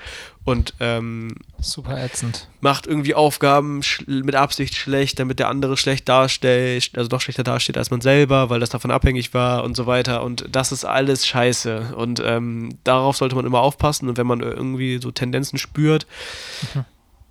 und 0.45 0.75
ähm, 0.79 1.35
super 1.59 1.97
ätzend. 1.97 2.47
Macht 2.61 2.85
irgendwie 2.85 3.15
Aufgaben 3.15 3.81
mit 4.05 4.35
Absicht 4.35 4.75
schlecht, 4.75 5.17
damit 5.19 5.39
der 5.39 5.49
andere 5.49 5.75
schlecht 5.75 6.07
darstellt, 6.07 6.91
also 6.95 7.09
doch 7.09 7.19
schlechter 7.19 7.43
dasteht 7.43 7.77
als 7.79 7.89
man 7.89 8.01
selber, 8.01 8.51
weil 8.51 8.59
das 8.59 8.69
davon 8.69 8.91
abhängig 8.91 9.33
war 9.33 9.63
und 9.63 9.75
so 9.75 9.87
weiter. 9.87 10.23
Und 10.23 10.45
das 10.51 10.71
ist 10.71 10.85
alles 10.85 11.25
scheiße. 11.25 11.95
Und 11.95 12.21
ähm, 12.23 12.77
darauf 12.83 13.17
sollte 13.17 13.35
man 13.35 13.45
immer 13.45 13.61
aufpassen. 13.61 14.07
Und 14.07 14.17
wenn 14.17 14.27
man 14.27 14.41
irgendwie 14.41 14.99
so 15.01 15.09
Tendenzen 15.09 15.57
spürt, 15.57 16.05
mhm. 16.75 16.85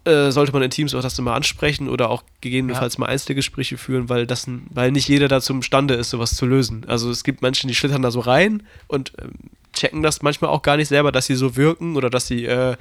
Äh, 0.04 0.30
sollte 0.30 0.52
man 0.52 0.62
in 0.62 0.70
Teams 0.70 0.94
auch 0.94 1.00
das 1.00 1.18
immer 1.18 1.34
ansprechen 1.34 1.88
oder 1.88 2.10
auch 2.10 2.24
gegebenenfalls 2.40 2.94
ja. 2.94 3.00
mal 3.00 3.06
Einzelgespräche 3.06 3.78
führen, 3.78 4.08
weil 4.08 4.26
das, 4.26 4.46
weil 4.70 4.92
nicht 4.92 5.08
jeder 5.08 5.28
dazu 5.28 5.52
imstande 5.52 5.94
ist, 5.94 6.10
sowas 6.10 6.34
zu 6.34 6.46
lösen. 6.46 6.84
Also 6.86 7.10
es 7.10 7.24
gibt 7.24 7.42
Menschen, 7.42 7.68
die 7.68 7.74
schlittern 7.74 8.02
da 8.02 8.10
so 8.10 8.20
rein 8.20 8.62
und 8.86 9.12
ähm, 9.20 9.32
checken 9.72 10.02
das 10.02 10.22
manchmal 10.22 10.50
auch 10.50 10.62
gar 10.62 10.76
nicht 10.76 10.88
selber, 10.88 11.12
dass 11.12 11.26
sie 11.26 11.34
so 11.34 11.56
wirken 11.56 11.96
oder 11.96 12.10
dass 12.10 12.26
sie, 12.26 12.44
äh, 12.44 12.76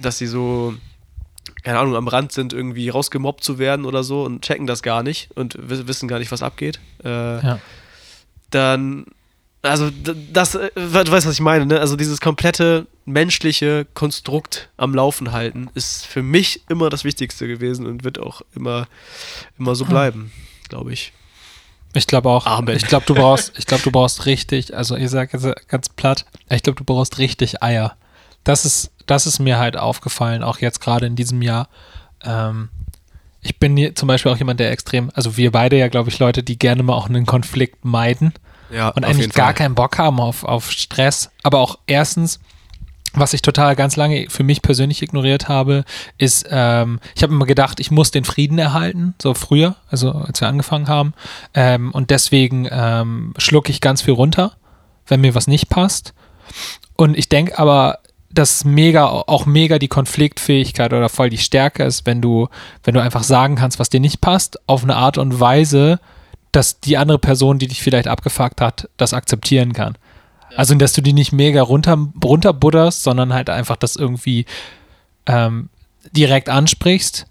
dass 0.00 0.18
sie 0.18 0.26
so, 0.26 0.74
keine 1.62 1.78
Ahnung, 1.78 1.96
am 1.96 2.08
Rand 2.08 2.32
sind, 2.32 2.52
irgendwie 2.52 2.88
rausgemobbt 2.88 3.42
zu 3.42 3.58
werden 3.58 3.84
oder 3.84 4.04
so 4.04 4.24
und 4.24 4.42
checken 4.42 4.66
das 4.66 4.82
gar 4.82 5.02
nicht 5.02 5.30
und 5.34 5.56
wissen 5.58 6.08
gar 6.08 6.18
nicht, 6.18 6.30
was 6.30 6.42
abgeht. 6.42 6.78
Äh, 7.04 7.08
ja. 7.08 7.58
Dann, 8.50 9.06
also 9.62 9.90
das, 10.32 10.54
äh, 10.54 10.70
du 10.74 10.92
weißt, 11.10 11.26
was 11.26 11.34
ich 11.34 11.40
meine, 11.40 11.66
ne? 11.66 11.80
Also 11.80 11.96
dieses 11.96 12.20
komplette 12.20 12.86
menschliche 13.04 13.86
Konstrukt 13.94 14.68
am 14.76 14.94
Laufen 14.94 15.32
halten 15.32 15.70
ist 15.74 16.06
für 16.06 16.22
mich 16.22 16.62
immer 16.68 16.90
das 16.90 17.04
Wichtigste 17.04 17.48
gewesen 17.48 17.86
und 17.86 18.04
wird 18.04 18.18
auch 18.18 18.42
immer, 18.54 18.86
immer 19.58 19.74
so 19.74 19.84
hm. 19.84 19.90
bleiben, 19.90 20.32
glaube 20.68 20.92
ich. 20.92 21.12
Ich 21.94 22.06
glaube 22.06 22.28
auch. 22.28 22.46
Amen. 22.46 22.76
Ich 22.76 22.86
glaube, 22.86 23.06
du 23.06 23.14
brauchst, 23.14 23.58
ich 23.58 23.66
glaube, 23.66 23.82
du 23.82 23.90
brauchst 23.90 24.26
richtig, 24.26 24.76
also 24.76 24.94
ich 24.94 25.10
sage 25.10 25.30
jetzt 25.32 25.68
ganz 25.68 25.88
platt, 25.88 26.26
ich 26.50 26.62
glaube, 26.62 26.76
du 26.76 26.84
brauchst 26.84 27.18
richtig 27.18 27.62
Eier. 27.62 27.96
Das 28.44 28.64
ist, 28.64 28.92
das 29.06 29.26
ist 29.26 29.38
mir 29.38 29.58
halt 29.58 29.76
aufgefallen, 29.76 30.42
auch 30.42 30.58
jetzt 30.58 30.80
gerade 30.80 31.06
in 31.06 31.16
diesem 31.16 31.42
Jahr. 31.42 31.68
Ähm, 32.22 32.68
ich 33.40 33.58
bin 33.58 33.76
hier 33.76 33.94
zum 33.94 34.06
Beispiel 34.06 34.30
auch 34.30 34.36
jemand, 34.36 34.60
der 34.60 34.70
extrem, 34.70 35.10
also 35.14 35.36
wir 35.36 35.50
beide 35.50 35.76
ja, 35.76 35.88
glaube 35.88 36.10
ich, 36.10 36.18
Leute, 36.18 36.42
die 36.42 36.58
gerne 36.58 36.82
mal 36.82 36.94
auch 36.94 37.08
einen 37.08 37.26
Konflikt 37.26 37.84
meiden 37.84 38.34
ja, 38.70 38.88
und 38.90 39.04
eigentlich 39.04 39.32
gar 39.32 39.46
Fall. 39.46 39.54
keinen 39.54 39.74
Bock 39.74 39.98
haben 39.98 40.20
auf, 40.20 40.44
auf 40.44 40.70
Stress. 40.70 41.30
Aber 41.42 41.58
auch 41.60 41.78
erstens, 41.86 42.40
was 43.14 43.32
ich 43.32 43.42
total 43.42 43.76
ganz 43.76 43.96
lange 43.96 44.26
für 44.28 44.42
mich 44.42 44.62
persönlich 44.62 45.02
ignoriert 45.02 45.48
habe, 45.48 45.84
ist, 46.18 46.46
ähm, 46.50 47.00
ich 47.16 47.22
habe 47.22 47.32
immer 47.32 47.46
gedacht, 47.46 47.80
ich 47.80 47.90
muss 47.90 48.10
den 48.10 48.24
Frieden 48.24 48.58
erhalten, 48.58 49.14
so 49.20 49.34
früher, 49.34 49.76
also 49.88 50.12
als 50.12 50.40
wir 50.40 50.48
angefangen 50.48 50.88
haben. 50.88 51.14
Ähm, 51.54 51.90
und 51.92 52.10
deswegen 52.10 52.68
ähm, 52.70 53.34
schlucke 53.38 53.70
ich 53.70 53.80
ganz 53.80 54.02
viel 54.02 54.14
runter, 54.14 54.52
wenn 55.06 55.20
mir 55.20 55.34
was 55.34 55.46
nicht 55.46 55.68
passt. 55.68 56.14
Und 56.96 57.16
ich 57.16 57.28
denke 57.28 57.58
aber, 57.58 58.00
dass 58.30 58.64
mega, 58.64 59.06
auch 59.06 59.46
mega 59.46 59.78
die 59.78 59.88
Konfliktfähigkeit 59.88 60.92
oder 60.92 61.08
voll 61.08 61.30
die 61.30 61.38
Stärke 61.38 61.84
ist, 61.84 62.06
wenn 62.06 62.20
du, 62.20 62.48
wenn 62.84 62.94
du 62.94 63.00
einfach 63.00 63.22
sagen 63.22 63.56
kannst, 63.56 63.78
was 63.78 63.88
dir 63.88 64.00
nicht 64.00 64.20
passt, 64.20 64.58
auf 64.68 64.82
eine 64.82 64.96
Art 64.96 65.16
und 65.16 65.40
Weise, 65.40 65.98
dass 66.52 66.80
die 66.80 66.96
andere 66.96 67.18
Person, 67.18 67.58
die 67.58 67.68
dich 67.68 67.82
vielleicht 67.82 68.08
abgefuckt 68.08 68.60
hat, 68.60 68.88
das 68.96 69.14
akzeptieren 69.14 69.72
kann. 69.72 69.96
Also, 70.56 70.74
dass 70.74 70.92
du 70.92 71.02
die 71.02 71.12
nicht 71.12 71.32
mega 71.32 71.62
runter, 71.62 71.98
runterbudderst, 72.24 73.02
sondern 73.02 73.34
halt 73.34 73.50
einfach 73.50 73.76
das 73.76 73.96
irgendwie 73.96 74.46
ähm, 75.26 75.68
direkt 76.12 76.48
ansprichst. 76.48 77.26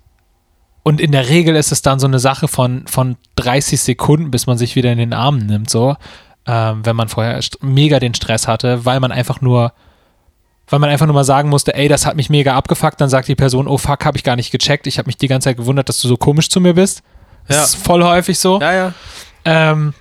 Und 0.84 1.02
in 1.02 1.12
der 1.12 1.28
Regel 1.28 1.56
ist 1.56 1.72
es 1.72 1.82
dann 1.82 2.00
so 2.00 2.08
eine 2.08 2.20
Sache 2.20 2.48
von, 2.48 2.88
von 2.88 3.18
30 3.36 3.82
Sekunden, 3.82 4.32
bis 4.32 4.48
man 4.48 4.58
sich 4.58 4.76
wieder 4.76 4.92
in 4.92 4.98
den 4.98 5.14
Arm 5.14 5.40
nimmt, 5.40 5.70
so. 5.70 5.98
Ähm, 6.46 6.86
wenn 6.86 6.96
man 6.96 7.10
vorher 7.10 7.42
mega 7.60 8.00
den 8.00 8.14
Stress 8.14 8.48
hatte, 8.48 8.86
weil 8.86 9.02
man 9.02 9.12
einfach 9.12 9.42
nur, 9.42 9.74
weil 10.70 10.80
man 10.80 10.90
einfach 10.90 11.06
nur 11.06 11.16
mal 11.16 11.26
sagen 11.26 11.50
musste, 11.50 11.76
ey, 11.76 11.90
das 11.90 12.06
hat 12.06 12.16
mich 12.16 12.30
mega 12.30 12.56
abgefuckt, 12.56 13.02
dann 13.02 13.10
sagt 13.10 13.28
die 13.28 13.36
Person, 13.36 13.68
oh 13.68 13.78
fuck, 13.78 14.06
habe 14.06 14.18
ich 14.18 14.24
gar 14.24 14.38
nicht 14.38 14.52
gecheckt, 14.52 14.88
ich 14.88 14.98
habe 14.98 15.08
mich 15.08 15.18
die 15.18 15.28
ganze 15.28 15.50
Zeit 15.50 15.58
gewundert, 15.58 15.90
dass 15.90 16.00
du 16.00 16.08
so 16.08 16.16
komisch 16.16 16.50
zu 16.50 16.62
mir 16.62 16.76
bist. 16.76 17.04
Das 17.48 17.58
ja. 17.58 17.64
ist 17.64 17.76
voll 17.76 18.04
häufig 18.04 18.38
so. 18.40 18.60
Ja, 18.60 18.74
ja. 18.74 18.94
Ähm, 19.46 19.94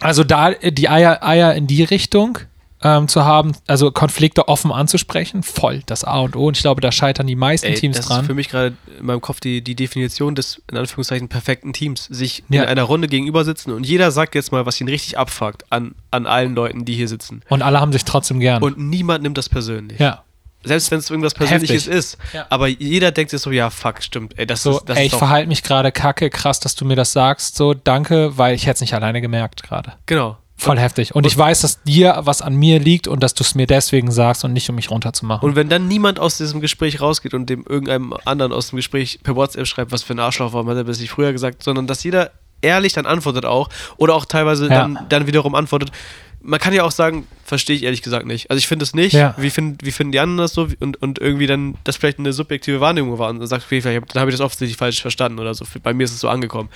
also 0.00 0.24
da 0.24 0.52
die 0.52 0.88
Eier, 0.88 1.22
Eier 1.22 1.54
in 1.54 1.66
die 1.66 1.82
Richtung 1.82 2.38
ähm, 2.82 3.08
zu 3.08 3.24
haben, 3.24 3.52
also 3.66 3.90
Konflikte 3.90 4.48
offen 4.48 4.70
anzusprechen, 4.70 5.42
voll 5.42 5.82
das 5.86 6.04
A 6.04 6.20
und 6.20 6.36
O. 6.36 6.48
Und 6.48 6.56
ich 6.56 6.62
glaube, 6.62 6.80
da 6.80 6.92
scheitern 6.92 7.26
die 7.26 7.36
meisten 7.36 7.68
Ey, 7.68 7.74
Teams 7.74 7.96
das 7.96 8.06
dran. 8.06 8.16
Das 8.18 8.22
ist 8.24 8.26
für 8.28 8.34
mich 8.34 8.48
gerade 8.48 8.76
in 8.98 9.06
meinem 9.06 9.20
Kopf 9.20 9.40
die, 9.40 9.62
die 9.62 9.74
Definition 9.74 10.34
des, 10.34 10.62
in 10.70 10.76
Anführungszeichen, 10.76 11.28
perfekten 11.28 11.72
Teams. 11.72 12.04
Sich 12.04 12.44
ja. 12.48 12.62
in 12.62 12.68
einer 12.68 12.82
Runde 12.82 13.08
gegenüber 13.08 13.44
sitzen 13.44 13.72
und 13.72 13.86
jeder 13.86 14.10
sagt 14.10 14.34
jetzt 14.34 14.52
mal, 14.52 14.66
was 14.66 14.80
ihn 14.80 14.88
richtig 14.88 15.18
abfuckt 15.18 15.64
an, 15.70 15.94
an 16.10 16.26
allen 16.26 16.54
Leuten, 16.54 16.84
die 16.84 16.94
hier 16.94 17.08
sitzen. 17.08 17.42
Und 17.48 17.62
alle 17.62 17.80
haben 17.80 17.92
sich 17.92 18.04
trotzdem 18.04 18.40
gern. 18.40 18.62
Und 18.62 18.78
niemand 18.78 19.22
nimmt 19.22 19.38
das 19.38 19.48
persönlich. 19.48 19.98
Ja. 19.98 20.22
Selbst 20.66 20.90
wenn 20.90 20.98
es 20.98 21.10
irgendwas 21.10 21.34
Persönliches 21.34 21.86
Heftig. 21.86 21.94
ist. 21.94 22.18
Ja. 22.32 22.46
Aber 22.50 22.68
jeder 22.68 23.10
denkt 23.12 23.30
sich 23.30 23.40
so, 23.40 23.50
ja, 23.50 23.70
fuck, 23.70 24.02
stimmt. 24.02 24.38
Ey, 24.38 24.46
das 24.46 24.62
so, 24.62 24.78
ist, 24.78 24.84
das 24.86 24.98
ey, 24.98 25.06
ich 25.06 25.14
verhalte 25.14 25.48
mich 25.48 25.62
gerade 25.62 25.92
kacke, 25.92 26.30
krass, 26.30 26.60
dass 26.60 26.74
du 26.74 26.84
mir 26.84 26.96
das 26.96 27.12
sagst. 27.12 27.56
So, 27.56 27.74
danke, 27.74 28.36
weil 28.36 28.54
ich 28.54 28.66
hätte 28.66 28.74
es 28.74 28.80
nicht 28.80 28.94
alleine 28.94 29.20
gemerkt 29.20 29.62
gerade. 29.62 29.94
Genau. 30.06 30.38
Voll 30.58 30.78
heftig. 30.78 31.14
Und, 31.14 31.18
und 31.18 31.26
ich 31.26 31.36
weiß, 31.36 31.60
dass 31.60 31.82
dir 31.82 32.20
was 32.20 32.40
an 32.40 32.56
mir 32.56 32.80
liegt 32.80 33.08
und 33.08 33.22
dass 33.22 33.34
du 33.34 33.44
es 33.44 33.54
mir 33.54 33.66
deswegen 33.66 34.10
sagst 34.10 34.42
und 34.44 34.54
nicht, 34.54 34.68
um 34.70 34.76
mich 34.76 34.90
runterzumachen. 34.90 35.46
Und 35.46 35.54
wenn 35.54 35.68
dann 35.68 35.86
niemand 35.86 36.18
aus 36.18 36.38
diesem 36.38 36.62
Gespräch 36.62 37.00
rausgeht 37.00 37.34
und 37.34 37.50
dem 37.50 37.64
irgendeinem 37.68 38.14
anderen 38.24 38.52
aus 38.52 38.70
dem 38.70 38.76
Gespräch 38.76 39.20
per 39.22 39.36
WhatsApp 39.36 39.66
schreibt, 39.66 39.92
was 39.92 40.02
für 40.02 40.14
ein 40.14 40.18
Arschloch 40.18 40.54
war, 40.54 40.64
hat 40.64 40.76
er 40.76 40.84
bis 40.84 40.98
nicht 40.98 41.10
früher 41.10 41.32
gesagt, 41.32 41.62
sondern 41.62 41.86
dass 41.86 42.02
jeder 42.04 42.30
ehrlich 42.62 42.94
dann 42.94 43.04
antwortet 43.04 43.44
auch 43.44 43.68
oder 43.98 44.14
auch 44.14 44.24
teilweise 44.24 44.68
ja. 44.68 44.80
dann, 44.80 44.98
dann 45.10 45.26
wiederum 45.26 45.54
antwortet, 45.54 45.92
man 46.40 46.58
kann 46.58 46.72
ja 46.72 46.84
auch 46.84 46.90
sagen, 46.90 47.26
verstehe 47.46 47.76
ich 47.76 47.84
ehrlich 47.84 48.02
gesagt 48.02 48.26
nicht. 48.26 48.50
Also 48.50 48.58
ich 48.58 48.66
finde 48.66 48.82
es 48.82 48.94
nicht. 48.94 49.12
Ja. 49.12 49.34
Wie, 49.38 49.50
find, 49.50 49.84
wie 49.84 49.92
finden 49.92 50.12
die 50.12 50.20
anderen 50.20 50.38
das 50.38 50.52
so? 50.52 50.68
Und, 50.80 51.00
und 51.02 51.18
irgendwie 51.18 51.46
dann, 51.46 51.76
das 51.84 51.96
vielleicht 51.96 52.18
eine 52.18 52.32
subjektive 52.32 52.80
Wahrnehmung 52.80 53.18
war 53.18 53.30
und 53.30 53.38
dann 53.38 53.46
sagt, 53.48 53.64
okay, 53.64 53.80
vielleicht, 53.80 54.14
dann 54.14 54.20
habe 54.20 54.30
ich 54.30 54.36
das 54.36 54.44
offensichtlich 54.44 54.76
falsch 54.76 55.00
verstanden 55.00 55.38
oder 55.38 55.54
so. 55.54 55.64
Bei 55.82 55.94
mir 55.94 56.04
ist 56.04 56.12
es 56.12 56.20
so 56.20 56.28
angekommen. 56.28 56.68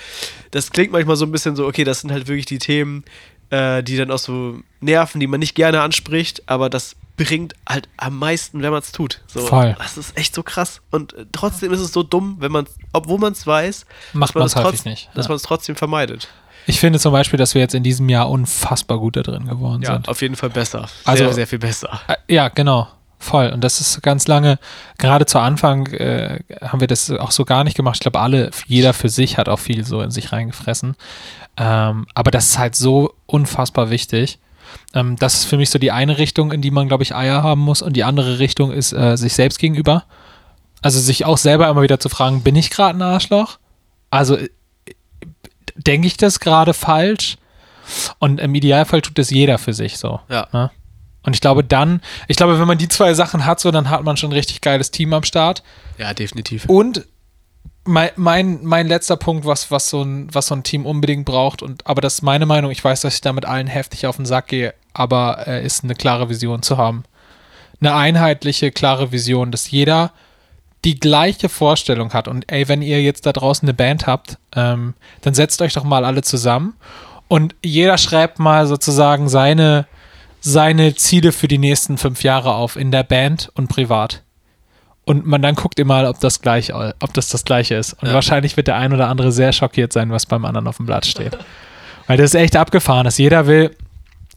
Das 0.53 0.71
klingt 0.71 0.93
manchmal 0.93 1.17
so 1.17 1.25
ein 1.27 1.33
bisschen 1.33 1.57
so, 1.57 1.67
okay, 1.67 1.85
das 1.85 2.01
sind 2.01 2.13
halt 2.13 2.29
wirklich 2.29 2.47
die 2.47 2.59
Themen, 2.59 3.05
äh, 3.51 3.83
die 3.83 3.97
dann 3.97 4.11
auch 4.11 4.19
so 4.19 4.61
nerven, 4.81 5.21
die 5.21 5.27
man 5.27 5.41
nicht 5.41 5.55
gerne 5.55 5.81
anspricht, 5.83 6.43
aber 6.47 6.71
das 6.71 6.95
bringt 7.17 7.55
halt 7.69 7.89
am 7.99 8.19
meisten, 8.19 8.63
wenn 8.63 8.71
man 8.71 8.79
es 8.81 8.93
tut. 8.93 9.21
So, 9.27 9.41
Voll. 9.41 9.75
Das 9.79 9.99
ist 9.99 10.17
echt 10.17 10.35
so 10.35 10.43
krass. 10.43 10.81
Und 10.91 11.13
äh, 11.15 11.27
trotzdem 11.33 11.73
ist 11.73 11.81
es 11.81 11.93
so 11.93 12.03
dumm, 12.03 12.37
wenn 12.39 12.51
man, 12.53 12.67
obwohl 12.93 13.19
man 13.19 13.33
es 13.33 13.47
weiß, 13.47 13.85
Macht 14.15 14.31
dass 14.31 14.35
man 14.37 14.47
es 14.47 14.57
häufig 14.57 14.81
trotz- 14.81 14.85
nicht, 14.87 15.11
Dass 15.15 15.27
ja. 15.27 15.31
man 15.31 15.37
es 15.37 15.43
trotzdem 15.43 15.77
vermeidet. 15.77 16.29
Ich 16.67 16.79
finde 16.81 16.99
zum 16.99 17.13
Beispiel, 17.13 17.39
dass 17.39 17.55
wir 17.55 17.61
jetzt 17.61 17.75
in 17.75 17.83
diesem 17.83 18.09
Jahr 18.09 18.31
unfassbar 18.31 18.99
gut 18.99 19.17
da 19.17 19.23
drin 19.23 19.47
geworden 19.47 19.83
sind. 19.85 20.09
auf 20.09 20.23
jeden 20.23 20.37
Fall 20.37 20.51
besser. 20.51 20.87
Also- 21.05 21.25
sehr, 21.25 21.33
sehr 21.35 21.47
viel 21.47 21.59
besser. 21.59 22.01
Äh, 22.09 22.15
Ja, 22.35 22.49
genau. 22.49 22.89
Voll. 23.23 23.49
Und 23.51 23.63
das 23.63 23.83
ist 23.83 24.03
ganz 24.03 24.27
lange, 24.29 24.59
gerade 24.97 25.27
zu 25.27 25.39
Anfang 25.39 25.87
äh, 25.89 26.41
haben 26.63 26.81
wir 26.81 26.87
das 26.87 27.11
auch 27.11 27.33
so 27.33 27.45
gar 27.45 27.65
nicht 27.65 27.77
gemacht. 27.77 27.97
Ich 27.97 28.01
glaube, 28.01 28.19
alle, 28.19 28.51
jeder 28.67 28.95
für 28.95 29.11
sich 29.11 29.37
hat 29.37 29.49
auch 29.51 29.59
viel 29.59 29.85
so 29.85 30.01
in 30.01 30.11
sich 30.11 30.33
reingefressen. 30.33 30.97
Ähm, 31.59 32.07
aber 32.15 32.31
das 32.31 32.47
ist 32.47 32.59
halt 32.59 32.75
so 32.77 33.13
unfassbar 33.27 33.91
wichtig. 33.91 34.39
Ähm, 34.95 35.17
das 35.17 35.35
ist 35.35 35.45
für 35.45 35.59
mich 35.59 35.69
so 35.69 35.79
die 35.79 35.91
eine 35.93 36.17
Richtung, 36.17 36.51
in 36.51 36.63
die 36.63 36.71
man, 36.71 36.89
glaube 36.89 37.03
ich, 37.03 37.15
Eier 37.15 37.43
haben 37.43 37.61
muss. 37.61 37.83
Und 37.83 37.95
die 37.95 38.05
andere 38.05 38.39
Richtung 38.39 38.73
ist 38.73 38.93
äh, 38.95 39.17
sich 39.17 39.35
selbst 39.35 39.59
gegenüber. 39.59 40.05
Also 40.81 40.99
sich 40.99 41.27
auch 41.27 41.37
selber 41.37 41.69
immer 41.69 41.83
wieder 41.83 42.01
zu 42.01 42.09
fragen, 42.09 42.43
bin 42.43 42.57
ich 42.57 42.71
gerade 42.71 42.99
ein 42.99 43.03
Arschloch? 43.03 43.59
Also 44.09 44.39
denke 45.87 46.07
ich 46.07 46.17
das 46.17 46.41
gerade 46.41 46.75
falsch? 46.75 47.37
Und 48.19 48.41
im 48.41 48.55
Idealfall 48.55 49.03
tut 49.03 49.19
das 49.19 49.31
jeder 49.31 49.59
für 49.59 49.73
sich 49.73 49.99
so. 49.99 50.21
Ja. 50.29 50.47
Ne? 50.53 50.71
Und 51.23 51.35
ich 51.35 51.41
glaube 51.41 51.65
dann, 51.65 52.01
ich 52.29 52.37
glaube, 52.37 52.59
wenn 52.59 52.67
man 52.67 52.79
die 52.79 52.89
zwei 52.89 53.15
Sachen 53.15 53.45
hat, 53.45 53.61
so, 53.61 53.71
dann 53.71 53.91
hat 53.91 54.05
man 54.05 54.17
schon 54.17 54.31
ein 54.31 54.35
richtig 54.35 54.61
geiles 54.61 54.91
Team 54.91 55.13
am 55.13 55.25
Start. 55.25 55.63
Ja, 55.99 56.15
definitiv. 56.15 56.65
Und 56.67 57.07
mein, 57.85 58.11
mein, 58.17 58.65
mein 58.65 58.87
letzter 58.87 59.17
Punkt, 59.17 59.45
was, 59.45 59.71
was, 59.71 59.91
so 59.91 60.03
ein, 60.03 60.33
was 60.33 60.47
so 60.47 60.55
ein 60.55 60.63
Team 60.63 60.87
unbedingt 60.87 61.25
braucht, 61.25 61.63
und 61.63 61.87
aber 61.87 62.01
das 62.01 62.15
ist 62.15 62.23
meine 62.23 62.47
Meinung, 62.47 62.71
ich 62.71 62.83
weiß, 62.83 63.01
dass 63.03 63.15
ich 63.15 63.21
damit 63.21 63.45
allen 63.45 63.67
heftig 63.67 64.07
auf 64.07 64.17
den 64.17 64.27
Sack 64.27 64.49
gehe, 64.49 64.75
aber 64.93 65.47
äh, 65.47 65.65
ist 65.65 65.85
eine 65.85 65.95
klare 65.95 66.29
Vision 66.29 66.63
zu 66.63 66.79
haben. 66.79 67.05
Eine 67.81 67.95
einheitliche, 67.95 68.71
klare 68.71 69.13
Vision, 69.13 69.51
dass 69.51 69.71
jeder 69.71 70.13
die 70.85 70.99
gleiche 70.99 71.49
Vorstellung 71.49 72.13
hat. 72.13 72.29
Und 72.29 72.51
ey, 72.51 72.69
wenn 72.69 72.83
ihr 72.83 73.03
jetzt 73.03 73.27
da 73.27 73.33
draußen 73.33 73.67
eine 73.69 73.75
Band 73.75 74.07
habt, 74.07 74.39
ähm, 74.57 74.95
dann 75.23 75.35
setzt 75.35 75.61
euch 75.63 75.75
doch 75.75 75.85
mal 75.85 76.05
alle 76.05 76.23
zusammen 76.23 76.75
und 77.29 77.55
jeder 77.65 77.99
schreibt 77.99 78.39
mal 78.39 78.67
sozusagen 78.67 79.29
seine, 79.29 79.87
seine 80.41 80.95
Ziele 80.95 81.33
für 81.33 81.49
die 81.49 81.59
nächsten 81.59 81.99
fünf 81.99 82.23
Jahre 82.23 82.55
auf 82.55 82.77
in 82.77 82.91
der 82.91 83.03
Band 83.03 83.51
und 83.55 83.69
privat. 83.69 84.23
Und 85.05 85.27
man 85.27 85.43
dann 85.43 85.55
guckt 85.55 85.79
ihr 85.79 85.85
mal, 85.85 86.07
ob 86.07 86.21
das 86.21 86.41
gleich, 86.41 86.73
ob 86.75 87.13
das 87.15 87.29
das 87.31 87.45
gleiche 87.45 87.75
ist. 87.75 87.95
Und 87.95 88.09
Ja. 88.09 88.15
wahrscheinlich 88.15 88.57
wird 88.57 88.69
der 88.69 88.77
ein 88.77 88.93
oder 88.93 89.09
andere 89.09 89.33
sehr 89.33 89.53
schockiert 89.53 89.93
sein, 89.93 90.11
was 90.11 90.25
beim 90.27 90.45
anderen 90.45 90.67
auf 90.67 90.77
dem 90.77 90.87
Blatt 90.87 91.05
steht. 91.07 91.37
Weil 92.07 92.17
das 92.17 92.27
ist 92.31 92.35
echt 92.41 92.57
abgefahren, 92.57 93.05
dass 93.05 93.19
jeder 93.19 93.47
will, 93.47 93.75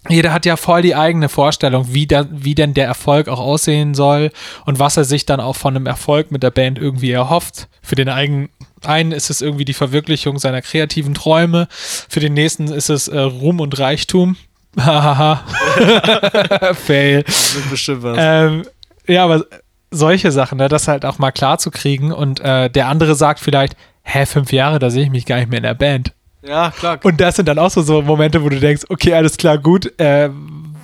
jeder 0.10 0.34
hat 0.34 0.46
ja 0.46 0.58
voll 0.58 0.82
die 0.82 0.96
eigene 0.96 1.30
Vorstellung, 1.30 1.94
wie, 1.94 2.08
da, 2.08 2.26
wie 2.30 2.56
denn 2.56 2.74
der 2.74 2.86
Erfolg 2.86 3.30
auch 3.30 3.40
aussehen 3.40 3.94
soll 3.94 4.32
und 4.66 4.80
was 4.80 4.98
er 4.98 5.06
sich 5.06 5.26
dann 5.26 5.40
auch 5.40 5.56
von 5.56 5.76
einem 5.76 5.86
Erfolg 5.86 6.32
mit 6.32 6.44
der 6.44 6.52
Band 6.52 6.78
irgendwie 6.78 7.12
erhofft. 7.12 7.68
Für 7.82 7.96
den 7.96 8.10
eigenen 8.10 8.50
einen 8.86 9.14
ist 9.14 9.30
es 9.30 9.42
irgendwie 9.42 9.66
die 9.66 9.74
Verwirklichung 9.74 10.40
seiner 10.40 10.62
kreativen 10.62 11.14
Träume, 11.14 11.68
für 11.72 12.20
den 12.20 12.34
nächsten 12.34 12.68
ist 12.68 12.90
es 12.90 13.08
äh, 13.08 13.20
Ruhm 13.20 13.62
und 13.62 13.80
Reichtum. 13.80 14.36
Hahaha. 14.78 15.44
Fail. 16.74 17.24
Bestimmt 17.70 18.04
was. 18.04 18.18
Ähm, 18.20 18.64
ja, 19.08 19.24
aber 19.24 19.46
solche 19.92 20.32
Sachen, 20.32 20.58
ne, 20.58 20.68
das 20.68 20.88
halt 20.88 21.06
auch 21.06 21.20
mal 21.20 21.32
klar 21.32 21.60
zu 21.60 21.72
kriegen 21.72 22.12
und 22.12 22.40
äh, 22.40 22.70
der 22.70 22.88
andere 22.88 23.16
sagt 23.16 23.40
vielleicht, 23.40 23.78
hä, 24.04 24.26
fünf 24.26 24.52
Jahre, 24.52 24.80
da 24.80 24.90
sehe 24.90 25.04
ich 25.04 25.12
mich 25.12 25.26
gar 25.26 25.38
nicht 25.38 25.50
mehr 25.50 25.58
in 25.58 25.64
der 25.64 25.76
Band. 25.76 26.14
Ja, 26.46 26.72
klar. 26.72 27.00
Und 27.04 27.20
das 27.22 27.36
sind 27.36 27.48
dann 27.48 27.60
auch 27.60 27.70
so, 27.72 27.82
so 27.82 28.02
Momente, 28.02 28.44
wo 28.44 28.50
du 28.50 28.60
denkst, 28.60 28.84
okay, 28.90 29.14
alles 29.14 29.38
klar, 29.38 29.58
gut, 29.58 29.98
äh, 30.00 30.30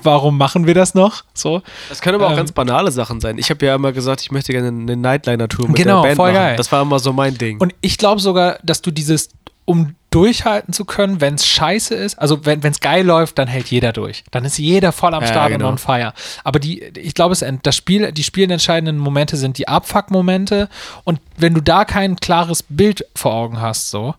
warum 0.04 0.38
machen 0.38 0.66
wir 0.68 0.74
das 0.74 0.94
noch? 0.96 1.24
So. 1.34 1.62
Das 1.90 2.02
können 2.02 2.16
aber 2.16 2.28
auch 2.28 2.32
ähm, 2.32 2.38
ganz 2.38 2.52
banale 2.52 2.92
Sachen 2.92 3.20
sein. 3.20 3.38
Ich 3.38 3.50
habe 3.50 3.66
ja 3.66 3.76
immer 3.76 3.92
gesagt, 3.92 4.22
ich 4.22 4.32
möchte 4.32 4.52
gerne 4.54 4.68
eine 4.70 4.96
Nightliner-Tour 4.96 5.68
mit 5.68 5.78
Genau, 5.78 6.02
der 6.02 6.10
Band 6.10 6.16
voll 6.18 6.32
machen. 6.32 6.42
geil. 6.42 6.56
Das 6.56 6.72
war 6.72 6.82
immer 6.82 7.00
so 7.00 7.14
mein 7.14 7.38
Ding. 7.38 7.60
Und 7.60 7.74
ich 7.82 7.98
glaube 7.98 8.22
sogar, 8.22 8.60
dass 8.64 8.82
du 8.82 8.92
dieses, 8.92 9.30
um 9.66 9.96
durchhalten 10.12 10.74
zu 10.74 10.86
können, 10.86 11.22
wenn 11.22 11.36
es 11.36 11.46
scheiße 11.46 11.94
ist, 11.94 12.18
also 12.18 12.44
wenn 12.46 12.62
es 12.64 12.80
geil 12.80 13.06
läuft, 13.06 13.38
dann 13.38 13.48
hält 13.48 13.68
jeder 13.68 13.94
durch. 13.94 14.24
Dann 14.32 14.44
ist 14.46 14.58
jeder 14.58 14.92
voll 14.92 15.14
am 15.14 15.22
Ja, 15.22 15.28
Start 15.28 15.50
genau. 15.52 15.68
und 15.68 15.74
on 15.74 15.78
fire. 15.78 16.14
Aber 16.44 16.60
die, 16.60 16.82
ich 16.98 17.14
glaube, 17.14 17.34
es 17.34 17.46
das 17.62 17.76
Spiel, 17.76 18.12
die 18.12 18.24
spielentscheidenden 18.24 18.98
Momente 18.98 19.38
sind 19.38 19.58
die 19.60 19.68
Abfuck-Momente 19.68 20.68
und 21.04 21.20
wenn 21.38 21.54
du 21.54 21.62
da 21.62 21.86
kein 21.86 22.16
klares 22.16 22.64
Bild 22.64 23.06
vor 23.16 23.34
Augen 23.36 23.62
hast, 23.62 23.92
so, 23.92 24.16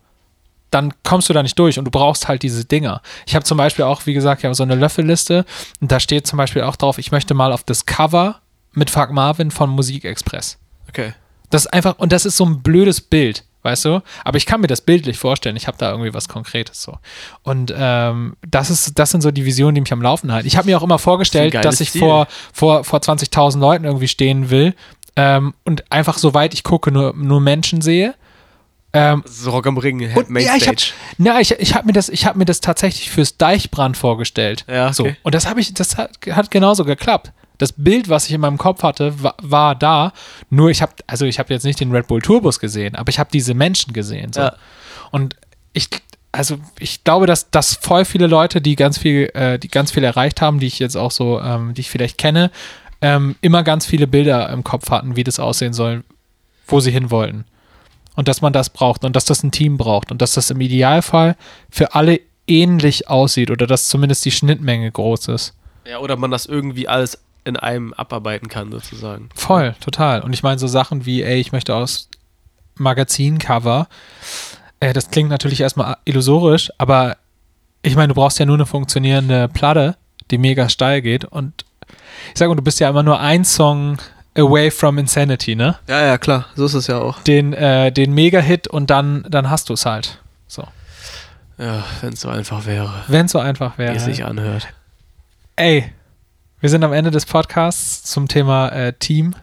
dann 0.71 0.93
kommst 1.03 1.29
du 1.29 1.33
da 1.33 1.43
nicht 1.43 1.59
durch 1.59 1.77
und 1.77 1.85
du 1.85 1.91
brauchst 1.91 2.27
halt 2.27 2.43
diese 2.43 2.65
Dinger. 2.65 3.01
Ich 3.27 3.35
habe 3.35 3.43
zum 3.45 3.57
Beispiel 3.57 3.85
auch, 3.85 4.05
wie 4.05 4.13
gesagt, 4.13 4.41
ja 4.41 4.53
so 4.53 4.63
eine 4.63 4.75
Löffelliste 4.75 5.45
und 5.81 5.91
da 5.91 5.99
steht 5.99 6.25
zum 6.25 6.37
Beispiel 6.37 6.63
auch 6.63 6.75
drauf, 6.77 6.97
ich 6.97 7.11
möchte 7.11 7.33
mal 7.33 7.51
auf 7.53 7.63
das 7.63 7.85
Cover 7.85 8.41
mit 8.73 8.89
Fuck 8.89 9.11
Marvin 9.11 9.51
von 9.51 9.69
Musikexpress. 9.69 10.57
okay. 10.89 11.13
Das 11.49 11.65
ist 11.65 11.73
einfach, 11.73 11.99
und 11.99 12.13
das 12.13 12.25
ist 12.25 12.37
so 12.37 12.45
ein 12.45 12.61
blödes 12.63 13.01
Bild, 13.01 13.43
weißt 13.63 13.83
du? 13.83 14.01
Aber 14.23 14.37
ich 14.37 14.45
kann 14.45 14.61
mir 14.61 14.67
das 14.67 14.79
bildlich 14.79 15.17
vorstellen. 15.17 15.57
Ich 15.57 15.67
habe 15.67 15.75
da 15.77 15.91
irgendwie 15.91 16.13
was 16.13 16.29
Konkretes 16.29 16.81
so. 16.81 16.97
Und 17.43 17.73
ähm, 17.77 18.37
das 18.49 18.69
ist, 18.69 18.97
das 18.97 19.09
sind 19.09 19.19
so 19.19 19.31
die 19.31 19.43
Visionen, 19.43 19.75
die 19.75 19.81
mich 19.81 19.91
am 19.91 20.01
Laufen 20.01 20.31
halten. 20.31 20.47
Ich 20.47 20.55
habe 20.55 20.67
mir 20.67 20.77
auch 20.77 20.83
immer 20.83 20.97
vorgestellt, 20.97 21.53
Das 21.53 21.63
dass 21.63 21.81
ich 21.81 21.91
Ziel. 21.91 21.99
vor, 21.99 22.27
vor, 22.53 22.85
vor 22.85 22.99
20.000 22.99 23.59
Leuten 23.59 23.83
irgendwie 23.83 24.07
stehen 24.07 24.49
will 24.49 24.73
ähm, 25.17 25.53
und 25.65 25.91
einfach 25.91 26.17
soweit 26.19 26.53
ich 26.53 26.63
gucke, 26.63 26.89
nur, 26.89 27.13
nur 27.17 27.41
Menschen 27.41 27.81
sehe. 27.81 28.15
Ähm, 28.93 29.23
So 29.25 29.51
Rock 29.51 29.67
am 29.67 29.77
Ring, 29.77 30.01
und, 30.15 30.39
ja, 30.41 30.55
ich 30.55 30.67
habe 30.67 30.77
na, 31.17 31.39
ich, 31.39 31.51
ich 31.51 31.73
hab 31.75 31.85
mir, 31.85 31.93
das- 31.93 32.09
ich 32.09 32.25
hab 32.25 32.35
mir 32.35 32.45
das 32.45 32.59
tatsächlich 32.59 33.09
fürs 33.09 33.37
Deichbrand 33.37 33.95
vorgestellt. 33.95 34.65
Ja, 34.67 34.91
so. 34.91 35.03
okay. 35.03 35.15
Und 35.23 35.33
das, 35.33 35.47
ich, 35.57 35.73
das 35.73 35.97
hat, 35.97 36.11
hat 36.29 36.51
genauso 36.51 36.83
geklappt. 36.83 37.31
Das 37.57 37.71
Bild, 37.73 38.09
was 38.09 38.25
ich 38.25 38.33
in 38.33 38.41
meinem 38.41 38.57
Kopf 38.57 38.83
hatte, 38.83 39.21
war, 39.23 39.35
war 39.41 39.75
da. 39.75 40.13
Nur 40.49 40.71
ich 40.71 40.81
habe, 40.81 40.93
also 41.07 41.25
ich 41.25 41.37
habe 41.39 41.53
jetzt 41.53 41.63
nicht 41.63 41.79
den 41.79 41.91
Red 41.91 42.07
Bull 42.07 42.21
Tourbus 42.21 42.59
gesehen, 42.59 42.95
aber 42.95 43.09
ich 43.09 43.19
habe 43.19 43.29
diese 43.31 43.53
Menschen 43.53 43.93
gesehen. 43.93 44.33
So. 44.33 44.41
Ja. 44.41 44.55
Und 45.11 45.35
ich, 45.73 45.87
also 46.31 46.57
ich 46.79 47.03
glaube, 47.03 47.27
dass, 47.27 47.51
dass 47.51 47.75
voll 47.75 48.03
viele 48.03 48.27
Leute, 48.27 48.61
die 48.61 48.75
ganz 48.75 48.97
viel, 48.97 49.29
äh, 49.35 49.59
die 49.59 49.67
ganz 49.67 49.91
viel 49.91 50.03
erreicht 50.03 50.41
haben, 50.41 50.59
die 50.59 50.67
ich 50.67 50.79
jetzt 50.79 50.97
auch 50.97 51.11
so, 51.11 51.39
ähm, 51.39 51.73
die 51.75 51.81
ich 51.81 51.89
vielleicht 51.91 52.17
kenne, 52.17 52.51
ähm, 53.01 53.35
immer 53.41 53.63
ganz 53.63 53.85
viele 53.85 54.07
Bilder 54.07 54.49
im 54.49 54.63
Kopf 54.63 54.89
hatten, 54.89 55.15
wie 55.15 55.23
das 55.23 55.39
aussehen 55.39 55.73
soll, 55.73 56.03
wo 56.67 56.79
sie 56.79 56.91
hin 56.91 57.09
wollten. 57.11 57.45
Und 58.15 58.27
dass 58.27 58.41
man 58.41 58.53
das 58.53 58.69
braucht 58.69 59.05
und 59.05 59.15
dass 59.15 59.25
das 59.25 59.43
ein 59.43 59.51
Team 59.51 59.77
braucht 59.77 60.11
und 60.11 60.21
dass 60.21 60.33
das 60.33 60.49
im 60.49 60.59
Idealfall 60.59 61.37
für 61.69 61.95
alle 61.95 62.19
ähnlich 62.47 63.09
aussieht 63.09 63.51
oder 63.51 63.67
dass 63.67 63.87
zumindest 63.87 64.25
die 64.25 64.31
Schnittmenge 64.31 64.91
groß 64.91 65.29
ist. 65.29 65.53
Ja, 65.85 65.99
oder 65.99 66.17
man 66.17 66.31
das 66.31 66.45
irgendwie 66.45 66.87
alles 66.87 67.17
in 67.43 67.57
einem 67.57 67.93
abarbeiten 67.93 68.49
kann, 68.49 68.71
sozusagen. 68.71 69.29
Voll, 69.33 69.75
total. 69.79 70.21
Und 70.21 70.33
ich 70.33 70.43
meine 70.43 70.59
so 70.59 70.67
Sachen 70.67 71.05
wie, 71.05 71.23
ey, 71.23 71.39
ich 71.39 71.51
möchte 71.51 71.73
aus 71.73 72.09
Magazincover, 72.75 73.87
äh, 74.79 74.93
das 74.93 75.09
klingt 75.09 75.29
natürlich 75.29 75.61
erstmal 75.61 75.97
illusorisch, 76.05 76.71
aber 76.77 77.17
ich 77.81 77.95
meine, 77.95 78.09
du 78.09 78.15
brauchst 78.15 78.39
ja 78.39 78.45
nur 78.45 78.57
eine 78.57 78.65
funktionierende 78.65 79.47
Platte, 79.47 79.95
die 80.29 80.37
mega 80.37 80.69
steil 80.69 81.01
geht 81.01 81.25
und 81.25 81.65
ich 82.33 82.37
sage, 82.37 82.55
du 82.55 82.61
bist 82.61 82.79
ja 82.79 82.89
immer 82.89 83.03
nur 83.03 83.19
ein 83.19 83.43
Song 83.43 83.97
away 84.37 84.71
from 84.71 84.97
Insanity, 84.97 85.55
ne? 85.55 85.77
Ja, 85.87 86.05
ja, 86.05 86.17
klar. 86.17 86.45
So 86.55 86.65
ist 86.65 86.73
es 86.73 86.87
ja 86.87 86.99
auch. 86.99 87.19
Den, 87.23 87.53
äh, 87.53 87.91
den 87.91 88.13
Mega-Hit 88.13 88.67
und 88.67 88.89
dann, 88.89 89.25
dann 89.29 89.49
hast 89.49 89.69
du 89.69 89.73
es 89.73 89.85
halt. 89.85 90.19
So. 90.47 90.67
Ja, 91.57 91.83
wenn 92.01 92.13
es 92.13 92.21
so 92.21 92.29
einfach 92.29 92.65
wäre, 92.65 92.91
Wenn 93.07 93.25
es 93.25 93.31
so 93.33 93.39
einfach 93.39 93.75
wie 93.75 93.83
wäre. 93.83 93.95
es 93.95 94.05
sich 94.05 94.25
anhört. 94.25 94.67
Ey, 95.55 95.91
wir 96.59 96.69
sind 96.69 96.83
am 96.83 96.93
Ende 96.93 97.11
des 97.11 97.25
Podcasts 97.25 98.03
zum 98.03 98.27
Thema 98.27 98.69
äh, 98.69 98.93
Team. 98.93 99.35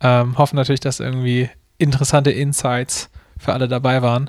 Ähm, 0.00 0.36
hoffen 0.38 0.56
natürlich, 0.56 0.80
dass 0.80 1.00
irgendwie 1.00 1.48
interessante 1.78 2.30
Insights 2.30 3.10
für 3.38 3.52
alle 3.52 3.68
dabei 3.68 4.02
waren. 4.02 4.28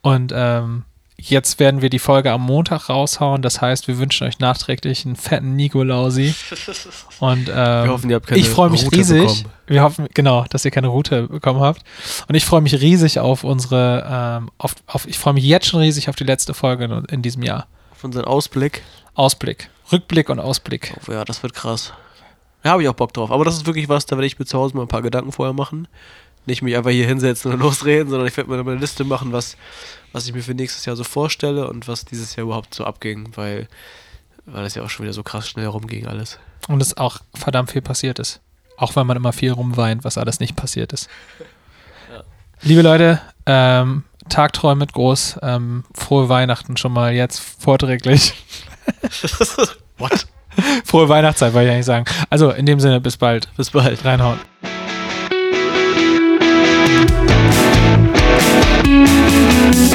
Und 0.00 0.32
ähm, 0.34 0.84
jetzt 1.16 1.58
werden 1.60 1.80
wir 1.82 1.90
die 1.90 1.98
Folge 1.98 2.32
am 2.32 2.42
Montag 2.42 2.88
raushauen. 2.88 3.42
Das 3.42 3.60
heißt, 3.60 3.88
wir 3.88 3.98
wünschen 3.98 4.26
euch 4.26 4.38
nachträglich 4.38 5.04
einen 5.04 5.16
fetten 5.16 5.56
Nikolausi. 5.56 6.34
Und 7.20 7.48
ähm, 7.48 7.54
Wir 7.54 7.88
hoffen, 7.88 8.10
ihr 8.10 8.16
habt 8.16 8.26
keine 8.26 8.40
ich 8.40 8.48
freue 8.48 8.70
mich 8.70 8.84
Route 8.84 8.96
riesig. 8.98 9.20
bekommen. 9.20 9.44
Wir 9.66 9.82
hoffen, 9.82 10.08
genau, 10.12 10.44
dass 10.50 10.64
ihr 10.64 10.70
keine 10.70 10.88
Route 10.88 11.28
bekommen 11.28 11.60
habt. 11.60 11.82
Und 12.28 12.34
ich 12.34 12.44
freue 12.44 12.60
mich 12.60 12.80
riesig 12.80 13.18
auf 13.18 13.44
unsere, 13.44 14.06
ähm, 14.42 14.50
auf, 14.58 14.74
auf, 14.86 15.06
ich 15.06 15.18
freue 15.18 15.34
mich 15.34 15.44
jetzt 15.44 15.66
schon 15.66 15.80
riesig 15.80 16.08
auf 16.08 16.16
die 16.16 16.24
letzte 16.24 16.52
Folge 16.54 16.84
in, 16.84 17.04
in 17.06 17.22
diesem 17.22 17.42
Jahr. 17.42 17.66
Auf 17.92 18.04
unseren 18.04 18.24
Ausblick. 18.24 18.82
Ausblick. 19.14 19.70
Rückblick 19.92 20.28
und 20.28 20.40
Ausblick. 20.40 20.94
Oh, 21.06 21.12
ja, 21.12 21.24
das 21.24 21.42
wird 21.42 21.54
krass. 21.54 21.92
Ja, 22.64 22.72
habe 22.72 22.82
ich 22.82 22.88
auch 22.88 22.94
Bock 22.94 23.12
drauf. 23.12 23.30
Aber 23.30 23.44
das 23.44 23.56
ist 23.56 23.66
wirklich 23.66 23.88
was, 23.88 24.06
da 24.06 24.16
werde 24.16 24.26
ich 24.26 24.38
mir 24.38 24.46
zu 24.46 24.58
Hause 24.58 24.74
mal 24.76 24.82
ein 24.82 24.88
paar 24.88 25.02
Gedanken 25.02 25.32
vorher 25.32 25.52
machen. 25.52 25.86
Nicht 26.46 26.62
mich 26.62 26.76
einfach 26.76 26.90
hier 26.90 27.06
hinsetzen 27.06 27.52
und 27.52 27.60
losreden, 27.60 28.10
sondern 28.10 28.26
ich 28.26 28.36
werde 28.36 28.50
mir 28.50 28.58
eine 28.58 28.74
Liste 28.80 29.04
machen, 29.04 29.32
was, 29.32 29.56
was 30.14 30.26
ich 30.26 30.32
mir 30.32 30.42
für 30.42 30.54
nächstes 30.54 30.84
Jahr 30.86 30.94
so 30.94 31.02
vorstelle 31.02 31.68
und 31.68 31.88
was 31.88 32.04
dieses 32.04 32.36
Jahr 32.36 32.44
überhaupt 32.44 32.72
so 32.72 32.84
abging, 32.84 33.30
weil, 33.34 33.66
weil 34.46 34.62
das 34.62 34.76
ja 34.76 34.84
auch 34.84 34.88
schon 34.88 35.04
wieder 35.04 35.12
so 35.12 35.24
krass 35.24 35.48
schnell 35.48 35.66
rumging 35.66 36.06
alles. 36.06 36.38
Und 36.68 36.80
es 36.80 36.96
auch 36.96 37.18
verdammt 37.34 37.72
viel 37.72 37.82
passiert 37.82 38.20
ist. 38.20 38.40
Auch 38.76 38.94
weil 38.94 39.04
man 39.04 39.16
immer 39.16 39.32
viel 39.32 39.50
rumweint, 39.50 40.04
was 40.04 40.16
alles 40.16 40.38
nicht 40.38 40.54
passiert 40.54 40.92
ist. 40.92 41.10
Ja. 42.12 42.22
Liebe 42.62 42.82
Leute, 42.82 43.20
ähm, 43.46 44.04
Tagträumet 44.28 44.92
groß, 44.92 45.40
ähm, 45.42 45.82
frohe 45.92 46.28
Weihnachten 46.28 46.76
schon 46.76 46.92
mal 46.92 47.12
jetzt 47.12 47.40
vorträglich. 47.40 48.34
What? 49.98 50.28
Frohe 50.84 51.08
Weihnachtszeit, 51.08 51.52
wollte 51.54 51.66
ich 51.66 51.72
eigentlich 51.72 51.86
sagen. 51.86 52.04
Also 52.30 52.52
in 52.52 52.66
dem 52.66 52.78
Sinne, 52.78 53.00
bis 53.00 53.16
bald. 53.16 53.48
Bis 53.56 53.70
bald. 53.70 54.04
Reinhauen. 54.04 54.38
We'll 59.64 59.94